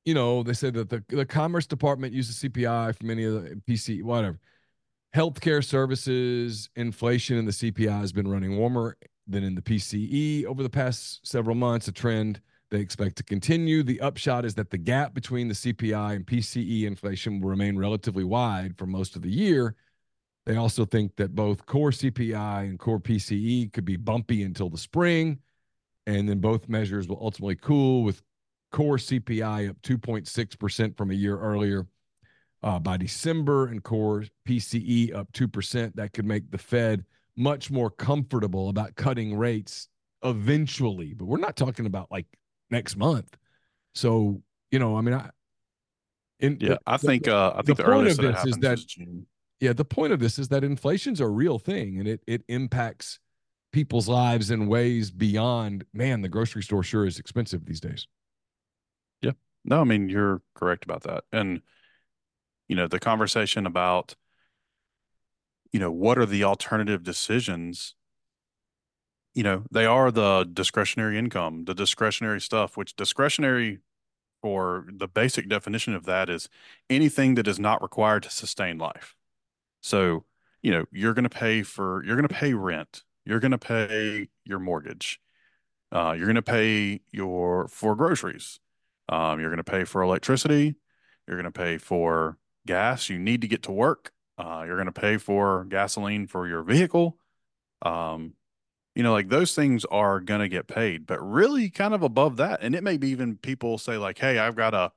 you 0.04 0.14
know 0.14 0.42
they 0.42 0.52
said 0.52 0.74
that 0.74 0.88
the 0.88 1.04
the 1.08 1.26
Commerce 1.26 1.66
Department 1.66 2.12
uses 2.12 2.36
CPI 2.38 2.96
from 2.96 3.08
many 3.08 3.24
of 3.24 3.42
the 3.42 3.60
PC 3.68 4.02
whatever. 4.02 4.38
Healthcare 5.14 5.64
services 5.64 6.68
inflation 6.76 7.38
in 7.38 7.46
the 7.46 7.52
CPI 7.52 8.00
has 8.00 8.12
been 8.12 8.28
running 8.28 8.56
warmer 8.58 8.96
than 9.26 9.42
in 9.42 9.54
the 9.54 9.62
PCE 9.62 10.44
over 10.44 10.62
the 10.62 10.70
past 10.70 11.26
several 11.26 11.56
months, 11.56 11.88
a 11.88 11.92
trend 11.92 12.40
they 12.70 12.80
expect 12.80 13.16
to 13.16 13.22
continue. 13.22 13.82
The 13.82 14.00
upshot 14.00 14.44
is 14.44 14.54
that 14.56 14.70
the 14.70 14.78
gap 14.78 15.14
between 15.14 15.48
the 15.48 15.54
CPI 15.54 16.16
and 16.16 16.26
PCE 16.26 16.84
inflation 16.84 17.40
will 17.40 17.48
remain 17.48 17.78
relatively 17.78 18.24
wide 18.24 18.76
for 18.76 18.86
most 18.86 19.16
of 19.16 19.22
the 19.22 19.30
year. 19.30 19.74
They 20.46 20.56
also 20.56 20.84
think 20.84 21.16
that 21.16 21.34
both 21.34 21.66
core 21.66 21.90
CPI 21.90 22.68
and 22.68 22.78
core 22.78 23.00
PCE 23.00 23.72
could 23.72 23.84
be 23.84 23.96
bumpy 23.96 24.44
until 24.44 24.70
the 24.70 24.78
spring, 24.78 25.40
and 26.06 26.28
then 26.28 26.38
both 26.38 26.68
measures 26.68 27.08
will 27.08 27.18
ultimately 27.20 27.56
cool 27.56 28.04
with 28.04 28.22
core 28.70 28.96
CPI 28.96 29.68
up 29.68 29.76
2.6% 29.82 30.96
from 30.96 31.10
a 31.10 31.14
year 31.14 31.38
earlier 31.38 31.86
uh, 32.62 32.78
by 32.78 32.96
December 32.96 33.66
and 33.66 33.82
core 33.82 34.24
PCE 34.48 35.14
up 35.14 35.30
2%. 35.32 35.94
That 35.96 36.12
could 36.12 36.26
make 36.26 36.50
the 36.52 36.58
Fed 36.58 37.04
much 37.36 37.70
more 37.70 37.90
comfortable 37.90 38.68
about 38.68 38.94
cutting 38.94 39.36
rates 39.36 39.88
eventually, 40.22 41.12
but 41.12 41.26
we're 41.26 41.38
not 41.38 41.56
talking 41.56 41.86
about 41.86 42.10
like 42.10 42.26
next 42.70 42.96
month. 42.96 43.36
So, 43.94 44.42
you 44.70 44.78
know, 44.78 44.96
I 44.96 45.00
mean, 45.00 45.14
I, 45.14 45.30
in, 46.38 46.58
Yeah, 46.60 46.76
I 46.86 46.98
think 46.98 47.26
uh, 47.26 47.52
I 47.56 47.62
think 47.62 47.66
the 47.66 47.74
the, 47.74 47.82
point 47.82 47.96
earliest 47.96 48.22
of 48.22 48.34
this 48.34 48.46
is 48.46 48.56
that- 48.58 48.78
is 48.78 48.84
June. 48.84 49.26
Yeah, 49.60 49.72
the 49.72 49.84
point 49.84 50.12
of 50.12 50.20
this 50.20 50.38
is 50.38 50.48
that 50.48 50.64
inflation's 50.64 51.20
a 51.20 51.28
real 51.28 51.58
thing 51.58 51.98
and 51.98 52.08
it 52.08 52.22
it 52.26 52.42
impacts 52.48 53.18
people's 53.72 54.08
lives 54.08 54.50
in 54.50 54.68
ways 54.68 55.10
beyond, 55.10 55.84
man, 55.92 56.22
the 56.22 56.28
grocery 56.28 56.62
store 56.62 56.82
sure 56.82 57.06
is 57.06 57.18
expensive 57.18 57.64
these 57.64 57.80
days. 57.80 58.06
Yeah. 59.22 59.32
No, 59.64 59.80
I 59.80 59.84
mean 59.84 60.08
you're 60.08 60.42
correct 60.54 60.84
about 60.84 61.02
that. 61.02 61.24
And 61.32 61.62
you 62.68 62.76
know, 62.76 62.88
the 62.88 63.00
conversation 63.00 63.66
about 63.66 64.16
you 65.72 65.80
know, 65.80 65.90
what 65.90 66.18
are 66.18 66.26
the 66.26 66.44
alternative 66.44 67.02
decisions? 67.02 67.94
You 69.34 69.42
know, 69.42 69.64
they 69.70 69.84
are 69.84 70.10
the 70.10 70.48
discretionary 70.50 71.18
income, 71.18 71.64
the 71.66 71.74
discretionary 71.74 72.40
stuff, 72.40 72.76
which 72.76 72.96
discretionary 72.96 73.80
or 74.42 74.86
the 74.90 75.08
basic 75.08 75.48
definition 75.48 75.94
of 75.94 76.06
that 76.06 76.30
is 76.30 76.48
anything 76.88 77.34
that 77.34 77.48
is 77.48 77.58
not 77.58 77.82
required 77.82 78.22
to 78.22 78.30
sustain 78.30 78.78
life. 78.78 79.16
So, 79.86 80.24
you 80.62 80.72
know, 80.72 80.84
you're 80.90 81.14
going 81.14 81.22
to 81.22 81.30
pay 81.30 81.62
for, 81.62 82.02
you're 82.04 82.16
going 82.16 82.26
to 82.26 82.34
pay 82.34 82.54
rent, 82.54 83.04
you're 83.24 83.38
going 83.38 83.52
to 83.52 83.58
pay 83.58 84.28
your 84.44 84.58
mortgage, 84.58 85.20
uh, 85.92 86.14
you're 86.16 86.26
going 86.26 86.34
to 86.34 86.42
pay 86.42 87.02
your 87.12 87.68
for 87.68 87.94
groceries, 87.94 88.58
um, 89.08 89.38
you're 89.38 89.50
going 89.50 89.62
to 89.62 89.64
pay 89.64 89.84
for 89.84 90.02
electricity, 90.02 90.74
you're 91.28 91.36
going 91.36 91.52
to 91.52 91.56
pay 91.56 91.78
for 91.78 92.36
gas. 92.66 93.08
You 93.08 93.18
need 93.18 93.42
to 93.42 93.48
get 93.48 93.62
to 93.62 93.72
work. 93.72 94.10
Uh, 94.36 94.64
you're 94.66 94.76
going 94.76 94.92
to 94.92 95.00
pay 95.00 95.18
for 95.18 95.64
gasoline 95.66 96.26
for 96.26 96.48
your 96.48 96.64
vehicle. 96.64 97.16
Um, 97.80 98.32
you 98.96 99.04
know, 99.04 99.12
like 99.12 99.28
those 99.28 99.54
things 99.54 99.84
are 99.84 100.18
going 100.18 100.40
to 100.40 100.48
get 100.48 100.66
paid, 100.66 101.06
but 101.06 101.20
really 101.20 101.70
kind 101.70 101.94
of 101.94 102.02
above 102.02 102.38
that. 102.38 102.60
And 102.60 102.74
it 102.74 102.82
may 102.82 102.96
be 102.96 103.10
even 103.10 103.36
people 103.36 103.78
say, 103.78 103.98
like, 103.98 104.18
hey, 104.18 104.38
I've 104.38 104.56
got 104.56 104.74
a, 104.74 104.90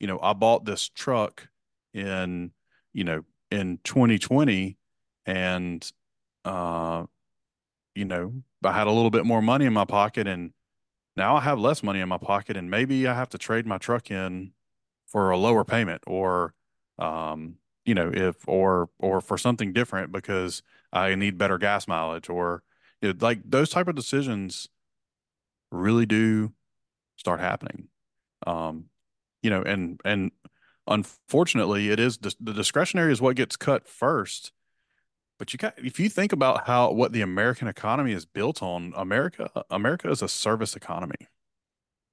you 0.00 0.08
know, 0.08 0.18
I 0.20 0.32
bought 0.32 0.64
this 0.64 0.88
truck 0.88 1.48
in, 1.94 2.50
you 2.92 3.04
know, 3.04 3.24
in 3.56 3.78
2020 3.84 4.78
and, 5.26 5.90
uh, 6.44 7.06
you 7.94 8.04
know, 8.04 8.32
I 8.64 8.72
had 8.72 8.86
a 8.86 8.92
little 8.92 9.10
bit 9.10 9.26
more 9.26 9.42
money 9.42 9.66
in 9.66 9.72
my 9.72 9.84
pocket 9.84 10.26
and 10.26 10.52
now 11.16 11.36
I 11.36 11.40
have 11.40 11.58
less 11.58 11.82
money 11.82 12.00
in 12.00 12.08
my 12.08 12.18
pocket 12.18 12.56
and 12.56 12.70
maybe 12.70 13.06
I 13.06 13.14
have 13.14 13.30
to 13.30 13.38
trade 13.38 13.66
my 13.66 13.78
truck 13.78 14.10
in 14.10 14.52
for 15.06 15.30
a 15.30 15.38
lower 15.38 15.64
payment 15.64 16.02
or, 16.06 16.54
um, 16.98 17.56
you 17.84 17.94
know, 17.94 18.10
if, 18.12 18.36
or, 18.48 18.90
or 18.98 19.20
for 19.20 19.38
something 19.38 19.72
different 19.72 20.12
because 20.12 20.62
I 20.92 21.14
need 21.14 21.38
better 21.38 21.58
gas 21.58 21.88
mileage 21.88 22.28
or, 22.28 22.62
You 23.02 23.12
know, 23.12 23.18
like 23.20 23.40
those 23.44 23.70
type 23.70 23.88
of 23.88 23.94
decisions 23.96 24.68
really 25.70 26.06
do 26.06 26.52
start 27.16 27.40
happening. 27.40 27.88
Um, 28.46 28.86
you 29.42 29.50
know, 29.50 29.62
and 29.62 30.00
and 30.04 30.32
unfortunately, 30.86 31.90
it 31.90 32.00
is 32.00 32.18
the 32.18 32.52
discretionary 32.52 33.12
is 33.12 33.20
what 33.20 33.36
gets 33.36 33.56
cut 33.56 33.86
first. 33.88 34.52
But 35.38 35.52
you 35.52 35.58
got 35.58 35.74
if 35.78 36.00
you 36.00 36.08
think 36.08 36.32
about 36.32 36.66
how 36.66 36.90
what 36.92 37.12
the 37.12 37.20
American 37.20 37.68
economy 37.68 38.12
is 38.12 38.24
built 38.24 38.62
on, 38.62 38.92
America 38.96 39.50
America 39.70 40.10
is 40.10 40.22
a 40.22 40.28
service 40.28 40.74
economy. 40.76 41.28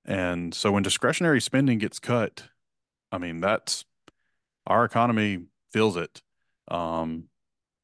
And 0.05 0.53
so 0.53 0.71
when 0.71 0.83
discretionary 0.83 1.39
spending 1.39 1.77
gets 1.77 1.99
cut, 1.99 2.43
I 3.11 3.17
mean 3.17 3.39
that's 3.39 3.85
our 4.67 4.83
economy 4.83 5.45
feels 5.71 5.95
it 5.95 6.21
um, 6.69 7.25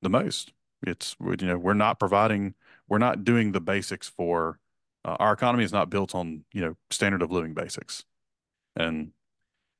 the 0.02 0.10
most. 0.10 0.52
It's 0.86 1.16
you 1.20 1.48
know 1.48 1.58
we're 1.58 1.74
not 1.74 2.00
providing, 2.00 2.56
we're 2.88 2.98
not 3.00 3.24
doing 3.24 3.52
the 3.52 3.62
basics 3.62 4.08
for 4.10 4.60
uh, 5.06 5.16
our 5.20 5.34
economy 5.34 5.64
is 5.64 5.74
not 5.74 5.90
built 5.90 6.14
on 6.16 6.44
you 6.54 6.62
know 6.62 6.76
standard 6.90 7.22
of 7.22 7.32
living 7.32 7.54
basics, 7.54 8.04
and 8.76 9.12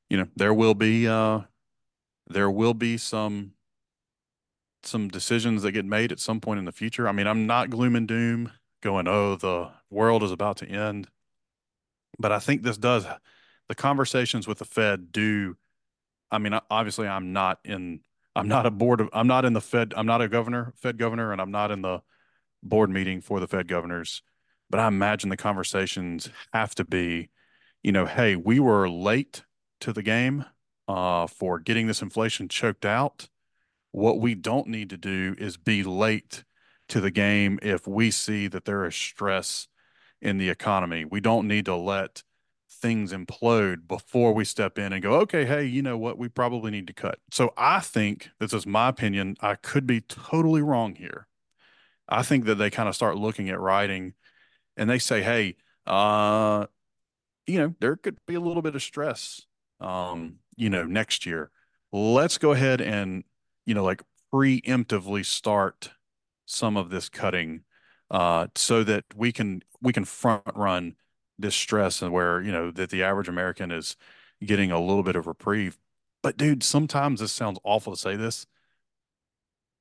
you 0.10 0.18
know 0.18 0.28
there 0.36 0.54
will 0.54 0.74
be 0.74 1.08
uh, 1.08 1.42
there 2.28 2.50
will 2.50 2.74
be 2.74 2.98
some 2.98 3.54
some 4.84 5.08
decisions 5.10 5.64
that 5.64 5.74
get 5.74 5.86
made 5.86 6.12
at 6.12 6.20
some 6.20 6.40
point 6.40 6.60
in 6.60 6.66
the 6.66 6.72
future. 6.72 7.08
I 7.08 7.12
mean, 7.12 7.28
I'm 7.28 7.46
not 7.48 7.70
gloom 7.70 7.96
and 7.96 8.08
doom 8.08 8.52
going, 8.82 9.08
oh, 9.08 9.36
the 9.36 9.70
world 9.90 10.24
is 10.24 10.32
about 10.32 10.58
to 10.58 10.68
end. 10.68 11.08
But 12.18 12.32
I 12.32 12.40
think 12.40 12.64
this 12.64 12.78
does, 12.78 13.06
the 13.68 13.76
conversations 13.76 14.48
with 14.48 14.60
the 14.60 14.66
Fed 14.66 15.12
do. 15.12 15.58
I 16.32 16.38
mean, 16.38 16.58
obviously, 16.70 17.08
I'm 17.08 17.34
not 17.34 17.60
in, 17.66 18.02
I'm 18.36 18.48
not 18.48 18.66
a 18.66 18.72
board 18.72 19.02
of, 19.02 19.10
I'm 19.14 19.28
not 19.28 19.46
in 19.46 19.54
the 19.54 19.62
Fed, 19.62 19.94
I'm 19.96 20.06
not 20.06 20.22
a 20.22 20.30
governor, 20.30 20.74
Fed 20.78 20.98
governor, 20.98 21.32
and 21.32 21.42
I'm 21.42 21.52
not 21.52 21.72
in 21.72 21.82
the 21.82 22.02
board 22.64 22.90
meeting 22.90 23.22
for 23.22 23.40
the 23.40 23.48
Fed 23.48 23.68
governors. 23.68 24.22
But 24.70 24.80
I 24.80 24.88
imagine 24.88 25.30
the 25.30 25.38
conversations 25.38 26.30
have 26.54 26.76
to 26.76 26.86
be, 26.86 27.30
you 27.84 27.92
know, 27.92 28.06
hey, 28.06 28.36
we 28.36 28.60
were 28.60 28.88
late 28.88 29.44
to 29.82 29.94
the 29.94 30.04
game 30.04 30.46
uh, 30.88 31.28
for 31.28 31.60
getting 31.60 31.88
this 31.88 32.02
inflation 32.02 32.48
choked 32.48 32.86
out 32.86 33.30
what 33.92 34.20
we 34.20 34.36
don't 34.36 34.68
need 34.68 34.90
to 34.90 34.98
do 34.98 35.36
is 35.38 35.58
be 35.58 35.84
late 35.84 36.44
to 36.90 37.02
the 37.02 37.12
game 37.12 37.60
if 37.62 37.88
we 37.88 38.12
see 38.12 38.48
that 38.48 38.66
there 38.66 38.86
is 38.86 38.96
stress 38.96 39.68
in 40.22 40.38
the 40.38 40.50
economy. 40.50 41.06
We 41.06 41.22
don't 41.22 41.48
need 41.48 41.66
to 41.66 41.76
let 41.76 42.24
things 42.72 43.12
implode 43.12 43.88
before 43.88 44.34
we 44.34 44.46
step 44.46 44.78
in 44.78 44.94
and 44.94 45.02
go, 45.02 45.16
okay, 45.16 45.46
hey, 45.46 45.66
you 45.66 45.82
know 45.82 45.98
what? 45.98 46.18
We 46.18 46.30
probably 46.30 46.72
need 46.72 46.88
to 46.88 46.94
cut. 46.94 47.20
So 47.32 47.54
I 47.58 47.80
think 47.80 48.30
this 48.40 48.54
is 48.54 48.66
my 48.66 48.90
opinion. 48.90 49.36
I 49.42 49.56
could 49.56 49.88
be 49.88 50.02
totally 50.02 50.62
wrong 50.62 50.96
here. 50.96 51.28
I 52.08 52.24
think 52.24 52.46
that 52.46 52.56
they 52.56 52.70
kind 52.70 52.90
of 52.90 52.96
start 52.96 53.18
looking 53.18 53.50
at 53.50 53.60
writing 53.60 54.14
and 54.78 54.90
they 54.90 55.00
say, 55.00 55.22
hey, 55.22 55.58
uh, 55.86 56.68
you 57.46 57.60
know, 57.60 57.76
there 57.80 57.96
could 57.96 58.18
be 58.28 58.36
a 58.36 58.40
little 58.40 58.62
bit 58.62 58.76
of 58.76 58.82
stress, 58.82 59.46
um, 59.80 60.38
you 60.56 60.70
know, 60.70 60.84
next 60.84 61.26
year. 61.26 61.52
Let's 61.92 62.38
go 62.38 62.52
ahead 62.52 62.82
and 62.82 63.24
you 63.66 63.74
know, 63.76 63.84
like 63.84 64.02
preemptively 64.34 65.26
start 65.26 65.92
some 66.46 66.78
of 66.78 66.90
this 66.90 67.10
cutting 67.10 67.62
uh, 68.12 68.48
so 68.56 68.84
that 68.84 69.06
we 69.16 69.32
can 69.32 69.62
we 69.82 69.94
can 69.94 70.06
front 70.06 70.44
run 70.56 70.96
this 71.38 71.56
stress 71.56 72.02
and 72.02 72.12
where 72.12 72.42
you 72.42 72.52
know 72.52 72.72
that 72.72 72.90
the 72.90 73.04
average 73.04 73.30
American 73.30 73.72
is 73.72 73.96
getting 74.44 74.72
a 74.72 74.80
little 74.80 75.04
bit 75.04 75.16
of 75.16 75.28
reprieve. 75.28 75.78
But 76.24 76.38
dude, 76.38 76.64
sometimes 76.64 77.20
this 77.20 77.32
sounds 77.32 77.60
awful 77.64 77.94
to 77.94 78.00
say 78.00 78.16
this. 78.16 78.46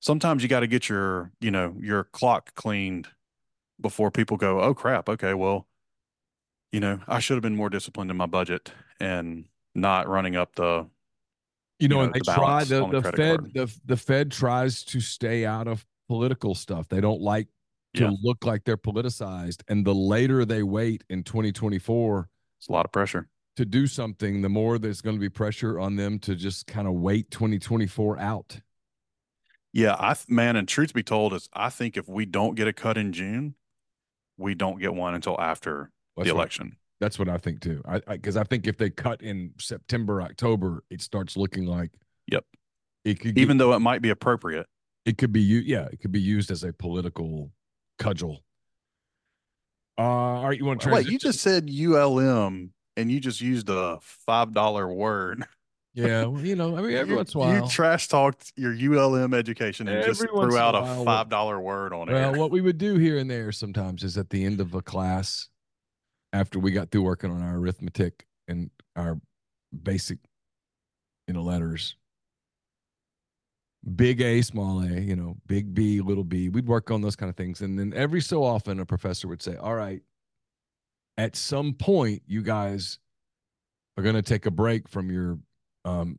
Sometimes 0.00 0.42
you 0.42 0.48
got 0.48 0.60
to 0.60 0.66
get 0.66 0.88
your 0.88 1.32
you 1.40 1.50
know 1.50 1.74
your 1.80 2.04
clock 2.04 2.54
cleaned 2.54 3.08
before 3.80 4.10
people 4.10 4.36
go, 4.36 4.60
oh 4.60 4.74
crap, 4.74 5.08
okay, 5.08 5.34
well, 5.34 5.66
you 6.72 6.80
know, 6.80 7.00
I 7.08 7.20
should 7.20 7.36
have 7.36 7.42
been 7.42 7.56
more 7.56 7.70
disciplined 7.70 8.10
in 8.10 8.16
my 8.16 8.26
budget 8.26 8.72
and 9.00 9.46
not 9.74 10.08
running 10.08 10.36
up 10.36 10.54
the 10.54 10.86
you 11.78 11.88
know, 11.88 12.00
and 12.00 12.12
they 12.12 12.20
the 12.24 12.32
try 12.34 12.64
the, 12.64 12.86
the, 12.86 13.00
the 13.00 13.12
Fed 13.12 13.38
card. 13.38 13.54
the 13.54 13.80
the 13.84 13.96
Fed 13.96 14.30
tries 14.30 14.82
to 14.84 15.00
stay 15.00 15.46
out 15.46 15.68
of 15.68 15.86
political 16.08 16.54
stuff. 16.54 16.88
They 16.88 17.00
don't 17.00 17.20
like 17.20 17.48
to 17.94 18.04
yeah. 18.04 18.10
look 18.22 18.44
like 18.44 18.64
they're 18.64 18.76
politicized. 18.76 19.62
And 19.68 19.84
the 19.84 19.94
later 19.94 20.44
they 20.44 20.62
wait 20.62 21.04
in 21.08 21.22
2024, 21.22 22.28
it's 22.58 22.68
a 22.68 22.72
lot 22.72 22.84
of 22.84 22.92
pressure 22.92 23.28
to 23.58 23.64
do 23.64 23.88
something, 23.88 24.40
the 24.40 24.48
more 24.48 24.78
there's 24.78 25.00
going 25.00 25.16
to 25.16 25.20
be 25.20 25.28
pressure 25.28 25.80
on 25.80 25.96
them 25.96 26.20
to 26.20 26.36
just 26.36 26.68
kind 26.68 26.86
of 26.86 26.94
wait 26.94 27.28
2024 27.32 28.16
out. 28.16 28.60
Yeah, 29.72 29.96
I 29.98 30.14
man, 30.28 30.54
and 30.54 30.68
truth 30.68 30.94
be 30.94 31.02
told, 31.02 31.34
is 31.34 31.48
I 31.52 31.68
think 31.68 31.96
if 31.96 32.08
we 32.08 32.24
don't 32.24 32.54
get 32.54 32.68
a 32.68 32.72
cut 32.72 32.96
in 32.96 33.12
June, 33.12 33.56
we 34.36 34.54
don't 34.54 34.78
get 34.78 34.94
one 34.94 35.14
until 35.14 35.38
after 35.40 35.90
That's 36.16 36.28
the 36.28 36.34
election. 36.34 36.76
That's 37.00 37.18
what 37.18 37.28
I 37.28 37.38
think 37.38 37.60
too. 37.60 37.82
I 37.86 38.00
because 38.00 38.36
I, 38.36 38.40
I, 38.40 38.44
think 38.44 38.66
if 38.66 38.76
they 38.76 38.90
cut 38.90 39.22
in 39.22 39.52
September, 39.58 40.20
October, 40.20 40.82
it 40.90 41.00
starts 41.00 41.36
looking 41.36 41.64
like 41.64 41.90
yep. 42.26 42.44
It 43.04 43.20
could 43.20 43.38
even 43.38 43.56
get, 43.56 43.64
though 43.64 43.72
it 43.74 43.80
might 43.80 44.02
be 44.02 44.10
appropriate. 44.10 44.66
It 45.04 45.16
could 45.16 45.32
be 45.32 45.40
you. 45.40 45.58
Yeah, 45.58 45.86
it 45.92 46.00
could 46.00 46.12
be 46.12 46.20
used 46.20 46.50
as 46.50 46.64
a 46.64 46.72
political 46.72 47.52
cudgel. 47.98 48.42
Uh, 49.96 50.02
all 50.02 50.48
right, 50.48 50.58
you 50.58 50.64
want 50.64 50.80
to 50.82 50.90
wait? 50.90 51.08
You 51.08 51.18
just 51.18 51.40
said 51.40 51.70
ULM, 51.70 52.72
and 52.96 53.10
you 53.10 53.20
just 53.20 53.40
used 53.40 53.68
a 53.68 53.98
five 54.02 54.52
dollar 54.52 54.92
word. 54.92 55.44
Yeah, 55.94 56.26
well, 56.26 56.40
you 56.40 56.54
know, 56.54 56.76
I 56.76 56.82
mean, 56.82 56.92
every 56.92 57.12
you, 57.12 57.16
once 57.16 57.34
in 57.34 57.40
a 57.40 57.44
while, 57.44 57.62
you 57.62 57.68
trash 57.68 58.06
talked 58.06 58.52
your 58.56 58.72
ULM 58.72 59.34
education 59.34 59.88
and 59.88 59.96
every 59.96 60.10
just 60.10 60.20
threw 60.20 60.56
out 60.56 60.76
a, 60.76 60.78
a 60.78 61.04
five 61.04 61.28
dollar 61.28 61.60
word 61.60 61.92
on 61.92 62.08
it. 62.08 62.12
Well, 62.12 62.34
what 62.34 62.52
we 62.52 62.60
would 62.60 62.78
do 62.78 62.96
here 62.96 63.18
and 63.18 63.28
there 63.28 63.50
sometimes 63.50 64.04
is 64.04 64.16
at 64.16 64.30
the 64.30 64.44
end 64.44 64.60
of 64.60 64.74
a 64.74 64.82
class, 64.82 65.48
after 66.32 66.58
we 66.58 66.70
got 66.70 66.90
through 66.90 67.02
working 67.02 67.30
on 67.30 67.42
our 67.42 67.56
arithmetic 67.56 68.26
and 68.46 68.70
our 68.96 69.20
basic 69.82 70.18
you 71.26 71.34
know 71.34 71.42
letters 71.42 71.96
big 73.96 74.20
a 74.20 74.42
small 74.42 74.80
a 74.80 75.00
you 75.00 75.14
know 75.14 75.36
big 75.46 75.74
b 75.74 76.00
little 76.00 76.24
b 76.24 76.48
we'd 76.48 76.66
work 76.66 76.90
on 76.90 77.00
those 77.00 77.16
kind 77.16 77.30
of 77.30 77.36
things. 77.36 77.60
And 77.60 77.78
then 77.78 77.92
every 77.94 78.20
so 78.20 78.42
often 78.42 78.80
a 78.80 78.86
professor 78.86 79.28
would 79.28 79.42
say 79.42 79.56
all 79.56 79.74
right 79.74 80.02
at 81.16 81.36
some 81.36 81.74
point 81.74 82.22
you 82.26 82.42
guys 82.42 82.98
are 83.96 84.02
going 84.02 84.14
to 84.14 84.22
take 84.22 84.46
a 84.46 84.50
break 84.50 84.88
from 84.88 85.10
your 85.10 85.38
um, 85.84 86.18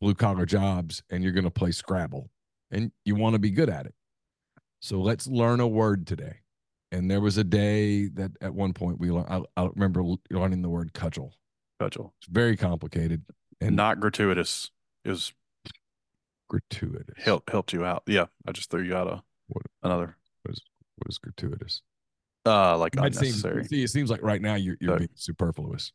blue 0.00 0.14
collar 0.14 0.46
jobs 0.46 1.02
and 1.10 1.22
you're 1.22 1.32
going 1.32 1.44
to 1.44 1.50
play 1.50 1.72
scrabble 1.72 2.30
and 2.70 2.92
you 3.04 3.14
want 3.14 3.34
to 3.34 3.38
be 3.38 3.50
good 3.50 3.68
at 3.68 3.86
it. 3.86 3.94
So 4.80 5.00
let's 5.00 5.26
learn 5.26 5.60
a 5.60 5.66
word 5.66 6.06
today 6.06 6.41
and 6.92 7.10
there 7.10 7.20
was 7.20 7.38
a 7.38 7.44
day 7.44 8.08
that 8.08 8.30
at 8.42 8.54
one 8.54 8.74
point 8.74 9.00
we 9.00 9.10
I, 9.10 9.40
I 9.56 9.68
remember 9.74 10.04
learning 10.30 10.62
the 10.62 10.68
word 10.68 10.92
cudgel. 10.92 11.32
Cudgel. 11.80 12.12
It's 12.20 12.28
very 12.30 12.56
complicated 12.56 13.22
and 13.60 13.74
not 13.74 13.98
gratuitous. 13.98 14.70
It 15.04 15.08
was 15.08 15.32
gratuitous. 16.48 17.14
Help 17.16 17.50
helped 17.50 17.72
you 17.72 17.84
out. 17.84 18.02
Yeah, 18.06 18.26
I 18.46 18.52
just 18.52 18.70
threw 18.70 18.82
you 18.82 18.94
out 18.94 19.08
a 19.08 19.22
what, 19.48 19.64
another. 19.82 20.16
What 20.42 20.52
is 20.52 20.62
what 20.96 21.08
is 21.08 21.18
gratuitous? 21.18 21.82
Uh, 22.44 22.76
like 22.76 22.94
it 22.94 22.98
unnecessary. 22.98 23.62
Seems, 23.62 23.70
see, 23.70 23.82
it 23.84 23.90
seems 23.90 24.10
like 24.10 24.22
right 24.22 24.42
now 24.42 24.54
you're 24.54 24.76
you're 24.80 24.94
so, 24.94 24.98
being 24.98 25.10
superfluous. 25.14 25.92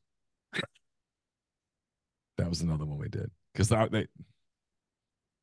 that 2.38 2.50
was 2.50 2.62
another 2.62 2.86
one 2.86 2.98
we 2.98 3.08
did 3.08 3.30
because 3.54 3.70
they. 3.92 4.08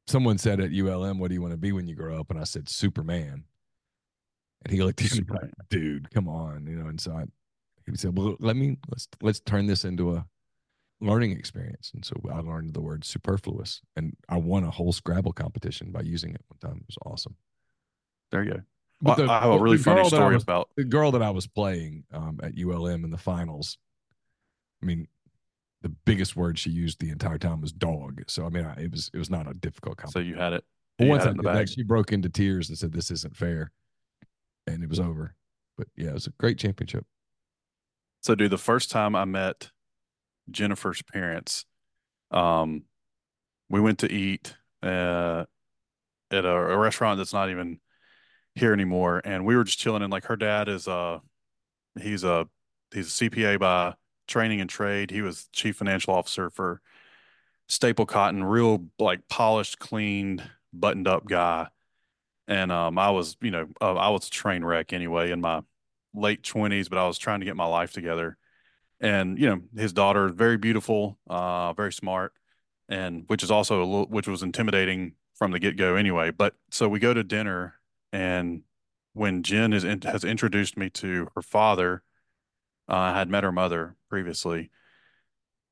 Someone 0.06 0.36
said 0.36 0.60
at 0.60 0.70
ULM, 0.70 1.18
"What 1.18 1.28
do 1.28 1.34
you 1.34 1.40
want 1.40 1.52
to 1.52 1.58
be 1.58 1.72
when 1.72 1.86
you 1.86 1.94
grow 1.94 2.18
up?" 2.18 2.30
And 2.30 2.38
I 2.38 2.44
said, 2.44 2.68
"Superman." 2.68 3.44
And 4.64 4.72
he 4.72 4.82
looked 4.82 5.02
at 5.02 5.12
me 5.12 5.24
like, 5.28 5.50
dude, 5.68 6.10
come 6.10 6.28
on, 6.28 6.66
you 6.66 6.76
know. 6.76 6.86
And 6.86 7.00
so 7.00 7.12
I, 7.12 7.24
he 7.86 7.96
said, 7.96 8.16
well, 8.16 8.36
let 8.40 8.56
me 8.56 8.78
let's 8.88 9.08
let's 9.22 9.40
turn 9.40 9.66
this 9.66 9.84
into 9.84 10.12
a 10.12 10.26
learning 11.00 11.32
experience. 11.32 11.92
And 11.94 12.04
so 12.04 12.16
I 12.32 12.40
learned 12.40 12.72
the 12.72 12.80
word 12.80 13.04
superfluous, 13.04 13.82
and 13.96 14.16
I 14.28 14.38
won 14.38 14.64
a 14.64 14.70
whole 14.70 14.92
Scrabble 14.92 15.32
competition 15.32 15.92
by 15.92 16.00
using 16.00 16.34
it 16.34 16.40
one 16.48 16.58
time. 16.58 16.80
It 16.80 16.86
was 16.86 16.98
awesome. 17.04 17.36
There 18.30 18.42
you 18.42 18.50
go. 18.52 18.60
Well, 19.02 19.16
the, 19.16 19.30
I 19.30 19.40
have 19.40 19.50
a 19.50 19.58
really 19.58 19.76
funny 19.76 20.08
story 20.08 20.34
was, 20.34 20.42
about 20.42 20.70
the 20.76 20.84
girl 20.84 21.12
that 21.12 21.22
I 21.22 21.30
was 21.30 21.46
playing 21.46 22.04
um, 22.12 22.40
at 22.42 22.52
ULM 22.58 23.04
in 23.04 23.10
the 23.10 23.18
finals. 23.18 23.76
I 24.82 24.86
mean, 24.86 25.08
the 25.82 25.90
biggest 25.90 26.36
word 26.36 26.58
she 26.58 26.70
used 26.70 27.00
the 27.00 27.10
entire 27.10 27.36
time 27.36 27.60
was 27.60 27.72
dog. 27.72 28.22
So 28.28 28.46
I 28.46 28.48
mean, 28.48 28.64
I, 28.64 28.84
it 28.84 28.90
was 28.90 29.10
it 29.12 29.18
was 29.18 29.28
not 29.28 29.48
a 29.48 29.52
difficult 29.52 29.98
competition. 29.98 30.22
So 30.22 30.26
you 30.26 30.40
had 30.40 30.54
it. 30.54 30.64
You 30.98 31.08
once 31.08 31.24
had 31.24 31.34
I 31.34 31.34
did 31.34 31.44
that, 31.44 31.68
she 31.68 31.82
broke 31.82 32.12
into 32.12 32.30
tears 32.30 32.70
and 32.70 32.78
said, 32.78 32.92
"This 32.92 33.10
isn't 33.10 33.36
fair." 33.36 33.72
And 34.66 34.82
it 34.82 34.88
was 34.88 35.00
over. 35.00 35.34
But 35.76 35.88
yeah, 35.96 36.10
it 36.10 36.14
was 36.14 36.26
a 36.26 36.32
great 36.38 36.58
championship. 36.58 37.04
So, 38.20 38.34
dude, 38.34 38.50
the 38.50 38.58
first 38.58 38.90
time 38.90 39.14
I 39.14 39.24
met 39.24 39.70
Jennifer's 40.50 41.02
parents, 41.02 41.66
um, 42.30 42.84
we 43.68 43.80
went 43.80 43.98
to 43.98 44.10
eat 44.10 44.56
uh, 44.82 45.44
at 46.30 46.44
a, 46.44 46.50
a 46.50 46.78
restaurant 46.78 47.18
that's 47.18 47.32
not 47.32 47.50
even 47.50 47.80
here 48.54 48.72
anymore, 48.72 49.20
and 49.24 49.44
we 49.44 49.56
were 49.56 49.64
just 49.64 49.78
chilling. 49.78 50.02
And 50.02 50.12
like, 50.12 50.26
her 50.26 50.36
dad 50.36 50.68
is 50.68 50.86
a 50.86 51.20
he's 52.00 52.24
a 52.24 52.46
he's 52.92 53.08
a 53.08 53.28
CPA 53.28 53.58
by 53.58 53.94
training 54.26 54.60
and 54.60 54.70
trade. 54.70 55.10
He 55.10 55.22
was 55.22 55.48
chief 55.52 55.76
financial 55.76 56.14
officer 56.14 56.50
for 56.50 56.80
Staplcotn, 57.68 58.48
real 58.48 58.86
like 58.98 59.28
polished, 59.28 59.78
cleaned, 59.78 60.42
buttoned 60.72 61.08
up 61.08 61.26
guy. 61.26 61.68
And 62.46 62.70
um, 62.70 62.98
I 62.98 63.10
was, 63.10 63.36
you 63.40 63.50
know, 63.50 63.66
uh, 63.80 63.94
I 63.94 64.10
was 64.10 64.26
a 64.26 64.30
train 64.30 64.64
wreck 64.64 64.92
anyway 64.92 65.30
in 65.30 65.40
my 65.40 65.62
late 66.14 66.42
twenties, 66.42 66.88
but 66.88 66.98
I 66.98 67.06
was 67.06 67.18
trying 67.18 67.40
to 67.40 67.46
get 67.46 67.56
my 67.56 67.66
life 67.66 67.92
together. 67.92 68.36
And 69.00 69.38
you 69.38 69.48
know, 69.48 69.60
his 69.76 69.92
daughter, 69.92 70.28
very 70.28 70.56
beautiful, 70.56 71.18
uh, 71.28 71.72
very 71.72 71.92
smart, 71.92 72.32
and 72.88 73.24
which 73.26 73.42
is 73.42 73.50
also 73.50 73.82
a 73.82 73.84
little, 73.84 74.06
which 74.06 74.28
was 74.28 74.42
intimidating 74.42 75.14
from 75.34 75.50
the 75.50 75.58
get 75.58 75.76
go 75.76 75.96
anyway. 75.96 76.30
But 76.30 76.54
so 76.70 76.88
we 76.88 77.00
go 77.00 77.12
to 77.14 77.24
dinner, 77.24 77.74
and 78.12 78.62
when 79.12 79.42
Jen 79.42 79.72
is 79.72 79.84
in, 79.84 80.02
has 80.02 80.24
introduced 80.24 80.76
me 80.76 80.90
to 80.90 81.28
her 81.34 81.42
father, 81.42 82.02
uh, 82.88 82.96
I 82.96 83.18
had 83.18 83.28
met 83.28 83.44
her 83.44 83.52
mother 83.52 83.96
previously. 84.08 84.70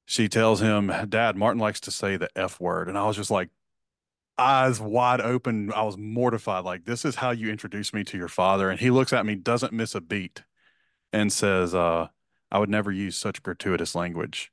She 0.04 0.28
tells 0.28 0.60
him, 0.60 0.92
"Dad, 1.08 1.36
Martin 1.36 1.60
likes 1.60 1.80
to 1.80 1.90
say 1.90 2.16
the 2.16 2.28
F 2.36 2.60
word," 2.60 2.88
and 2.88 2.98
I 2.98 3.06
was 3.06 3.16
just 3.16 3.30
like, 3.30 3.50
eyes 4.42 4.80
wide 4.80 5.20
open. 5.20 5.72
I 5.72 5.82
was 5.82 5.96
mortified. 5.96 6.64
Like, 6.64 6.84
this 6.84 7.04
is 7.04 7.16
how 7.16 7.30
you 7.30 7.50
introduce 7.50 7.94
me 7.94 8.04
to 8.04 8.18
your 8.18 8.28
father. 8.28 8.70
And 8.70 8.78
he 8.78 8.90
looks 8.90 9.12
at 9.12 9.24
me, 9.24 9.34
doesn't 9.34 9.72
miss 9.72 9.94
a 9.94 10.00
beat, 10.00 10.42
and 11.12 11.32
says, 11.32 11.74
uh, 11.74 12.08
I 12.50 12.58
would 12.58 12.70
never 12.70 12.92
use 12.92 13.16
such 13.16 13.42
gratuitous 13.42 13.94
language. 13.94 14.52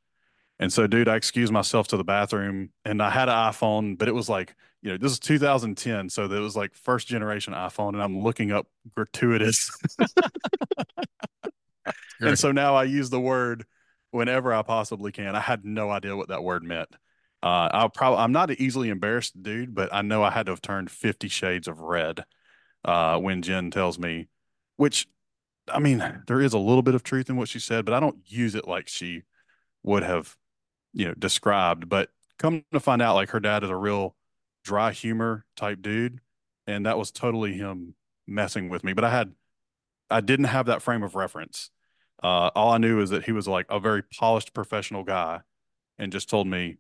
And 0.60 0.72
so, 0.72 0.88
dude, 0.88 1.08
I 1.08 1.16
excused 1.16 1.54
myself 1.54 1.88
to 1.90 1.98
the 1.98 2.04
bathroom 2.04 2.72
and 2.84 3.02
I 3.02 3.10
had 3.10 3.30
an 3.30 3.36
iPhone, 3.36 3.98
but 3.98 4.10
it 4.10 4.14
was 4.14 4.28
like, 4.28 4.56
you 4.82 4.92
know, 4.92 4.98
this 4.98 5.14
is 5.14 5.20
2010. 5.20 6.10
So 6.10 6.26
it 6.26 6.40
was 6.40 6.56
like 6.56 6.76
first 6.76 7.08
generation 7.08 7.54
iPhone. 7.54 7.90
And 7.90 8.02
I'm 8.02 8.20
looking 8.20 8.52
up 8.52 8.68
gratuitous. 8.96 9.72
and 12.20 12.38
so 12.38 12.52
now 12.52 12.76
I 12.76 12.84
use 12.84 13.10
the 13.10 13.20
word 13.20 13.66
whenever 14.12 14.54
I 14.54 14.62
possibly 14.62 15.12
can. 15.12 15.36
I 15.36 15.40
had 15.40 15.64
no 15.64 15.90
idea 15.90 16.16
what 16.16 16.28
that 16.28 16.44
word 16.44 16.64
meant. 16.64 16.90
Uh, 17.42 17.70
I'll 17.72 17.90
probably 17.90 18.20
I'm 18.20 18.32
not 18.32 18.50
an 18.50 18.58
easily 18.60 18.90
embarrassed 18.90 19.42
dude, 19.42 19.74
but 19.74 19.94
I 19.94 20.02
know 20.02 20.24
I 20.24 20.30
had 20.30 20.48
to 20.48 20.52
have 20.52 20.62
turned 20.62 20.92
Fifty 20.92 21.30
Shades 21.30 21.68
of 21.68 21.80
Red 21.80 22.26
uh, 22.84 23.18
when 23.18 23.42
Jen 23.42 23.72
tells 23.72 23.98
me, 23.98 24.28
which 24.76 25.08
I 25.72 25.80
mean, 25.80 26.24
there 26.28 26.42
is 26.42 26.54
a 26.54 26.60
little 26.60 26.82
bit 26.82 26.96
of 26.96 27.04
truth 27.04 27.30
in 27.30 27.38
what 27.38 27.50
she 27.50 27.60
said, 27.60 27.86
but 27.86 27.94
I 27.94 28.00
don't 28.00 28.20
use 28.26 28.56
it 28.56 28.68
like 28.68 28.88
she 28.88 29.24
would 29.84 30.04
have, 30.04 30.36
you 30.94 31.08
know, 31.08 31.14
described. 31.14 31.90
But 31.90 32.10
come 32.38 32.64
to 32.72 32.80
find 32.80 33.02
out, 33.02 33.16
like 33.16 33.30
her 33.30 33.40
dad 33.40 33.64
is 33.64 33.70
a 33.70 33.76
real 33.76 34.16
dry 34.64 34.92
humor 34.92 35.46
type 35.56 35.82
dude, 35.82 36.20
and 36.68 36.86
that 36.86 36.98
was 36.98 37.12
totally 37.12 37.54
him 37.54 37.96
messing 38.28 38.70
with 38.70 38.84
me. 38.84 38.94
But 38.94 39.04
I 39.04 39.12
had, 39.12 39.34
I 40.10 40.22
didn't 40.22 40.46
have 40.46 40.66
that 40.68 40.82
frame 40.82 41.04
of 41.04 41.16
reference. 41.16 41.70
Uh, 42.22 42.52
all 42.56 42.72
I 42.72 42.78
knew 42.78 43.00
is 43.00 43.12
that 43.12 43.24
he 43.24 43.32
was 43.32 43.48
like 43.48 43.66
a 43.70 43.80
very 43.80 44.04
polished 44.04 44.54
professional 44.54 45.04
guy, 45.04 45.42
and 45.98 46.12
just 46.12 46.30
told 46.30 46.48
me 46.48 46.78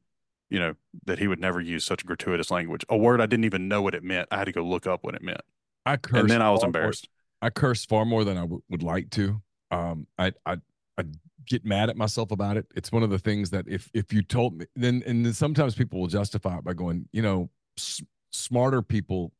you 0.49 0.59
know, 0.59 0.75
that 1.05 1.19
he 1.19 1.27
would 1.27 1.39
never 1.39 1.61
use 1.61 1.85
such 1.85 2.05
gratuitous 2.05 2.51
language. 2.51 2.85
A 2.89 2.97
word 2.97 3.21
I 3.21 3.25
didn't 3.25 3.45
even 3.45 3.67
know 3.67 3.81
what 3.81 3.93
it 3.95 4.03
meant. 4.03 4.27
I 4.31 4.37
had 4.37 4.45
to 4.45 4.51
go 4.51 4.63
look 4.63 4.87
up 4.87 5.03
what 5.03 5.15
it 5.15 5.21
meant. 5.21 5.41
I 5.85 5.97
cursed 5.97 6.21
and 6.21 6.29
then 6.29 6.41
I 6.41 6.51
was 6.51 6.63
embarrassed. 6.63 7.07
More, 7.41 7.47
I 7.47 7.49
curse 7.51 7.85
far 7.85 8.05
more 8.05 8.23
than 8.23 8.37
I 8.37 8.41
w- 8.41 8.61
would 8.69 8.83
like 8.83 9.09
to. 9.11 9.41
Um, 9.71 10.07
I, 10.17 10.33
I, 10.45 10.57
I 10.97 11.03
get 11.45 11.65
mad 11.65 11.89
at 11.89 11.97
myself 11.97 12.31
about 12.31 12.57
it. 12.57 12.67
It's 12.75 12.91
one 12.91 13.03
of 13.03 13.09
the 13.09 13.19
things 13.19 13.49
that 13.51 13.65
if 13.67 13.89
if 13.93 14.11
you 14.11 14.21
told 14.21 14.57
me, 14.57 14.65
then 14.75 15.03
and 15.05 15.25
then 15.25 15.33
sometimes 15.33 15.75
people 15.75 15.99
will 15.99 16.07
justify 16.07 16.57
it 16.57 16.63
by 16.63 16.73
going, 16.73 17.07
you 17.11 17.21
know, 17.21 17.49
s- 17.77 18.01
smarter 18.31 18.81
people 18.81 19.31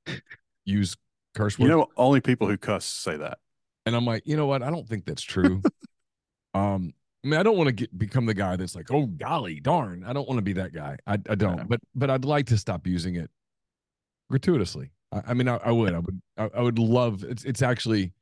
use 0.66 0.95
curse 1.36 1.57
words. 1.60 1.70
You 1.70 1.78
know, 1.78 1.88
only 1.97 2.22
people 2.22 2.47
who 2.47 2.57
cuss 2.57 2.86
say 2.86 3.18
that. 3.18 3.39
And 3.86 3.95
I'm 3.95 4.05
like, 4.05 4.24
you 4.26 4.38
know 4.38 4.45
what? 4.45 4.62
I 4.64 4.70
don't 4.70 4.88
think 4.88 5.05
that's 5.05 5.22
true. 5.22 5.62
um, 6.53 6.93
I 7.24 7.28
mean, 7.28 7.39
I 7.39 7.43
don't 7.43 7.57
want 7.57 7.67
to 7.67 7.74
get 7.74 7.97
become 7.97 8.26
the 8.26 8.34
guy 8.34 8.55
that's 8.55 8.76
like, 8.76 8.91
oh 8.91 9.05
golly 9.05 9.59
darn. 9.59 10.05
I 10.05 10.13
don't 10.13 10.28
want 10.28 10.38
to 10.38 10.43
be 10.43 10.53
that 10.53 10.74
guy. 10.74 10.97
I, 11.05 11.13
I 11.30 11.36
don't. 11.36 11.67
But 11.67 11.82
but 11.93 12.09
I'd 12.09 12.26
like 12.26 12.45
to 12.47 12.57
stop 12.57 12.88
using 12.88 13.15
it 13.15 13.30
gratuitously. 14.30 14.91
I, 15.11 15.22
I 15.28 15.34
mean, 15.34 15.47
I, 15.49 15.57
I, 15.57 15.72
would. 15.72 15.93
I 15.93 15.99
would. 15.99 16.22
I, 16.38 16.49
I, 16.55 16.61
would 16.61 16.80
love. 16.80 17.24
It's 17.24 17.43
it's 17.43 17.61
actually 17.61 18.13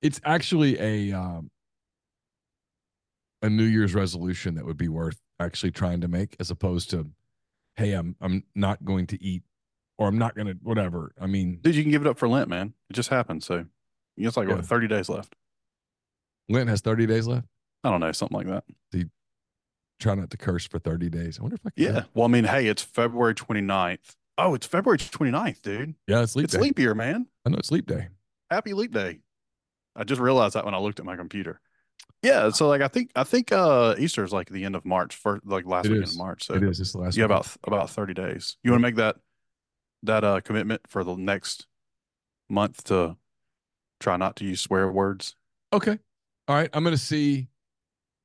it's 0.00 0.20
actually 0.24 0.80
a 0.80 1.12
um, 1.16 1.50
a 3.42 3.50
New 3.50 3.64
Year's 3.64 3.94
resolution 3.94 4.54
that 4.54 4.64
would 4.64 4.78
be 4.78 4.88
worth 4.88 5.18
actually 5.38 5.72
trying 5.72 6.00
to 6.00 6.08
make, 6.08 6.36
as 6.40 6.50
opposed 6.50 6.90
to, 6.90 7.10
hey, 7.76 7.92
I'm 7.92 8.16
I'm 8.20 8.44
not 8.54 8.84
going 8.84 9.06
to 9.08 9.22
eat, 9.22 9.42
or 9.98 10.08
I'm 10.08 10.18
not 10.18 10.34
going 10.34 10.46
to 10.46 10.54
whatever. 10.62 11.12
I 11.20 11.26
mean, 11.26 11.58
dude, 11.60 11.74
you 11.74 11.82
can 11.82 11.92
give 11.92 12.02
it 12.02 12.08
up 12.08 12.18
for 12.18 12.28
Lent, 12.28 12.48
man. 12.48 12.72
It 12.88 12.94
just 12.94 13.10
happened. 13.10 13.42
So 13.42 13.66
it's 14.16 14.36
like 14.36 14.48
yeah. 14.48 14.56
what, 14.56 14.66
30 14.66 14.88
days 14.88 15.08
left. 15.08 15.34
Lent 16.50 16.68
has 16.68 16.80
30 16.80 17.06
days 17.06 17.26
left. 17.26 17.46
I 17.84 17.90
don't 17.90 18.00
know, 18.00 18.12
something 18.12 18.36
like 18.36 18.48
that. 18.48 18.64
Do 18.90 18.98
you 18.98 19.10
try 20.00 20.14
not 20.14 20.30
to 20.30 20.36
curse 20.36 20.66
for 20.66 20.78
30 20.78 21.08
days? 21.08 21.38
I 21.38 21.42
wonder 21.42 21.56
if 21.56 21.66
I 21.66 21.70
can. 21.70 21.94
Yeah. 21.94 22.02
Well, 22.12 22.26
I 22.26 22.28
mean, 22.28 22.44
hey, 22.44 22.66
it's 22.66 22.82
February 22.82 23.34
29th. 23.34 24.16
Oh, 24.36 24.54
it's 24.54 24.66
February 24.66 24.98
29th, 24.98 25.62
dude. 25.62 25.94
Yeah, 26.06 26.22
it's 26.22 26.34
leap 26.36 26.44
it's 26.44 26.54
day. 26.54 26.60
leap 26.60 26.78
year, 26.78 26.94
man. 26.94 27.26
I 27.46 27.50
know 27.50 27.58
it's 27.58 27.70
leap 27.70 27.86
day. 27.86 28.08
Happy 28.50 28.74
leap 28.74 28.92
day. 28.92 29.20
I 29.94 30.04
just 30.04 30.20
realized 30.20 30.54
that 30.54 30.64
when 30.64 30.74
I 30.74 30.78
looked 30.78 30.98
at 30.98 31.06
my 31.06 31.16
computer. 31.16 31.60
Yeah, 32.22 32.50
so 32.50 32.68
like 32.68 32.82
I 32.82 32.88
think 32.88 33.10
I 33.16 33.24
think 33.24 33.50
uh 33.50 33.94
Easter 33.98 34.22
is 34.24 34.32
like 34.32 34.50
the 34.50 34.64
end 34.64 34.76
of 34.76 34.84
March, 34.84 35.14
for 35.16 35.40
like 35.44 35.64
last 35.64 35.86
it 35.86 35.90
weekend 35.90 36.08
is. 36.08 36.12
of 36.12 36.18
March. 36.18 36.44
So 36.44 36.54
it 36.54 36.62
is. 36.62 36.78
It's 36.80 36.92
the 36.92 36.98
last. 36.98 37.16
Yeah, 37.16 37.24
about 37.24 37.48
about 37.64 37.88
thirty 37.90 38.12
days. 38.12 38.56
You 38.62 38.72
want 38.72 38.80
to 38.80 38.88
make 38.88 38.96
that 38.96 39.16
that 40.02 40.24
uh 40.24 40.40
commitment 40.40 40.82
for 40.86 41.02
the 41.02 41.16
next 41.16 41.66
month 42.48 42.84
to 42.84 43.16
try 44.00 44.16
not 44.16 44.36
to 44.36 44.44
use 44.44 44.60
swear 44.60 44.90
words? 44.90 45.34
Okay. 45.72 45.98
All 46.50 46.56
right, 46.56 46.68
I'm 46.72 46.82
going 46.82 46.96
to 46.96 47.00
see. 47.00 47.46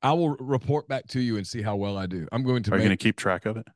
I 0.01 0.13
will 0.13 0.30
report 0.38 0.88
back 0.88 1.05
to 1.09 1.19
you 1.19 1.38
and 1.38 1.45
see 1.45 1.61
how 1.61 1.76
well 1.76 1.95
I 1.95 2.07
do. 2.07 2.28
I'm 2.32 2.41
going 2.41 2.63
to. 2.63 2.71
Are 2.71 2.73
make, 2.73 2.82
you 2.82 2.89
going 2.89 2.97
to 2.97 3.03
keep 3.03 3.17
track 3.17 3.45
of 3.45 3.55
it? 3.55 3.67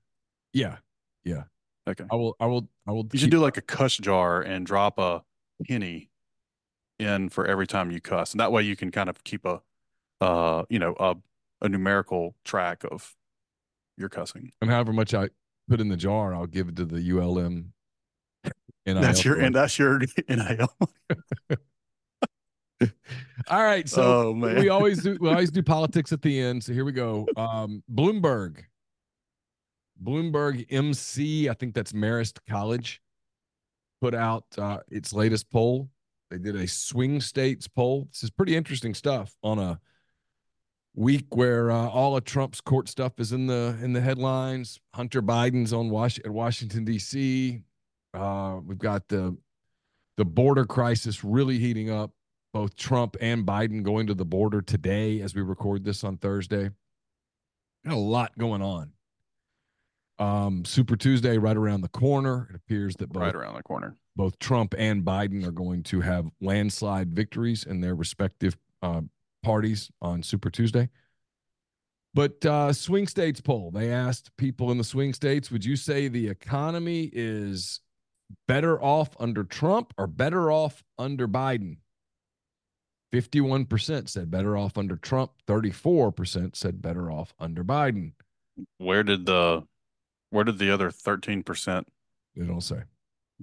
Yeah, 0.54 0.78
yeah. 1.24 1.44
Okay. 1.88 2.06
I 2.12 2.16
will. 2.16 2.36
I 2.40 2.48
will. 2.48 2.68
I 2.88 2.92
will. 2.94 3.08
You 3.14 3.20
should 3.20 3.30
do 3.30 3.38
like 3.38 3.58
a 3.58 3.62
cuss 3.62 3.96
jar 3.98 4.42
and 4.42 4.66
drop 4.66 4.98
a 4.98 5.24
penny 5.68 6.10
in 6.98 7.30
for 7.30 7.46
every 7.46 7.68
time 7.68 7.92
you 7.92 8.02
cuss, 8.02 8.32
and 8.32 8.40
that 8.40 8.52
way 8.52 8.64
you 8.64 8.76
can 8.76 8.90
kind 8.90 9.08
of 9.08 9.24
keep 9.24 9.46
a, 9.46 9.62
uh, 10.20 10.64
you 10.68 10.80
know, 10.80 10.96
a 11.00 11.16
a 11.62 11.70
numerical 11.70 12.34
track 12.44 12.84
of 12.90 13.16
your 13.98 14.10
cussing. 14.10 14.52
And 14.64 14.72
however 14.72 14.94
much 14.94 15.14
I 15.14 15.30
put 15.70 15.80
in 15.80 15.90
the 15.90 15.98
jar, 15.98 16.34
I'll 16.34 16.48
give 16.48 16.70
it 16.70 16.76
to 16.78 16.86
the 16.86 17.12
ULM. 17.12 17.72
And 18.88 18.98
that's 18.98 19.24
your 19.24 19.40
and 19.40 19.54
that's 19.54 19.78
your 19.78 20.00
NIL. 20.28 20.74
All 23.50 23.64
right. 23.64 23.88
So 23.88 24.30
oh, 24.30 24.32
we 24.32 24.70
always 24.70 25.04
do 25.04 25.18
we 25.20 25.30
always 25.30 25.52
do 25.52 25.64
politics 25.76 26.12
at 26.12 26.22
the 26.22 26.40
end. 26.40 26.64
So 26.64 26.74
here 26.74 26.86
we 26.86 26.92
go. 26.92 27.28
Um, 27.36 27.84
Bloomberg. 27.94 28.64
Bloomberg 30.02 30.66
MC, 30.70 31.50
I 31.50 31.54
think 31.54 31.74
that's 31.74 31.92
Marist 31.92 32.40
College, 32.48 33.02
put 34.00 34.16
out 34.16 34.46
uh, 34.58 34.78
its 34.90 35.12
latest 35.12 35.50
poll. 35.50 35.90
They 36.30 36.38
did 36.38 36.56
a 36.56 36.68
swing 36.68 37.20
states 37.20 37.68
poll. 37.68 38.08
This 38.12 38.24
is 38.24 38.30
pretty 38.30 38.56
interesting 38.56 38.94
stuff 38.94 39.36
on 39.44 39.60
a 39.60 39.80
week 40.96 41.36
where 41.36 41.72
uh, 41.72 41.88
all 41.88 42.16
of 42.16 42.24
Trump's 42.24 42.62
court 42.62 42.88
stuff 42.88 43.14
is 43.20 43.34
in 43.34 43.48
the 43.48 43.78
in 43.82 43.94
the 43.94 44.02
headlines. 44.02 44.80
Hunter 44.94 45.22
Biden's 45.22 45.74
on 45.74 45.90
Was- 45.90 46.20
at 46.20 46.32
Washington 46.32 46.86
D.C. 46.86 47.62
Uh, 48.14 48.60
we've 48.64 48.78
got 48.78 49.08
the 49.08 49.36
the 50.18 50.26
border 50.26 50.66
crisis 50.66 51.24
really 51.24 51.58
heating 51.58 51.90
up 51.90 52.12
both 52.54 52.76
Trump 52.76 53.16
and 53.22 53.46
Biden 53.46 53.84
going 53.84 54.08
to 54.08 54.14
the 54.14 54.26
border 54.26 54.62
today 54.62 55.22
as 55.22 55.36
we 55.36 55.42
record 55.42 55.84
this 55.84 56.04
on 56.04 56.18
Thursday. 56.18 56.70
Got 57.86 57.94
a 57.94 57.98
lot 57.98 58.38
going 58.38 58.62
on. 58.62 58.92
Um, 60.18 60.66
Super 60.66 60.98
Tuesday 60.98 61.38
right 61.38 61.56
around 61.56 61.82
the 61.82 61.90
corner. 61.90 62.48
It 62.50 62.56
appears 62.58 62.96
that 62.98 63.10
both, 63.10 63.24
right 63.24 63.36
around 63.36 63.56
the 63.56 63.64
corner, 63.64 63.96
both 64.16 64.38
Trump 64.40 64.76
and 64.78 65.04
Biden 65.06 65.46
are 65.46 65.52
going 65.52 65.84
to 65.84 66.02
have 66.02 66.28
landslide 66.42 67.14
victories 67.14 67.64
in 67.64 67.80
their 67.80 67.96
respective 67.96 68.58
uh, 68.82 69.02
parties 69.44 69.90
on 70.02 70.22
Super 70.22 70.50
Tuesday. 70.50 70.90
But 72.14 72.44
uh, 72.46 72.74
swing 72.74 73.08
states 73.08 73.40
poll, 73.40 73.72
they 73.72 73.92
asked 73.94 74.36
people 74.36 74.72
in 74.72 74.78
the 74.78 74.84
swing 74.84 75.14
states, 75.14 75.52
would 75.52 75.64
you 75.64 75.76
say 75.76 76.08
the 76.08 76.28
economy 76.28 77.10
is 77.14 77.80
better 78.48 78.82
off 78.82 79.10
under 79.20 79.44
Trump 79.44 79.94
or 79.98 80.08
better 80.08 80.52
off 80.52 80.84
under 80.98 81.28
Biden? 81.28 81.78
51% 83.12 84.10
said 84.10 84.30
better 84.30 84.58
off 84.58 84.78
under 84.78 84.96
Trump, 84.96 85.32
34% 85.48 86.56
said 86.56 86.82
better 86.82 87.12
off 87.12 87.34
under 87.40 87.64
Biden. 87.64 88.12
Where 88.78 89.04
did 89.04 89.26
the 89.26 89.64
where 90.32 90.44
did 90.44 90.60
the 90.60 90.72
other 90.72 90.92
13%? 90.92 91.84
They 92.36 92.46
don't 92.46 92.62
say. 92.62 92.82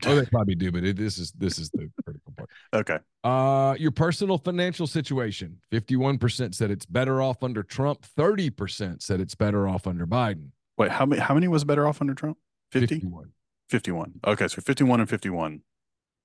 Oh, 0.04 0.14
they 0.14 0.26
probably 0.26 0.54
do, 0.54 0.70
but 0.70 0.84
it, 0.84 0.98
this 0.98 1.16
is 1.16 1.32
this 1.32 1.58
is 1.58 1.70
the 1.70 1.90
critical 2.04 2.34
part. 2.36 2.50
Okay. 2.74 2.98
Uh 3.24 3.74
your 3.78 3.90
personal 3.90 4.36
financial 4.36 4.86
situation. 4.86 5.58
51% 5.72 6.54
said 6.54 6.70
it's 6.70 6.84
better 6.84 7.22
off 7.22 7.42
under 7.42 7.62
Trump, 7.62 8.04
30% 8.18 9.00
said 9.00 9.22
it's 9.22 9.34
better 9.34 9.66
off 9.66 9.86
under 9.86 10.06
Biden. 10.06 10.50
Wait, 10.76 10.90
how 10.90 11.06
many 11.06 11.22
how 11.22 11.32
many 11.32 11.48
was 11.48 11.64
better 11.64 11.88
off 11.88 12.02
under 12.02 12.12
Trump? 12.12 12.36
50? 12.72 12.94
51. 12.96 13.32
51. 13.70 14.20
Okay, 14.26 14.48
so 14.48 14.60
51 14.60 15.00
and 15.00 15.08
51 15.08 15.62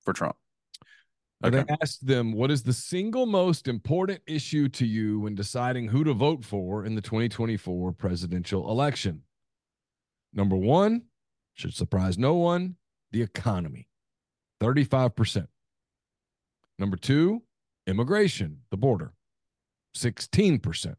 for 0.02 0.12
Trump. 0.12 0.36
Okay. 1.44 1.64
They 1.66 1.76
asked 1.80 2.06
them, 2.06 2.32
what 2.32 2.50
is 2.50 2.62
the 2.62 2.72
single 2.72 3.26
most 3.26 3.66
important 3.66 4.20
issue 4.26 4.68
to 4.70 4.86
you 4.86 5.20
when 5.20 5.34
deciding 5.34 5.88
who 5.88 6.04
to 6.04 6.12
vote 6.12 6.44
for 6.44 6.84
in 6.84 6.94
the 6.94 7.00
2024 7.00 7.92
presidential 7.92 8.70
election? 8.70 9.22
Number 10.32 10.56
one, 10.56 11.02
should 11.54 11.74
surprise 11.74 12.16
no 12.16 12.34
one, 12.34 12.76
the 13.10 13.22
economy. 13.22 13.88
35%. 14.60 15.48
Number 16.78 16.96
two, 16.96 17.42
immigration, 17.86 18.58
the 18.70 18.76
border, 18.76 19.12
16%. 19.96 20.94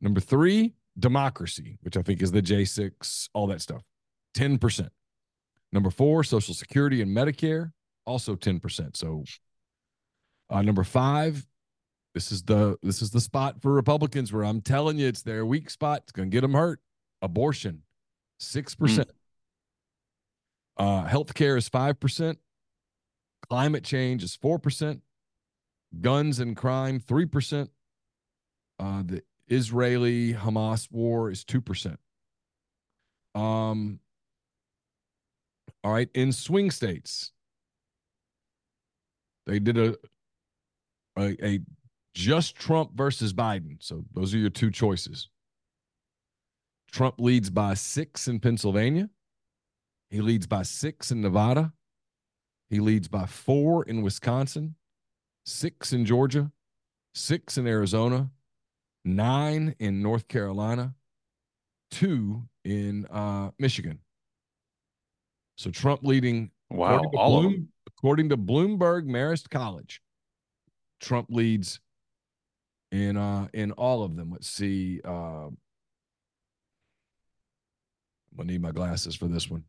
Number 0.00 0.20
three, 0.20 0.74
democracy, 0.98 1.78
which 1.82 1.96
I 1.96 2.02
think 2.02 2.22
is 2.22 2.32
the 2.32 2.42
J6, 2.42 3.28
all 3.34 3.46
that 3.48 3.60
stuff, 3.60 3.82
10%. 4.36 4.88
Number 5.72 5.90
four, 5.90 6.24
Social 6.24 6.54
Security 6.54 7.02
and 7.02 7.14
Medicare, 7.14 7.72
also 8.08 8.34
10%. 8.34 8.96
So 8.96 9.24
uh, 10.50 10.62
number 10.62 10.82
five, 10.82 11.46
this 12.14 12.32
is 12.32 12.42
the 12.42 12.76
this 12.82 13.02
is 13.02 13.10
the 13.10 13.20
spot 13.20 13.60
for 13.60 13.72
Republicans 13.72 14.32
where 14.32 14.44
I'm 14.44 14.60
telling 14.60 14.98
you 14.98 15.06
it's 15.06 15.22
their 15.22 15.44
weak 15.44 15.70
spot. 15.70 16.00
It's 16.04 16.12
going 16.12 16.30
to 16.30 16.34
get 16.34 16.40
them 16.40 16.54
hurt. 16.54 16.80
Abortion, 17.22 17.82
six 18.40 18.74
percent. 18.74 19.10
Mm. 20.80 21.04
Uh, 21.04 21.08
healthcare 21.08 21.56
is 21.56 21.68
five 21.68 22.00
percent. 22.00 22.38
Climate 23.48 23.84
change 23.84 24.24
is 24.24 24.34
four 24.34 24.58
percent. 24.58 25.02
Guns 26.00 26.40
and 26.40 26.56
crime 26.56 26.98
three 26.98 27.26
percent. 27.26 27.70
Uh, 28.80 29.02
the 29.04 29.22
Israeli 29.48 30.32
Hamas 30.32 30.90
war 30.90 31.30
is 31.30 31.44
two 31.44 31.60
percent. 31.60 32.00
Um. 33.34 34.00
All 35.84 35.92
right, 35.92 36.08
in 36.14 36.32
swing 36.32 36.72
states, 36.72 37.32
they 39.48 39.58
did 39.58 39.78
a 39.78 39.96
a, 41.18 41.44
a 41.44 41.60
just 42.14 42.54
Trump 42.54 42.92
versus 42.94 43.32
Biden. 43.32 43.76
So 43.80 44.04
those 44.14 44.34
are 44.34 44.38
your 44.38 44.50
two 44.50 44.70
choices. 44.70 45.28
Trump 46.90 47.16
leads 47.18 47.50
by 47.50 47.74
six 47.74 48.28
in 48.28 48.40
Pennsylvania. 48.40 49.10
He 50.10 50.20
leads 50.20 50.46
by 50.46 50.62
six 50.62 51.10
in 51.10 51.20
Nevada. 51.20 51.72
He 52.70 52.80
leads 52.80 53.08
by 53.08 53.26
four 53.26 53.84
in 53.84 54.02
Wisconsin, 54.02 54.74
six 55.44 55.92
in 55.92 56.04
Georgia, 56.04 56.50
six 57.14 57.58
in 57.58 57.66
Arizona, 57.66 58.30
nine 59.04 59.74
in 59.78 60.02
North 60.02 60.28
Carolina, 60.28 60.94
two 61.90 62.42
in 62.64 63.06
uh, 63.06 63.50
Michigan. 63.58 63.98
So 65.56 65.70
Trump 65.70 66.00
leading. 66.02 66.50
Wow, 66.70 66.98
to, 66.98 67.08
Bloom, 67.08 67.68
according 67.98 68.28
to 68.28 68.36
Bloomberg 68.36 69.06
Marist 69.06 69.50
College, 69.50 70.00
Trump 71.00 71.28
leads 71.30 71.80
in 72.90 73.16
uh 73.16 73.48
in 73.52 73.72
all 73.72 74.02
of 74.02 74.16
them. 74.16 74.30
Let's 74.30 74.48
see. 74.48 75.00
Uh, 75.04 75.50
gonna 78.36 78.52
need 78.52 78.62
my 78.62 78.70
glasses 78.70 79.14
for 79.14 79.26
this 79.26 79.50
one. 79.50 79.64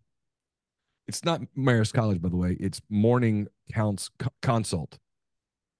It's 1.08 1.26
not 1.26 1.42
Marist 1.58 1.94
College, 1.94 2.22
by 2.22 2.30
the 2.30 2.38
way. 2.38 2.56
It's 2.60 2.82
Morning 2.90 3.48
Counts 3.74 4.12
Consult. 4.44 5.00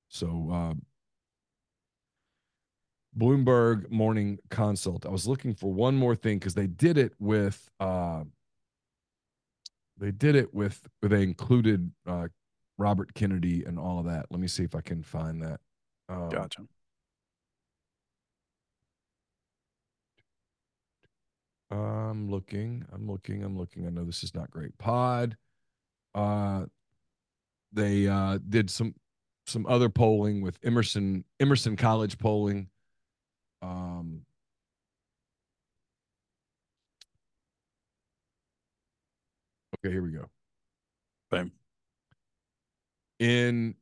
So 0.08 0.50
uh, 0.52 0.74
Bloomberg 3.18 3.92
Morning 3.92 4.40
Consult. 4.50 5.06
I 5.06 5.10
was 5.10 5.28
looking 5.28 5.54
for 5.54 5.72
one 5.72 5.96
more 5.96 6.16
thing 6.16 6.40
because 6.40 6.56
they 6.56 6.66
did 6.66 6.98
it 6.98 7.14
with 7.20 7.70
uh, 7.80 8.24
they 10.00 10.12
did 10.12 10.36
it 10.36 10.54
with 10.54 10.88
they 11.02 11.24
included 11.24 11.92
uh, 12.08 12.28
Robert 12.78 13.14
Kennedy 13.14 13.64
and 13.66 13.78
all 13.78 14.00
of 14.00 14.06
that. 14.06 14.28
Let 14.30 14.40
me 14.40 14.48
see 14.48 14.64
if 14.64 14.76
I 14.76 14.82
can 14.82 15.04
find 15.04 15.42
that. 15.42 15.60
Um, 16.08 16.30
gotcha. 16.30 16.62
I'm 21.72 22.32
looking. 22.32 22.86
I'm 22.92 23.08
looking. 23.08 23.44
I'm 23.44 23.58
looking. 23.58 23.86
I 23.86 23.90
know 23.90 24.04
this 24.04 24.24
is 24.24 24.34
not 24.34 24.50
great. 24.50 24.78
Pod. 24.78 25.38
Uh, 26.16 26.66
they 27.72 28.08
uh, 28.08 28.40
did 28.50 28.70
some 28.70 28.96
some 29.46 29.66
other 29.68 29.90
polling 29.90 30.42
with 30.42 30.58
Emerson 30.64 31.26
Emerson 31.40 31.76
College 31.76 32.18
polling. 32.18 32.70
Um, 33.62 34.22
okay, 39.84 39.94
here 39.94 40.04
we 40.04 40.12
go. 40.12 40.30
Bam. 41.30 41.52
In 43.20 43.76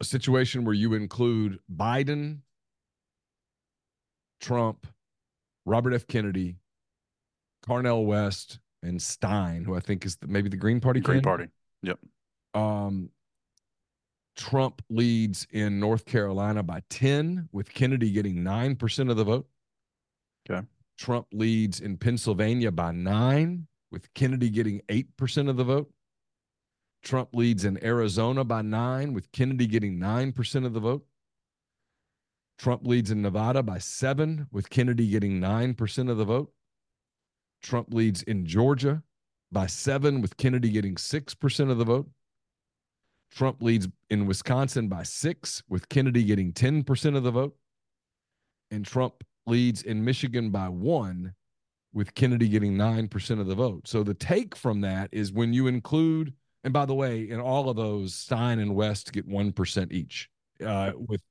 a 0.00 0.04
situation 0.04 0.64
where 0.64 0.74
you 0.74 0.94
include 0.94 1.58
Biden, 1.74 2.40
Trump, 4.40 4.86
Robert 5.64 5.94
F. 5.94 6.06
Kennedy, 6.06 6.56
Cornel 7.66 8.04
West, 8.04 8.60
and 8.82 9.00
Stein, 9.00 9.64
who 9.64 9.74
I 9.74 9.80
think 9.80 10.04
is 10.04 10.16
the, 10.16 10.26
maybe 10.26 10.48
the 10.48 10.56
Green 10.56 10.80
Party. 10.80 11.00
Green 11.00 11.22
candidate. 11.22 11.50
Party. 11.82 11.98
Yep. 12.54 12.62
Um, 12.62 13.10
Trump 14.36 14.82
leads 14.90 15.46
in 15.50 15.80
North 15.80 16.04
Carolina 16.04 16.62
by 16.62 16.82
10, 16.90 17.48
with 17.52 17.72
Kennedy 17.72 18.12
getting 18.12 18.36
9% 18.36 19.10
of 19.10 19.16
the 19.16 19.24
vote. 19.24 19.48
Okay. 20.48 20.66
Trump 20.98 21.26
leads 21.32 21.80
in 21.80 21.96
Pennsylvania 21.96 22.70
by 22.70 22.92
nine, 22.92 23.66
with 23.96 24.12
Kennedy 24.12 24.50
getting 24.50 24.82
8% 24.90 25.48
of 25.48 25.56
the 25.56 25.64
vote. 25.64 25.90
Trump 27.02 27.30
leads 27.32 27.64
in 27.64 27.82
Arizona 27.82 28.44
by 28.44 28.60
nine, 28.60 29.14
with 29.14 29.32
Kennedy 29.32 29.66
getting 29.66 29.98
9% 29.98 30.66
of 30.66 30.74
the 30.74 30.80
vote. 30.80 31.06
Trump 32.58 32.86
leads 32.86 33.10
in 33.10 33.22
Nevada 33.22 33.62
by 33.62 33.78
seven, 33.78 34.48
with 34.52 34.68
Kennedy 34.68 35.08
getting 35.08 35.40
9% 35.40 36.10
of 36.10 36.18
the 36.18 36.26
vote. 36.26 36.52
Trump 37.62 37.94
leads 37.94 38.22
in 38.22 38.44
Georgia 38.44 39.02
by 39.50 39.66
seven, 39.66 40.20
with 40.20 40.36
Kennedy 40.36 40.68
getting 40.68 40.96
6% 40.96 41.70
of 41.70 41.78
the 41.78 41.84
vote. 41.86 42.10
Trump 43.30 43.62
leads 43.62 43.88
in 44.10 44.26
Wisconsin 44.26 44.88
by 44.88 45.04
six, 45.04 45.62
with 45.70 45.88
Kennedy 45.88 46.22
getting 46.22 46.52
10% 46.52 47.16
of 47.16 47.22
the 47.22 47.30
vote. 47.30 47.56
And 48.70 48.84
Trump 48.84 49.24
leads 49.46 49.80
in 49.80 50.04
Michigan 50.04 50.50
by 50.50 50.68
one, 50.68 51.34
with 51.96 52.14
Kennedy 52.14 52.46
getting 52.46 52.74
9% 52.74 53.40
of 53.40 53.46
the 53.46 53.54
vote. 53.54 53.88
So 53.88 54.02
the 54.02 54.12
take 54.12 54.54
from 54.54 54.82
that 54.82 55.08
is 55.12 55.32
when 55.32 55.54
you 55.54 55.66
include, 55.66 56.34
and 56.62 56.70
by 56.70 56.84
the 56.84 56.94
way, 56.94 57.30
in 57.30 57.40
all 57.40 57.70
of 57.70 57.76
those, 57.76 58.14
Stein 58.14 58.58
and 58.58 58.74
West 58.74 59.14
get 59.14 59.26
1% 59.26 59.92
each. 59.92 60.28
Uh, 60.64 60.92
with 60.94 61.22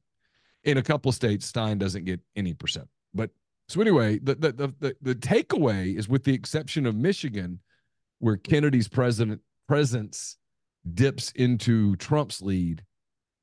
in 0.63 0.80
a 0.80 0.82
couple 0.82 1.09
of 1.09 1.16
states, 1.16 1.45
Stein 1.45 1.78
doesn't 1.78 2.05
get 2.05 2.20
any 2.36 2.55
percent. 2.55 2.88
But 3.13 3.30
so 3.70 3.80
anyway, 3.80 4.18
the 4.18 4.34
the 4.34 4.51
the 4.51 4.74
the, 4.80 4.95
the 5.03 5.16
takeaway 5.16 5.95
is 5.95 6.09
with 6.09 6.24
the 6.24 6.34
exception 6.34 6.88
of 6.88 6.95
Michigan, 6.95 7.59
where 8.18 8.38
Kennedy's 8.38 8.88
president 8.88 9.41
presence 9.68 10.38
dips 10.95 11.32
into 11.36 11.95
Trump's 11.97 12.41
lead. 12.41 12.84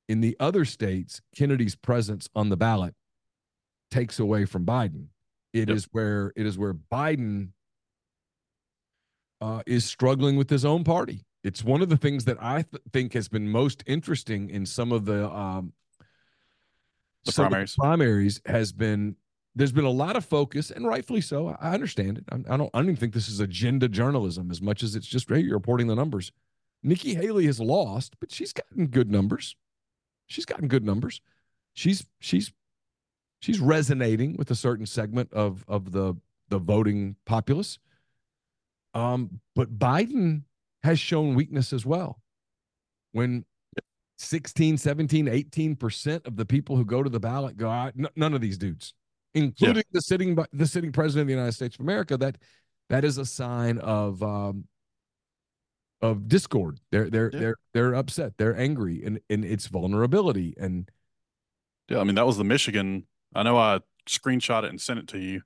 In 0.08 0.20
the 0.20 0.36
other 0.40 0.64
states, 0.64 1.20
Kennedy's 1.36 1.76
presence 1.76 2.28
on 2.34 2.48
the 2.48 2.56
ballot 2.56 2.94
takes 3.92 4.18
away 4.18 4.44
from 4.44 4.66
Biden. 4.66 5.06
It 5.52 5.68
yep. 5.68 5.76
is 5.76 5.88
where 5.92 6.32
it 6.36 6.46
is 6.46 6.56
where 6.58 6.74
Biden 6.74 7.50
uh, 9.40 9.62
is 9.66 9.84
struggling 9.84 10.36
with 10.36 10.48
his 10.48 10.64
own 10.64 10.84
party. 10.84 11.24
It's 11.44 11.64
one 11.64 11.82
of 11.82 11.88
the 11.88 11.96
things 11.96 12.24
that 12.26 12.38
I 12.40 12.62
th- 12.62 12.82
think 12.92 13.12
has 13.14 13.28
been 13.28 13.48
most 13.50 13.82
interesting 13.86 14.50
in 14.50 14.64
some 14.64 14.92
of 14.92 15.04
the 15.04 15.28
um, 15.28 15.72
the 17.24 17.32
primaries. 17.32 17.74
The 17.74 17.82
primaries 17.82 18.40
has 18.46 18.72
been 18.72 19.16
there's 19.54 19.72
been 19.72 19.84
a 19.84 19.90
lot 19.90 20.16
of 20.16 20.24
focus, 20.24 20.70
and 20.70 20.86
rightfully 20.86 21.20
so. 21.20 21.56
I 21.60 21.74
understand 21.74 22.18
it. 22.18 22.24
I, 22.30 22.54
I 22.54 22.56
don't. 22.56 22.70
I 22.72 22.78
don't 22.78 22.86
even 22.86 22.96
think 22.96 23.12
this 23.12 23.28
is 23.28 23.40
agenda 23.40 23.88
journalism 23.88 24.50
as 24.50 24.62
much 24.62 24.82
as 24.82 24.94
it's 24.94 25.06
just 25.06 25.28
hey, 25.28 25.40
you're 25.40 25.54
reporting 25.54 25.88
the 25.88 25.96
numbers. 25.96 26.32
Nikki 26.82 27.14
Haley 27.14 27.46
has 27.46 27.60
lost, 27.60 28.16
but 28.20 28.32
she's 28.32 28.52
gotten 28.52 28.86
good 28.86 29.10
numbers. 29.10 29.56
She's 30.26 30.44
gotten 30.44 30.68
good 30.68 30.84
numbers. 30.84 31.20
She's 31.74 32.06
she's 32.20 32.52
she's 33.42 33.60
resonating 33.60 34.36
with 34.38 34.50
a 34.50 34.54
certain 34.54 34.86
segment 34.86 35.32
of 35.32 35.64
of 35.68 35.92
the 35.92 36.14
the 36.48 36.58
voting 36.58 37.16
populace. 37.26 37.78
Um, 38.94 39.40
but 39.54 39.78
Biden 39.78 40.42
has 40.82 40.98
shown 40.98 41.34
weakness 41.34 41.72
as 41.72 41.86
well. 41.86 42.20
When 43.12 43.44
16, 44.18 44.78
17, 44.78 45.26
18% 45.26 46.26
of 46.26 46.36
the 46.36 46.46
people 46.46 46.76
who 46.76 46.84
go 46.84 47.02
to 47.02 47.10
the 47.10 47.20
ballot 47.20 47.56
go 47.56 47.68
out, 47.68 47.94
n- 47.98 48.08
none 48.16 48.34
of 48.34 48.40
these 48.40 48.58
dudes, 48.58 48.94
including 49.34 49.76
yeah. 49.76 49.82
the 49.92 50.00
sitting 50.00 50.38
the 50.52 50.66
sitting 50.66 50.92
president 50.92 51.22
of 51.22 51.26
the 51.28 51.34
United 51.34 51.52
States 51.52 51.76
of 51.76 51.80
America, 51.80 52.16
that 52.16 52.38
that 52.88 53.04
is 53.04 53.18
a 53.18 53.26
sign 53.26 53.78
of 53.78 54.22
um, 54.22 54.64
of 56.00 56.28
discord. 56.28 56.78
They're 56.90 57.08
they're 57.08 57.30
yeah. 57.32 57.38
they're 57.38 57.56
they're 57.72 57.94
upset. 57.94 58.36
They're 58.36 58.56
angry, 58.56 59.02
and 59.04 59.20
and 59.30 59.44
it's 59.44 59.66
vulnerability. 59.66 60.54
And 60.58 60.90
yeah, 61.88 61.98
I 61.98 62.04
mean 62.04 62.16
that 62.16 62.26
was 62.26 62.36
the 62.36 62.44
Michigan. 62.44 63.06
I 63.34 63.42
know 63.42 63.56
I 63.56 63.80
screenshot 64.08 64.64
it 64.64 64.70
and 64.70 64.80
sent 64.80 64.98
it 64.98 65.08
to 65.08 65.18
you. 65.18 65.42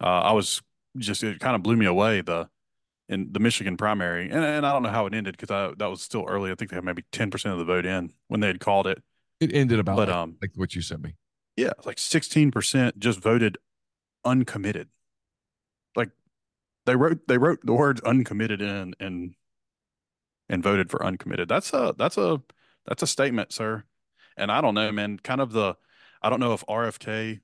Uh, 0.00 0.20
I 0.20 0.32
was 0.32 0.62
just 0.98 1.22
it 1.22 1.40
kind 1.40 1.56
of 1.56 1.62
blew 1.62 1.76
me 1.76 1.86
away 1.86 2.20
the 2.20 2.48
in 3.08 3.28
the 3.32 3.40
Michigan 3.40 3.76
primary, 3.76 4.24
and 4.30 4.44
and 4.44 4.66
I 4.66 4.72
don't 4.72 4.82
know 4.82 4.90
how 4.90 5.06
it 5.06 5.14
ended 5.14 5.36
because 5.36 5.74
that 5.78 5.86
was 5.86 6.02
still 6.02 6.24
early. 6.26 6.50
I 6.50 6.54
think 6.54 6.70
they 6.70 6.76
had 6.76 6.84
maybe 6.84 7.04
ten 7.12 7.30
percent 7.30 7.52
of 7.52 7.58
the 7.58 7.64
vote 7.64 7.86
in 7.86 8.12
when 8.28 8.40
they 8.40 8.48
had 8.48 8.60
called 8.60 8.86
it. 8.86 9.02
It 9.40 9.54
ended 9.54 9.78
about 9.78 9.96
but, 9.96 10.08
like, 10.08 10.16
um, 10.16 10.36
like 10.40 10.52
what 10.56 10.74
you 10.74 10.82
sent 10.82 11.02
me. 11.02 11.14
Yeah, 11.56 11.72
like 11.84 11.98
sixteen 11.98 12.50
percent 12.50 12.98
just 12.98 13.20
voted 13.20 13.58
uncommitted. 14.24 14.88
Like 15.94 16.10
they 16.84 16.96
wrote 16.96 17.26
they 17.28 17.38
wrote 17.38 17.60
the 17.64 17.74
words 17.74 18.00
uncommitted 18.02 18.60
in 18.60 18.94
and 18.98 19.34
and 20.48 20.62
voted 20.62 20.90
for 20.90 21.04
uncommitted. 21.04 21.48
That's 21.48 21.72
a 21.72 21.94
that's 21.96 22.18
a 22.18 22.42
that's 22.86 23.02
a 23.02 23.06
statement, 23.06 23.52
sir. 23.52 23.84
And 24.36 24.50
I 24.52 24.60
don't 24.60 24.74
know, 24.74 24.92
man. 24.92 25.18
Kind 25.18 25.40
of 25.40 25.52
the 25.52 25.76
I 26.22 26.30
don't 26.30 26.40
know 26.40 26.52
if 26.52 26.64
RFK 26.66 27.40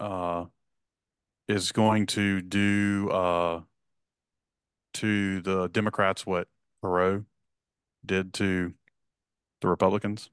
uh, 0.00 0.46
is 1.48 1.72
going 1.72 2.06
to 2.06 2.40
do 2.40 3.10
uh, 3.10 3.60
to 4.94 5.40
the 5.40 5.68
Democrats 5.68 6.26
what 6.26 6.48
Perot 6.82 7.24
did 8.04 8.34
to 8.34 8.74
the 9.60 9.68
Republicans. 9.68 10.30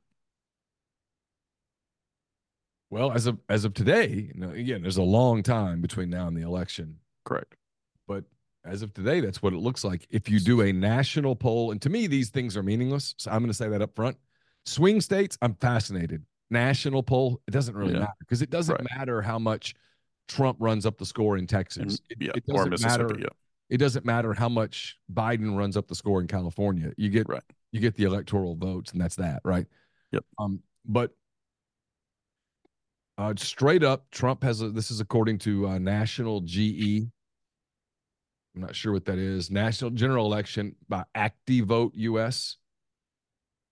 Well, 2.90 3.12
as 3.12 3.28
of 3.28 3.38
as 3.48 3.66
of 3.66 3.76
today, 3.76 4.32
you 4.34 4.40
know, 4.40 4.50
again, 4.50 4.82
there's 4.82 4.98
a 4.98 5.04
long 5.04 5.44
time 5.44 5.80
between 5.80 6.10
now 6.10 6.28
and 6.28 6.36
the 6.36 6.42
election. 6.42 6.98
Correct. 7.24 7.56
But 8.08 8.24
as 8.66 8.82
of 8.82 8.94
today, 8.94 9.20
that's 9.20 9.44
what 9.44 9.54
it 9.54 9.60
looks 9.60 9.84
like. 9.84 10.08
If 10.10 10.28
you 10.28 10.40
do 10.40 10.62
a 10.62 10.74
national 10.74 11.36
poll, 11.36 11.72
and 11.72 11.82
to 11.84 11.90
me, 11.90 12.08
these 12.08 12.30
things 12.30 12.58
are 12.58 12.64
meaningless. 12.64 13.14
So 13.18 13.30
I'm 13.30 13.40
going 13.40 13.50
to 13.50 13.54
say 13.54 13.70
that 13.70 13.84
up 13.84 13.96
front. 13.96 14.18
Swing 14.66 15.02
states, 15.02 15.38
I'm 15.42 15.54
fascinated. 15.56 16.24
National 16.50 17.04
poll, 17.04 17.42
it 17.48 17.52
doesn't 17.52 17.76
really 17.76 17.94
Yeah. 17.94 18.00
matter 18.00 18.14
because 18.20 18.42
it 18.42 18.50
doesn't 18.50 18.76
Right. 18.76 18.88
matter 18.98 19.22
how 19.22 19.38
much 19.40 19.76
Trump 20.28 20.58
runs 20.60 20.86
up 20.86 20.98
the 20.98 21.06
score 21.06 21.38
in 21.38 21.48
Texas. 21.48 21.82
And, 21.82 22.02
It, 22.10 22.18
yeah, 22.22 22.32
it 22.36 22.44
or 22.48 22.56
doesn't 22.66 22.72
Mississippi. 22.72 23.04
matter. 23.04 23.20
Yeah, 23.20 23.28
It 23.70 23.78
doesn't 23.78 24.06
matter 24.06 24.34
how 24.34 24.50
much 24.50 24.98
Biden 25.14 25.56
runs 25.58 25.78
up 25.78 25.88
the 25.88 25.96
score 25.96 26.22
in 26.22 26.28
California. 26.28 26.92
You 26.98 27.10
get 27.10 27.28
Right. 27.30 27.44
you 27.72 27.80
get 27.80 27.96
the 27.96 28.04
electoral 28.04 28.56
votes, 28.56 28.92
and 28.94 29.00
that's 29.02 29.16
that, 29.18 29.42
right? 29.44 29.68
Yep. 30.12 30.26
Um, 30.40 30.64
but 30.86 31.16
uh, 33.20 33.34
straight 33.38 33.84
up, 33.84 34.10
Trump 34.12 34.42
has 34.44 34.62
a. 34.62 34.70
This 34.72 34.90
is 34.92 35.02
according 35.02 35.38
to 35.40 35.68
uh, 35.68 35.78
National 35.78 36.42
GE. 36.42 37.12
I'm 38.56 38.62
not 38.62 38.76
sure 38.76 38.92
what 38.94 39.06
that 39.06 39.18
is. 39.20 39.52
National 39.52 39.92
General 39.92 40.26
Election 40.26 40.76
by 40.88 41.04
ActiVote 41.16 41.92
US. 41.96 42.58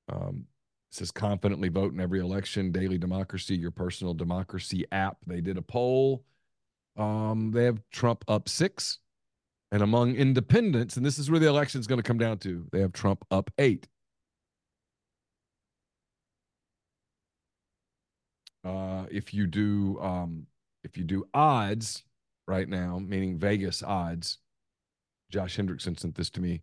Um, 0.10 0.46
says 0.92 1.12
confidently 1.12 1.70
vote 1.70 1.94
in 1.94 2.00
every 2.00 2.20
election. 2.20 2.72
Daily 2.72 2.98
Democracy, 2.98 3.56
your 3.56 3.72
personal 3.72 4.14
democracy 4.14 4.86
app. 4.92 5.18
They 5.26 5.42
did 5.42 5.58
a 5.58 5.62
poll. 5.62 6.24
Um, 6.98 7.52
they 7.52 7.66
have 7.66 7.80
Trump 7.92 8.24
up 8.28 8.50
six, 8.50 9.00
and 9.72 9.84
among 9.84 10.16
independents, 10.16 10.98
and 10.98 11.06
this 11.06 11.20
is 11.20 11.30
where 11.30 11.40
the 11.40 11.48
election 11.48 11.80
is 11.80 11.88
going 11.88 12.00
to 12.00 12.08
come 12.08 12.18
down 12.18 12.40
to. 12.40 12.66
They 12.72 12.80
have 12.80 12.94
Trump 12.94 13.24
up 13.30 13.52
eight. 13.60 13.88
Uh, 18.64 19.06
if 19.12 19.34
you 19.34 19.46
do 19.46 20.00
um, 20.02 20.48
if 20.84 20.98
you 20.98 21.04
do 21.04 21.26
odds 21.34 22.04
right 22.48 22.68
now, 22.68 23.00
meaning 23.00 23.38
Vegas 23.38 23.84
odds, 23.84 24.40
Josh 25.32 25.58
Hendrickson 25.58 26.00
sent 26.00 26.16
this 26.16 26.30
to 26.32 26.42
me. 26.42 26.62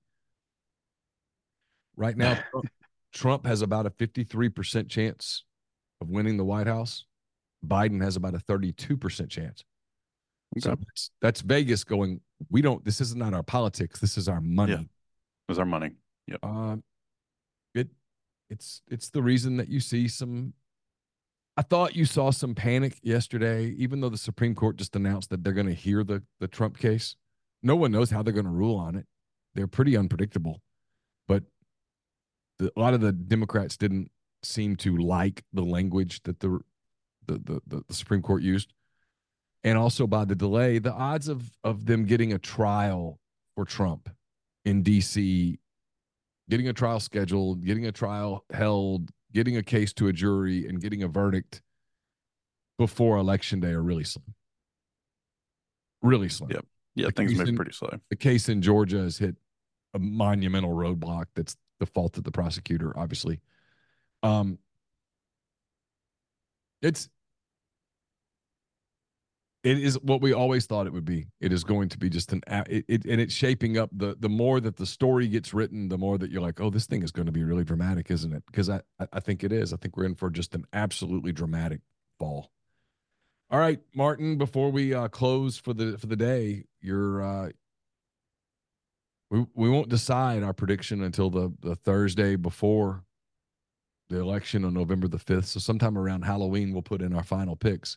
Right 1.96 2.16
now, 2.16 2.38
Trump 3.14 3.46
has 3.46 3.62
about 3.62 3.86
a 3.86 3.90
53% 3.90 4.88
chance 4.90 5.44
of 6.00 6.10
winning 6.10 6.36
the 6.36 6.44
White 6.44 6.66
House. 6.66 7.06
Biden 7.66 8.02
has 8.02 8.16
about 8.16 8.34
a 8.34 8.38
32% 8.38 9.30
chance. 9.30 9.64
So 10.58 10.72
Okay. 10.72 10.82
that's, 10.86 11.10
that's 11.22 11.40
Vegas 11.40 11.84
going, 11.84 12.20
we 12.50 12.60
don't, 12.60 12.84
this 12.84 13.00
is 13.00 13.14
not 13.16 13.32
our 13.32 13.42
politics. 13.42 13.98
This 14.00 14.18
is 14.18 14.28
our 14.28 14.40
money. 14.40 14.72
Yeah. 14.72 14.82
is 15.48 15.58
our 15.58 15.64
money. 15.64 15.92
Um, 16.42 16.82
it 17.74 17.88
it's 18.50 18.82
it's 18.88 19.10
the 19.10 19.22
reason 19.22 19.56
that 19.58 19.68
you 19.68 19.78
see 19.80 20.08
some. 20.08 20.54
I 21.56 21.62
thought 21.62 21.94
you 21.96 22.04
saw 22.04 22.30
some 22.30 22.54
panic 22.54 22.98
yesterday, 23.02 23.66
even 23.78 24.00
though 24.00 24.08
the 24.08 24.16
Supreme 24.18 24.54
Court 24.54 24.76
just 24.76 24.96
announced 24.96 25.30
that 25.30 25.42
they're 25.44 25.52
going 25.52 25.66
to 25.66 25.74
hear 25.74 26.02
the 26.04 26.22
the 26.40 26.48
Trump 26.48 26.78
case. 26.78 27.16
No 27.62 27.76
one 27.76 27.92
knows 27.92 28.10
how 28.10 28.22
they're 28.22 28.32
going 28.32 28.46
to 28.46 28.50
rule 28.50 28.76
on 28.76 28.94
it. 28.96 29.06
They're 29.54 29.66
pretty 29.66 29.96
unpredictable, 29.96 30.60
the, 32.58 32.72
a 32.76 32.80
lot 32.80 32.94
of 32.94 33.00
the 33.00 33.12
Democrats 33.12 33.76
didn't 33.76 34.10
seem 34.42 34.76
to 34.76 34.96
like 34.96 35.42
the 35.52 35.62
language 35.62 36.22
that 36.24 36.40
the 36.40 36.60
the, 37.26 37.60
the 37.66 37.82
the 37.86 37.94
Supreme 37.94 38.22
Court 38.22 38.42
used, 38.42 38.72
and 39.62 39.78
also 39.78 40.06
by 40.06 40.24
the 40.24 40.34
delay, 40.34 40.78
the 40.78 40.92
odds 40.92 41.28
of 41.28 41.50
of 41.64 41.86
them 41.86 42.04
getting 42.04 42.32
a 42.32 42.38
trial 42.38 43.18
for 43.54 43.64
Trump 43.64 44.08
in 44.64 44.82
D.C 44.82 45.58
getting 46.50 46.68
a 46.68 46.74
trial 46.74 47.00
scheduled, 47.00 47.64
getting 47.64 47.86
a 47.86 47.92
trial 47.92 48.44
held, 48.52 49.10
getting 49.32 49.56
a 49.56 49.62
case 49.62 49.94
to 49.94 50.08
a 50.08 50.12
jury, 50.12 50.68
and 50.68 50.78
getting 50.78 51.02
a 51.02 51.08
verdict 51.08 51.62
before 52.76 53.16
election 53.16 53.60
day 53.60 53.70
are 53.70 53.82
really 53.82 54.04
slim. 54.04 54.34
Really 56.02 56.28
slim. 56.28 56.50
Yep. 56.50 56.66
Yeah, 56.96 57.06
The 57.06 57.12
things 57.12 57.34
move 57.34 57.48
in- 57.48 57.56
pretty 57.56 57.72
slow. 57.72 57.98
The 58.10 58.16
case 58.16 58.50
in 58.50 58.60
Georgia 58.60 58.98
has 58.98 59.16
hit 59.16 59.36
a 59.94 59.98
monumental 59.98 60.72
roadblock 60.74 61.26
that's 61.34 61.56
the 61.80 61.86
fault 61.86 62.16
of 62.18 62.24
the 62.24 62.30
prosecutor, 62.30 62.96
obviously. 62.96 63.40
Um, 64.22 64.58
it's 66.82 67.08
it 69.64 69.78
is 69.78 69.98
what 70.02 70.20
we 70.20 70.34
always 70.34 70.66
thought 70.66 70.86
it 70.86 70.92
would 70.92 71.06
be. 71.06 71.26
It 71.40 71.50
is 71.50 71.64
going 71.64 71.88
to 71.88 71.98
be 71.98 72.10
just 72.10 72.32
an 72.32 72.42
it, 72.68 72.84
it 72.86 73.04
and 73.06 73.20
it's 73.20 73.32
shaping 73.32 73.78
up 73.78 73.88
the 73.92 74.14
the 74.18 74.28
more 74.28 74.60
that 74.60 74.76
the 74.76 74.86
story 74.86 75.26
gets 75.26 75.54
written, 75.54 75.88
the 75.88 75.98
more 75.98 76.18
that 76.18 76.30
you're 76.30 76.42
like, 76.42 76.60
oh, 76.60 76.70
this 76.70 76.86
thing 76.86 77.02
is 77.02 77.10
going 77.10 77.26
to 77.26 77.32
be 77.32 77.44
really 77.44 77.64
dramatic, 77.64 78.10
isn't 78.10 78.32
it? 78.32 78.44
Because 78.46 78.68
I 78.68 78.82
I- 79.12 79.20
think 79.20 79.42
it 79.42 79.52
is. 79.52 79.72
I 79.72 79.76
think 79.76 79.96
we're 79.96 80.04
in 80.04 80.14
for 80.14 80.28
just 80.28 80.54
an 80.54 80.66
absolutely 80.74 81.32
dramatic 81.32 81.80
fall. 82.18 82.50
All 83.50 83.58
right, 83.58 83.80
Martin. 83.94 84.36
Before 84.36 84.70
we 84.70 84.92
uh, 84.92 85.08
close 85.08 85.56
for 85.56 85.72
the 85.72 85.96
for 85.96 86.06
the 86.06 86.16
day, 86.16 86.64
you're 86.82 87.22
uh, 87.22 87.48
we 89.34 89.46
we 89.54 89.68
won't 89.68 89.88
decide 89.88 90.42
our 90.42 90.52
prediction 90.52 91.02
until 91.02 91.28
the 91.28 91.52
the 91.60 91.74
Thursday 91.74 92.36
before 92.36 93.02
the 94.08 94.20
election 94.20 94.64
on 94.64 94.74
November 94.74 95.08
the 95.08 95.18
fifth. 95.18 95.46
So 95.46 95.60
sometime 95.60 95.98
around 95.98 96.22
Halloween, 96.22 96.72
we'll 96.72 96.82
put 96.82 97.02
in 97.02 97.14
our 97.14 97.24
final 97.24 97.56
picks. 97.56 97.96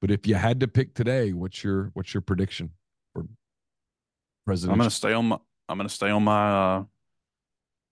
But 0.00 0.10
if 0.10 0.26
you 0.26 0.34
had 0.34 0.60
to 0.60 0.68
pick 0.68 0.94
today, 0.94 1.32
what's 1.32 1.62
your 1.62 1.90
what's 1.92 2.14
your 2.14 2.22
prediction 2.22 2.70
for 3.12 3.26
president? 4.46 4.72
I'm 4.72 4.78
gonna 4.78 4.90
stay 4.90 5.12
on 5.12 5.26
my 5.26 5.38
I'm 5.68 5.76
gonna 5.76 5.88
stay 5.90 6.10
on 6.10 6.24
my 6.24 6.50
uh 6.50 6.84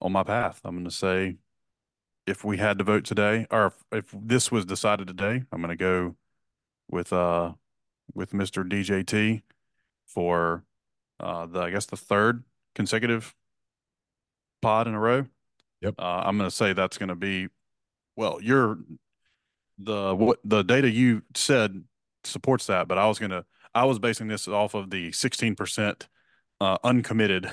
on 0.00 0.12
my 0.12 0.22
path. 0.22 0.60
I'm 0.64 0.76
gonna 0.76 0.90
say 0.90 1.36
if 2.26 2.44
we 2.44 2.56
had 2.56 2.78
to 2.78 2.84
vote 2.84 3.04
today, 3.04 3.46
or 3.50 3.66
if, 3.66 3.74
if 3.92 4.14
this 4.22 4.50
was 4.50 4.64
decided 4.64 5.06
today, 5.06 5.42
I'm 5.52 5.60
gonna 5.60 5.76
go 5.76 6.16
with 6.88 7.12
uh 7.12 7.52
with 8.14 8.32
Mr. 8.32 8.66
DJT 8.66 9.42
for 10.06 10.64
uh 11.18 11.44
the 11.44 11.60
I 11.60 11.70
guess 11.70 11.84
the 11.84 11.98
third 11.98 12.42
consecutive 12.74 13.34
pod 14.62 14.86
in 14.86 14.94
a 14.94 15.00
row. 15.00 15.26
Yep. 15.80 15.94
Uh, 15.98 16.02
I'm 16.24 16.36
gonna 16.36 16.50
say 16.50 16.72
that's 16.72 16.98
gonna 16.98 17.16
be 17.16 17.48
well, 18.16 18.38
you're 18.42 18.78
the 19.78 20.14
what 20.14 20.38
the 20.44 20.62
data 20.62 20.90
you 20.90 21.22
said 21.34 21.84
supports 22.24 22.66
that, 22.66 22.86
but 22.88 22.98
I 22.98 23.06
was 23.08 23.18
gonna 23.18 23.44
I 23.74 23.84
was 23.84 23.98
basing 23.98 24.28
this 24.28 24.48
off 24.48 24.74
of 24.74 24.90
the 24.90 25.10
16% 25.12 26.02
uh, 26.60 26.76
uncommitted 26.84 27.50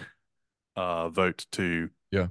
uh, 0.75 1.09
vote 1.09 1.45
to 1.53 1.89
Yeah. 2.11 2.27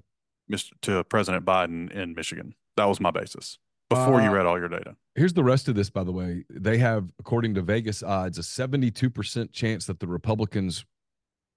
Mr. 0.51 0.73
to 0.83 1.05
President 1.05 1.45
Biden 1.45 1.91
in 1.93 2.15
Michigan. 2.15 2.55
That 2.77 2.85
was 2.87 3.01
my 3.01 3.11
basis 3.11 3.59
before 3.89 4.21
you 4.21 4.29
Uh, 4.29 4.33
read 4.33 4.47
all 4.47 4.59
your 4.59 4.69
data. 4.69 4.97
Here's 5.15 5.33
the 5.33 5.45
rest 5.45 5.69
of 5.69 5.77
this, 5.77 5.89
by 5.89 6.05
the 6.05 6.13
way. 6.13 6.45
They 6.51 6.79
have, 6.79 7.09
according 7.19 7.55
to 7.55 7.63
Vegas 7.63 8.03
odds, 8.03 8.39
a 8.39 8.43
72% 8.43 9.53
chance 9.53 9.87
that 9.87 9.99
the 10.01 10.07
Republicans 10.07 10.85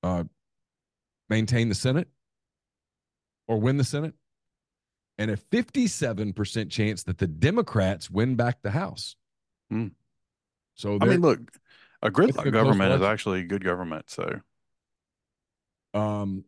uh, 0.03 0.23
maintain 1.30 1.69
the 1.69 1.75
Senate 1.75 2.07
or 3.47 3.59
win 3.59 3.77
the 3.77 3.84
Senate, 3.84 4.13
and 5.17 5.32
a 5.32 5.38
57% 5.38 6.69
chance 6.69 7.03
that 7.03 7.17
the 7.17 7.27
Democrats 7.27 8.09
win 8.09 8.36
back 8.36 8.61
the 8.61 8.71
House. 8.71 9.15
Hmm. 9.69 9.88
So 10.75 10.97
I 11.01 11.05
mean, 11.05 11.21
look, 11.21 11.39
a 12.01 12.09
gridlock 12.09 12.45
a 12.45 12.51
government 12.51 12.93
is 12.93 13.01
actually 13.01 13.43
good 13.43 13.63
government. 13.63 14.09
So 14.09 14.39
Um, 15.93 16.45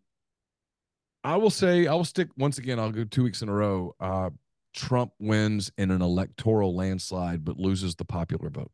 I 1.23 1.37
will 1.37 1.49
say 1.49 1.87
I 1.87 1.93
will 1.93 2.05
stick 2.05 2.29
once 2.37 2.57
again. 2.57 2.79
I'll 2.79 2.91
go 2.91 3.03
two 3.03 3.23
weeks 3.23 3.41
in 3.41 3.49
a 3.49 3.53
row. 3.53 3.95
Uh, 3.99 4.29
Trump 4.73 5.11
wins 5.19 5.71
in 5.77 5.91
an 5.91 6.01
electoral 6.01 6.75
landslide, 6.75 7.43
but 7.43 7.57
loses 7.57 7.95
the 7.95 8.05
popular 8.05 8.49
vote. 8.49 8.71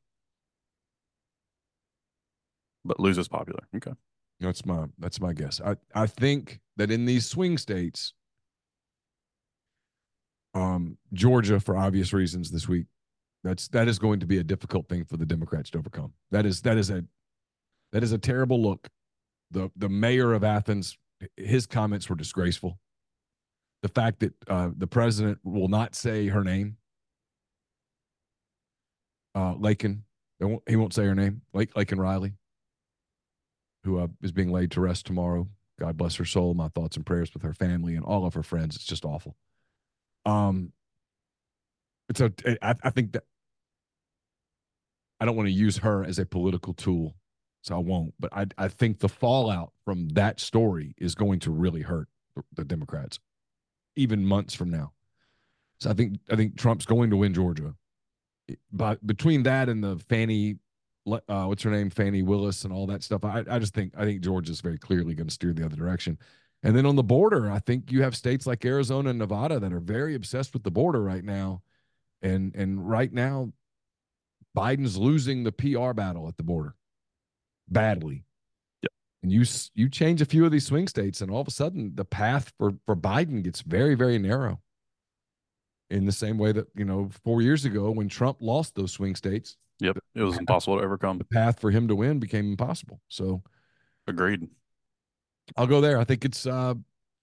but 2.86 3.00
loses 3.00 3.28
popular. 3.28 3.68
Okay. 3.76 3.92
That's 4.40 4.66
my 4.66 4.86
that's 5.00 5.20
my 5.20 5.34
guess. 5.34 5.60
I 5.62 5.76
I 5.96 6.06
think 6.06 6.60
that 6.78 6.92
in 6.92 7.06
these 7.06 7.26
swing 7.26 7.58
states, 7.58 8.14
um, 10.54 10.98
Georgia, 11.14 11.60
for 11.60 11.76
obvious 11.76 12.14
reasons, 12.14 12.52
this 12.52 12.68
week, 12.68 12.86
that's 13.44 13.68
that 13.70 13.88
is 13.88 13.98
going 13.98 14.20
to 14.20 14.28
be 14.28 14.38
a 14.38 14.44
difficult 14.44 14.88
thing 14.90 15.06
for 15.06 15.18
the 15.18 15.26
Democrats 15.26 15.70
to 15.72 15.80
overcome. 15.80 16.14
That 16.32 16.46
is 16.46 16.62
that 16.62 16.78
is 16.78 16.90
a 16.90 17.04
that 17.92 18.04
is 18.04 18.12
a 18.12 18.18
terrible 18.18 18.62
look. 18.62 18.88
The 19.52 19.72
the 19.76 19.90
mayor 19.90 20.34
of 20.34 20.44
Athens, 20.44 20.98
his 21.36 21.66
comments 21.66 22.10
were 22.10 22.16
disgraceful. 22.16 22.80
The 23.82 23.90
fact 23.90 24.20
that 24.20 24.34
uh, 24.48 24.70
the 24.76 24.88
president 24.88 25.40
will 25.44 25.68
not 25.68 25.96
say 25.96 26.28
her 26.28 26.44
name, 26.44 26.78
uh, 29.36 29.54
Laken, 29.54 30.00
he 30.68 30.76
won't 30.76 30.94
say 30.94 31.06
her 31.06 31.16
name, 31.16 31.42
Lake 31.54 31.74
Laken 31.76 32.00
Riley, 32.00 32.34
who 33.84 34.00
uh, 34.00 34.08
is 34.22 34.32
being 34.32 34.52
laid 34.52 34.72
to 34.72 34.82
rest 34.82 35.06
tomorrow 35.06 35.48
God 35.80 35.98
bless 35.98 36.16
her 36.16 36.26
soul. 36.26 36.54
My 36.54 36.70
thoughts 36.70 36.98
and 36.98 37.06
prayers 37.06 37.34
with 37.34 37.44
her 37.44 37.54
family 37.54 37.96
and 37.96 38.04
all 38.04 38.26
of 38.26 38.34
her 38.34 38.44
friends. 38.44 38.76
It's 38.76 38.86
just 38.86 39.06
awful. 39.06 39.36
Um, 40.26 40.72
it's 42.10 42.20
a. 42.20 42.32
I, 42.62 42.76
I 42.84 42.90
think 42.90 43.14
that 43.14 43.24
I 45.20 45.26
don't 45.26 45.36
want 45.36 45.48
to 45.48 45.54
use 45.54 45.78
her 45.78 46.04
as 46.04 46.20
a 46.20 46.26
political 46.26 46.74
tool, 46.74 47.16
so 47.62 47.76
I 47.76 47.80
won't. 47.80 48.14
But 48.20 48.34
I, 48.34 48.48
I 48.58 48.68
think 48.68 49.00
the 49.00 49.10
fallout 49.10 49.72
from 49.86 50.10
that 50.10 50.40
story 50.40 50.96
is 50.98 51.16
going 51.16 51.40
to 51.42 51.52
really 51.52 51.82
hurt 51.82 52.08
the 52.54 52.66
Democrats, 52.66 53.20
even 53.96 54.26
months 54.26 54.54
from 54.54 54.70
now. 54.70 54.94
So 55.80 55.92
I 55.92 55.94
think 55.94 56.18
I 56.32 56.36
think 56.36 56.58
Trump's 56.58 56.86
going 56.86 57.12
to 57.12 57.18
win 57.18 57.34
Georgia. 57.34 57.76
But 58.72 59.06
between 59.06 59.44
that 59.44 59.70
and 59.70 59.84
the 59.84 59.98
Fani, 60.10 60.56
uh, 61.08 61.46
what's 61.46 61.64
her 61.64 61.72
name, 61.72 61.90
Fani 61.90 62.22
Willis, 62.22 62.64
and 62.64 62.74
all 62.74 62.88
that 62.88 63.04
stuff, 63.04 63.24
I, 63.24 63.44
I 63.50 63.60
just 63.60 63.74
think 63.74 63.94
I 63.98 64.04
think 64.04 64.22
Georgia's 64.22 64.62
very 64.62 64.78
clearly 64.78 65.16
going 65.16 65.28
to 65.28 65.34
steer 65.34 65.54
the 65.54 65.66
other 65.66 65.76
direction. 65.76 66.18
And 66.64 66.76
then 66.76 66.86
on 66.86 66.96
the 66.96 67.04
border, 67.04 67.52
I 67.52 67.60
think 67.60 67.92
you 67.92 68.02
have 68.02 68.16
states 68.16 68.48
like 68.48 68.66
Arizona 68.66 69.12
and 69.12 69.20
Nevada 69.20 69.60
that 69.60 69.72
are 69.72 69.80
very 69.80 70.16
obsessed 70.16 70.54
with 70.54 70.64
the 70.64 70.72
border 70.72 71.02
right 71.02 71.24
now. 71.24 71.62
And 72.22 72.56
and 72.56 72.88
right 72.88 73.12
now, 73.12 73.52
Biden's 74.56 74.98
losing 74.98 75.44
the 75.44 75.52
PR 75.52 75.94
battle 75.94 76.28
at 76.28 76.38
the 76.38 76.44
border 76.44 76.76
badly. 77.68 78.24
Yep. 78.84 78.92
And 79.24 79.32
you 79.32 79.46
you 79.76 79.90
change 79.90 80.22
a 80.22 80.26
few 80.26 80.46
of 80.46 80.52
these 80.52 80.66
swing 80.66 80.88
states, 80.88 81.22
and 81.22 81.30
all 81.30 81.42
of 81.42 81.48
a 81.48 81.52
sudden 81.52 81.94
the 81.96 82.06
path 82.06 82.52
for 82.58 82.74
for 82.86 82.96
Biden 82.96 83.44
gets 83.44 83.62
very 83.62 83.96
very 83.96 84.18
narrow. 84.18 84.60
In 85.90 86.06
the 86.06 86.12
same 86.12 86.38
way 86.38 86.52
that 86.52 86.68
you 86.76 86.86
know 86.86 87.10
four 87.24 87.42
years 87.42 87.66
ago 87.66 87.92
when 87.92 88.10
Trump 88.10 88.40
lost 88.42 88.76
those 88.76 88.92
swing 88.92 89.16
states, 89.16 89.58
Yep, 89.80 89.98
it 90.16 90.22
was 90.24 90.38
impossible 90.38 90.78
to 90.78 90.84
overcome. 90.84 91.18
the 91.18 91.24
path 91.26 91.60
for 91.60 91.70
him 91.72 91.88
to 91.88 91.96
win 91.96 92.20
became 92.20 92.50
impossible. 92.50 93.00
So 93.10 93.44
Agreed. 94.08 94.48
I'll 95.56 95.68
go 95.68 95.82
there. 95.82 96.00
I 96.00 96.04
think 96.04 96.26
it's 96.26 96.46
uh 96.46 96.74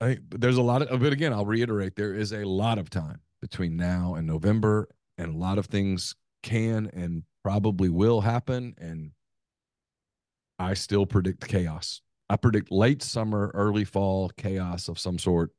I 0.01 0.07
think 0.07 0.21
there's 0.31 0.57
a 0.57 0.63
lot 0.63 0.83
of 0.83 1.01
but 1.01 1.13
again, 1.13 1.33
I'll 1.33 1.47
reiterate 1.47 1.97
there 1.97 2.15
is 2.15 2.33
a 2.33 2.45
lot 2.45 2.79
of 2.79 2.91
time 2.91 3.21
between 3.41 3.77
now 3.77 4.15
and 4.15 4.27
November 4.27 4.89
and 5.19 5.35
a 5.35 5.37
lot 5.39 5.59
of 5.59 5.67
things 5.67 6.15
can 6.43 6.91
and 6.93 7.25
probably 7.43 7.89
will 7.89 8.21
happen 8.21 8.75
and 8.79 9.13
I 10.59 10.75
still 10.75 11.07
predict 11.07 11.49
chaos. 11.49 12.01
I 12.31 12.37
predict 12.37 12.71
late 12.71 13.03
summer, 13.03 13.51
early 13.55 13.85
fall 13.85 14.31
chaos 14.37 14.89
of 14.89 14.99
some 14.99 15.19
sort 15.19 15.51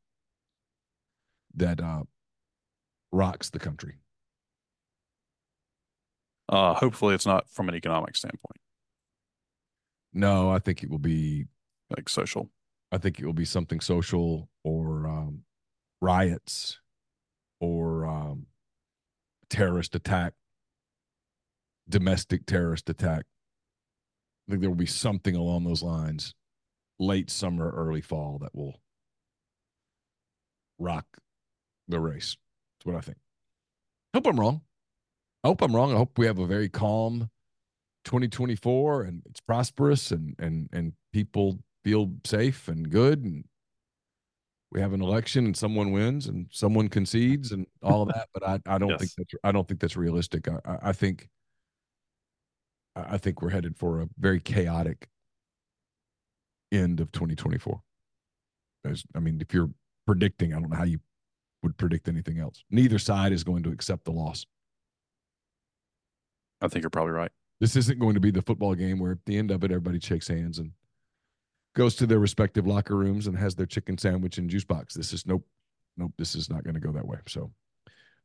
that 1.55 1.81
uh 1.81 2.03
rocks 3.11 3.49
the 3.49 3.59
country. 3.59 3.95
Uh, 6.47 6.73
hopefully, 6.75 7.15
it's 7.15 7.25
not 7.25 7.49
from 7.49 7.69
an 7.69 7.75
economic 7.75 8.15
standpoint, 8.15 8.59
No, 10.13 10.49
I 10.49 10.59
think 10.59 10.83
it 10.83 10.89
will 10.89 10.99
be 10.99 11.47
like 11.95 12.07
social. 12.09 12.49
I 12.91 12.97
think 12.97 13.19
it 13.19 13.25
will 13.25 13.33
be 13.33 13.45
something 13.45 13.79
social 13.79 14.49
or 14.63 15.07
um, 15.07 15.41
riots 16.01 16.79
or 17.59 18.05
um, 18.05 18.45
terrorist 19.49 19.95
attack, 19.95 20.33
domestic 21.89 22.45
terrorist 22.45 22.89
attack. 22.89 23.25
I 24.47 24.51
think 24.51 24.61
there 24.61 24.69
will 24.69 24.77
be 24.77 24.85
something 24.85 25.35
along 25.35 25.63
those 25.63 25.81
lines, 25.81 26.35
late 26.99 27.31
summer, 27.31 27.71
early 27.71 28.01
fall, 28.01 28.37
that 28.39 28.53
will 28.55 28.79
rock 30.77 31.05
the 31.87 31.99
race. 31.99 32.37
That's 32.77 32.85
what 32.85 32.95
I 32.95 33.01
think. 33.01 33.17
Hope 34.13 34.27
I'm 34.27 34.39
wrong. 34.39 34.61
I 35.45 35.47
hope 35.47 35.61
I'm 35.61 35.75
wrong. 35.75 35.93
I 35.93 35.97
hope 35.97 36.17
we 36.17 36.25
have 36.25 36.39
a 36.39 36.47
very 36.47 36.69
calm 36.69 37.29
2024 38.05 39.03
and 39.03 39.21
it's 39.27 39.39
prosperous 39.39 40.09
and 40.09 40.35
and 40.39 40.67
and 40.73 40.93
people 41.13 41.59
feel 41.83 42.13
safe 42.23 42.67
and 42.67 42.89
good 42.89 43.23
and 43.23 43.45
we 44.71 44.81
have 44.81 44.91
an 44.93 45.03
election 45.03 45.45
and 45.45 45.55
someone 45.55 45.91
wins 45.91 46.25
and 46.25 46.47
someone 46.51 46.87
concedes 46.87 47.51
and 47.51 47.67
all 47.83 48.01
of 48.01 48.07
that 48.09 48.27
but 48.33 48.43
i 48.43 48.59
i 48.67 48.79
don't 48.79 48.89
Yes. 48.99 48.99
think 48.99 49.11
that's 49.17 49.33
i 49.43 49.51
don't 49.51 49.67
think 49.67 49.79
that's 49.79 49.95
realistic 49.95 50.47
i 50.47 50.59
i, 50.83 50.91
think 50.91 51.29
I 52.95 53.13
I 53.13 53.17
think 53.17 53.41
we're 53.41 53.49
headed 53.49 53.77
for 53.77 54.01
a 54.01 54.09
very 54.19 54.39
chaotic 54.39 55.09
end 56.71 56.99
of 56.99 57.11
2024 57.11 57.81
As, 58.85 59.03
i 59.15 59.19
mean 59.19 59.39
if 59.41 59.53
you're 59.53 59.69
predicting 60.05 60.53
i 60.53 60.59
don't 60.59 60.69
know 60.69 60.77
how 60.77 60.83
you 60.85 60.99
would 61.63 61.77
predict 61.77 62.07
anything 62.07 62.39
else 62.39 62.63
neither 62.69 62.99
side 62.99 63.31
is 63.31 63.43
going 63.43 63.63
to 63.63 63.71
accept 63.71 64.05
the 64.05 64.11
loss 64.11 64.45
I 66.61 66.67
think 66.67 66.83
you're 66.83 66.89
probably 66.89 67.13
right. 67.13 67.31
this 67.59 67.75
isn't 67.75 67.99
going 67.99 68.13
to 68.15 68.19
be 68.19 68.31
the 68.31 68.41
football 68.41 68.75
game 68.75 68.99
where 68.99 69.13
at 69.13 69.25
the 69.25 69.37
end 69.37 69.51
of 69.51 69.63
it 69.63 69.71
everybody 69.71 69.99
shakes 69.99 70.27
hands 70.27 70.59
and 70.59 70.71
goes 71.75 71.95
to 71.95 72.07
their 72.07 72.19
respective 72.19 72.65
locker 72.65 72.95
rooms 72.95 73.27
and 73.27 73.37
has 73.37 73.55
their 73.55 73.65
chicken 73.65 73.97
sandwich 73.97 74.37
and 74.37 74.49
juice 74.49 74.63
box. 74.63 74.93
This 74.93 75.13
is 75.13 75.25
nope, 75.25 75.45
nope. 75.97 76.13
This 76.17 76.35
is 76.35 76.49
not 76.49 76.63
going 76.63 76.75
to 76.75 76.79
go 76.79 76.91
that 76.93 77.07
way. 77.07 77.17
So, 77.27 77.51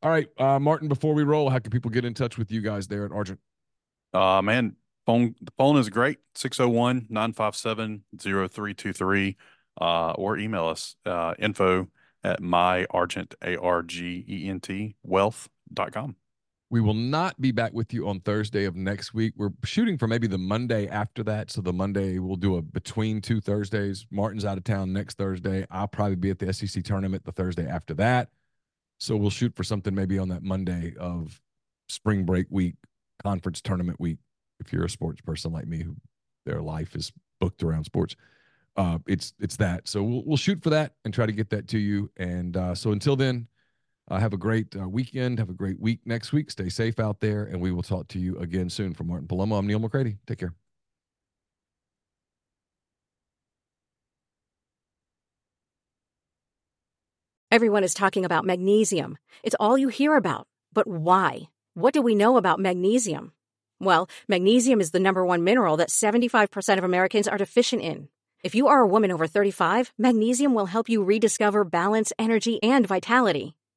all 0.03 0.11
right, 0.11 0.29
uh, 0.39 0.59
Martin. 0.59 0.89
Before 0.89 1.15
we 1.15 1.25
roll, 1.25 1.51
how 1.51 1.59
can 1.59 1.71
people 1.71 1.91
get 1.91 2.05
in 2.05 2.15
touch 2.15 2.39
with 2.39 2.51
you 2.51 2.61
guys 2.61 2.87
there 2.89 3.05
at 3.05 3.13
Argent? 3.13 3.41
Uh, 4.15 4.41
man, 4.43 4.77
phone 5.07 5.35
the 5.41 5.53
phone 5.59 5.77
is 5.77 5.89
great 5.89 6.19
601 6.35 7.07
957 7.09 8.05
0323 8.19 9.37
uh, 9.81 10.13
or 10.13 10.39
email 10.39 10.67
us 10.67 10.97
uh, 11.07 11.35
info 11.39 11.89
at 12.23 12.41
myargent 12.41 13.35
a 13.43 13.57
r 13.61 13.83
g 13.83 14.25
e 14.29 14.49
n 14.49 14.61
t 14.61 14.95
wealth.com. 15.03 16.17
We 16.73 16.81
will 16.81 16.95
not 16.95 17.41
be 17.41 17.51
back 17.51 17.73
with 17.73 17.93
you 17.93 18.09
on 18.09 18.21
Thursday 18.21 18.65
of 18.65 18.77
next 18.77 19.13
week. 19.13 19.35
We're 19.37 19.51
shooting 19.65 19.99
for 19.99 20.07
maybe 20.07 20.29
the 20.29 20.39
Monday 20.39 20.87
after 20.87 21.25
that. 21.25 21.51
So 21.51 21.61
the 21.61 21.73
Monday 21.73 22.21
we'll 22.21 22.37
do 22.37 22.57
a 22.57 22.63
between 22.63 23.21
two 23.21 23.41
Thursdays. 23.41 24.07
Martin's 24.13 24.45
out 24.45 24.57
of 24.57 24.63
town 24.63 24.93
next 24.93 25.19
Thursday. 25.19 25.67
I'll 25.69 25.89
probably 25.89 26.15
be 26.15 26.31
at 26.31 26.39
the 26.39 26.53
SEC 26.53 26.85
tournament 26.85 27.25
the 27.25 27.33
Thursday 27.33 27.67
after 27.67 27.93
that. 27.95 28.29
So 28.99 29.17
we'll 29.17 29.31
shoot 29.31 29.57
for 29.57 29.65
something 29.65 29.97
maybe 29.97 30.17
on 30.17 30.29
that 30.29 30.45
Monday 30.45 30.95
of 30.97 31.41
spring 31.89 32.25
break 32.25 32.47
week, 32.51 32.77
conference 33.21 33.61
tournament 33.61 33.99
week. 33.99 34.19
If 34.61 34.73
you're 34.73 34.85
a 34.85 34.91
sports 34.91 35.21
person 35.23 35.53
like 35.53 35.67
me, 35.67 35.83
who 35.83 35.97
their 36.47 36.63
life 36.63 36.95
is 36.95 37.13
booked 37.41 37.65
around 37.65 37.85
sports, 37.85 38.15
uh, 38.77 38.99
it's 39.09 39.35
it's 39.41 39.57
that. 39.57 39.89
So 39.89 40.05
we'll 40.05 40.23
we'll 40.25 40.37
shoot 40.37 40.63
for 40.63 40.71
that 40.71 40.93
and 41.05 41.13
try 41.13 41.27
to 41.27 41.33
get 41.33 41.51
that 41.51 41.67
to 41.69 41.79
you. 41.79 42.13
And 42.17 42.57
uh, 42.57 42.77
so 42.77 42.93
until 42.93 43.17
then, 43.17 43.49
uh, 44.11 44.19
have 44.19 44.33
a 44.33 44.37
great 44.37 44.77
uh, 44.77 44.89
weekend. 44.89 45.39
Have 45.39 45.51
a 45.51 45.55
great 45.55 45.81
week 45.81 46.01
next 46.05 46.33
week. 46.33 46.51
Stay 46.51 46.69
safe 46.69 46.99
out 46.99 47.21
there, 47.21 47.45
and 47.45 47.61
we 47.61 47.71
will 47.71 47.83
talk 47.83 48.09
to 48.09 48.19
you 48.19 48.37
again 48.39 48.69
soon. 48.69 48.93
From 48.93 49.07
Martin 49.07 49.29
Palomo, 49.29 49.59
I'm 49.59 49.67
Neil 49.67 49.79
McCready. 49.79 50.19
Take 50.27 50.39
care. 50.39 50.55
Everyone 57.53 57.83
is 57.83 57.95
talking 57.95 58.25
about 58.25 58.45
magnesium. 58.45 59.19
It's 59.43 59.57
all 59.59 59.77
you 59.77 59.89
hear 59.89 60.15
about. 60.17 60.47
But 60.73 60.87
why? 60.87 61.49
What 61.75 61.95
do 61.95 62.01
we 62.01 62.15
know 62.15 62.37
about 62.37 62.61
magnesium? 62.61 63.33
Well, 63.81 64.09
magnesium 64.29 64.81
is 64.81 64.93
the 64.93 65.01
number 65.01 65.25
one 65.25 65.43
mineral 65.43 65.77
that 65.79 65.89
75% 65.89 66.79
of 66.79 66.85
Americans 66.85 67.27
are 67.27 67.39
deficient 67.39 67.83
in. 67.83 68.09
If 68.45 68.55
you 68.55 68.69
are 68.69 68.81
a 68.81 68.87
woman 68.87 69.11
over 69.11 69.27
35, 69.27 69.93
magnesium 69.99 70.55
will 70.55 70.67
help 70.67 70.89
you 70.89 71.03
rediscover 71.03 71.65
balance, 71.65 72.13
energy, 72.19 72.63
and 72.63 72.87
vitality. 72.87 73.57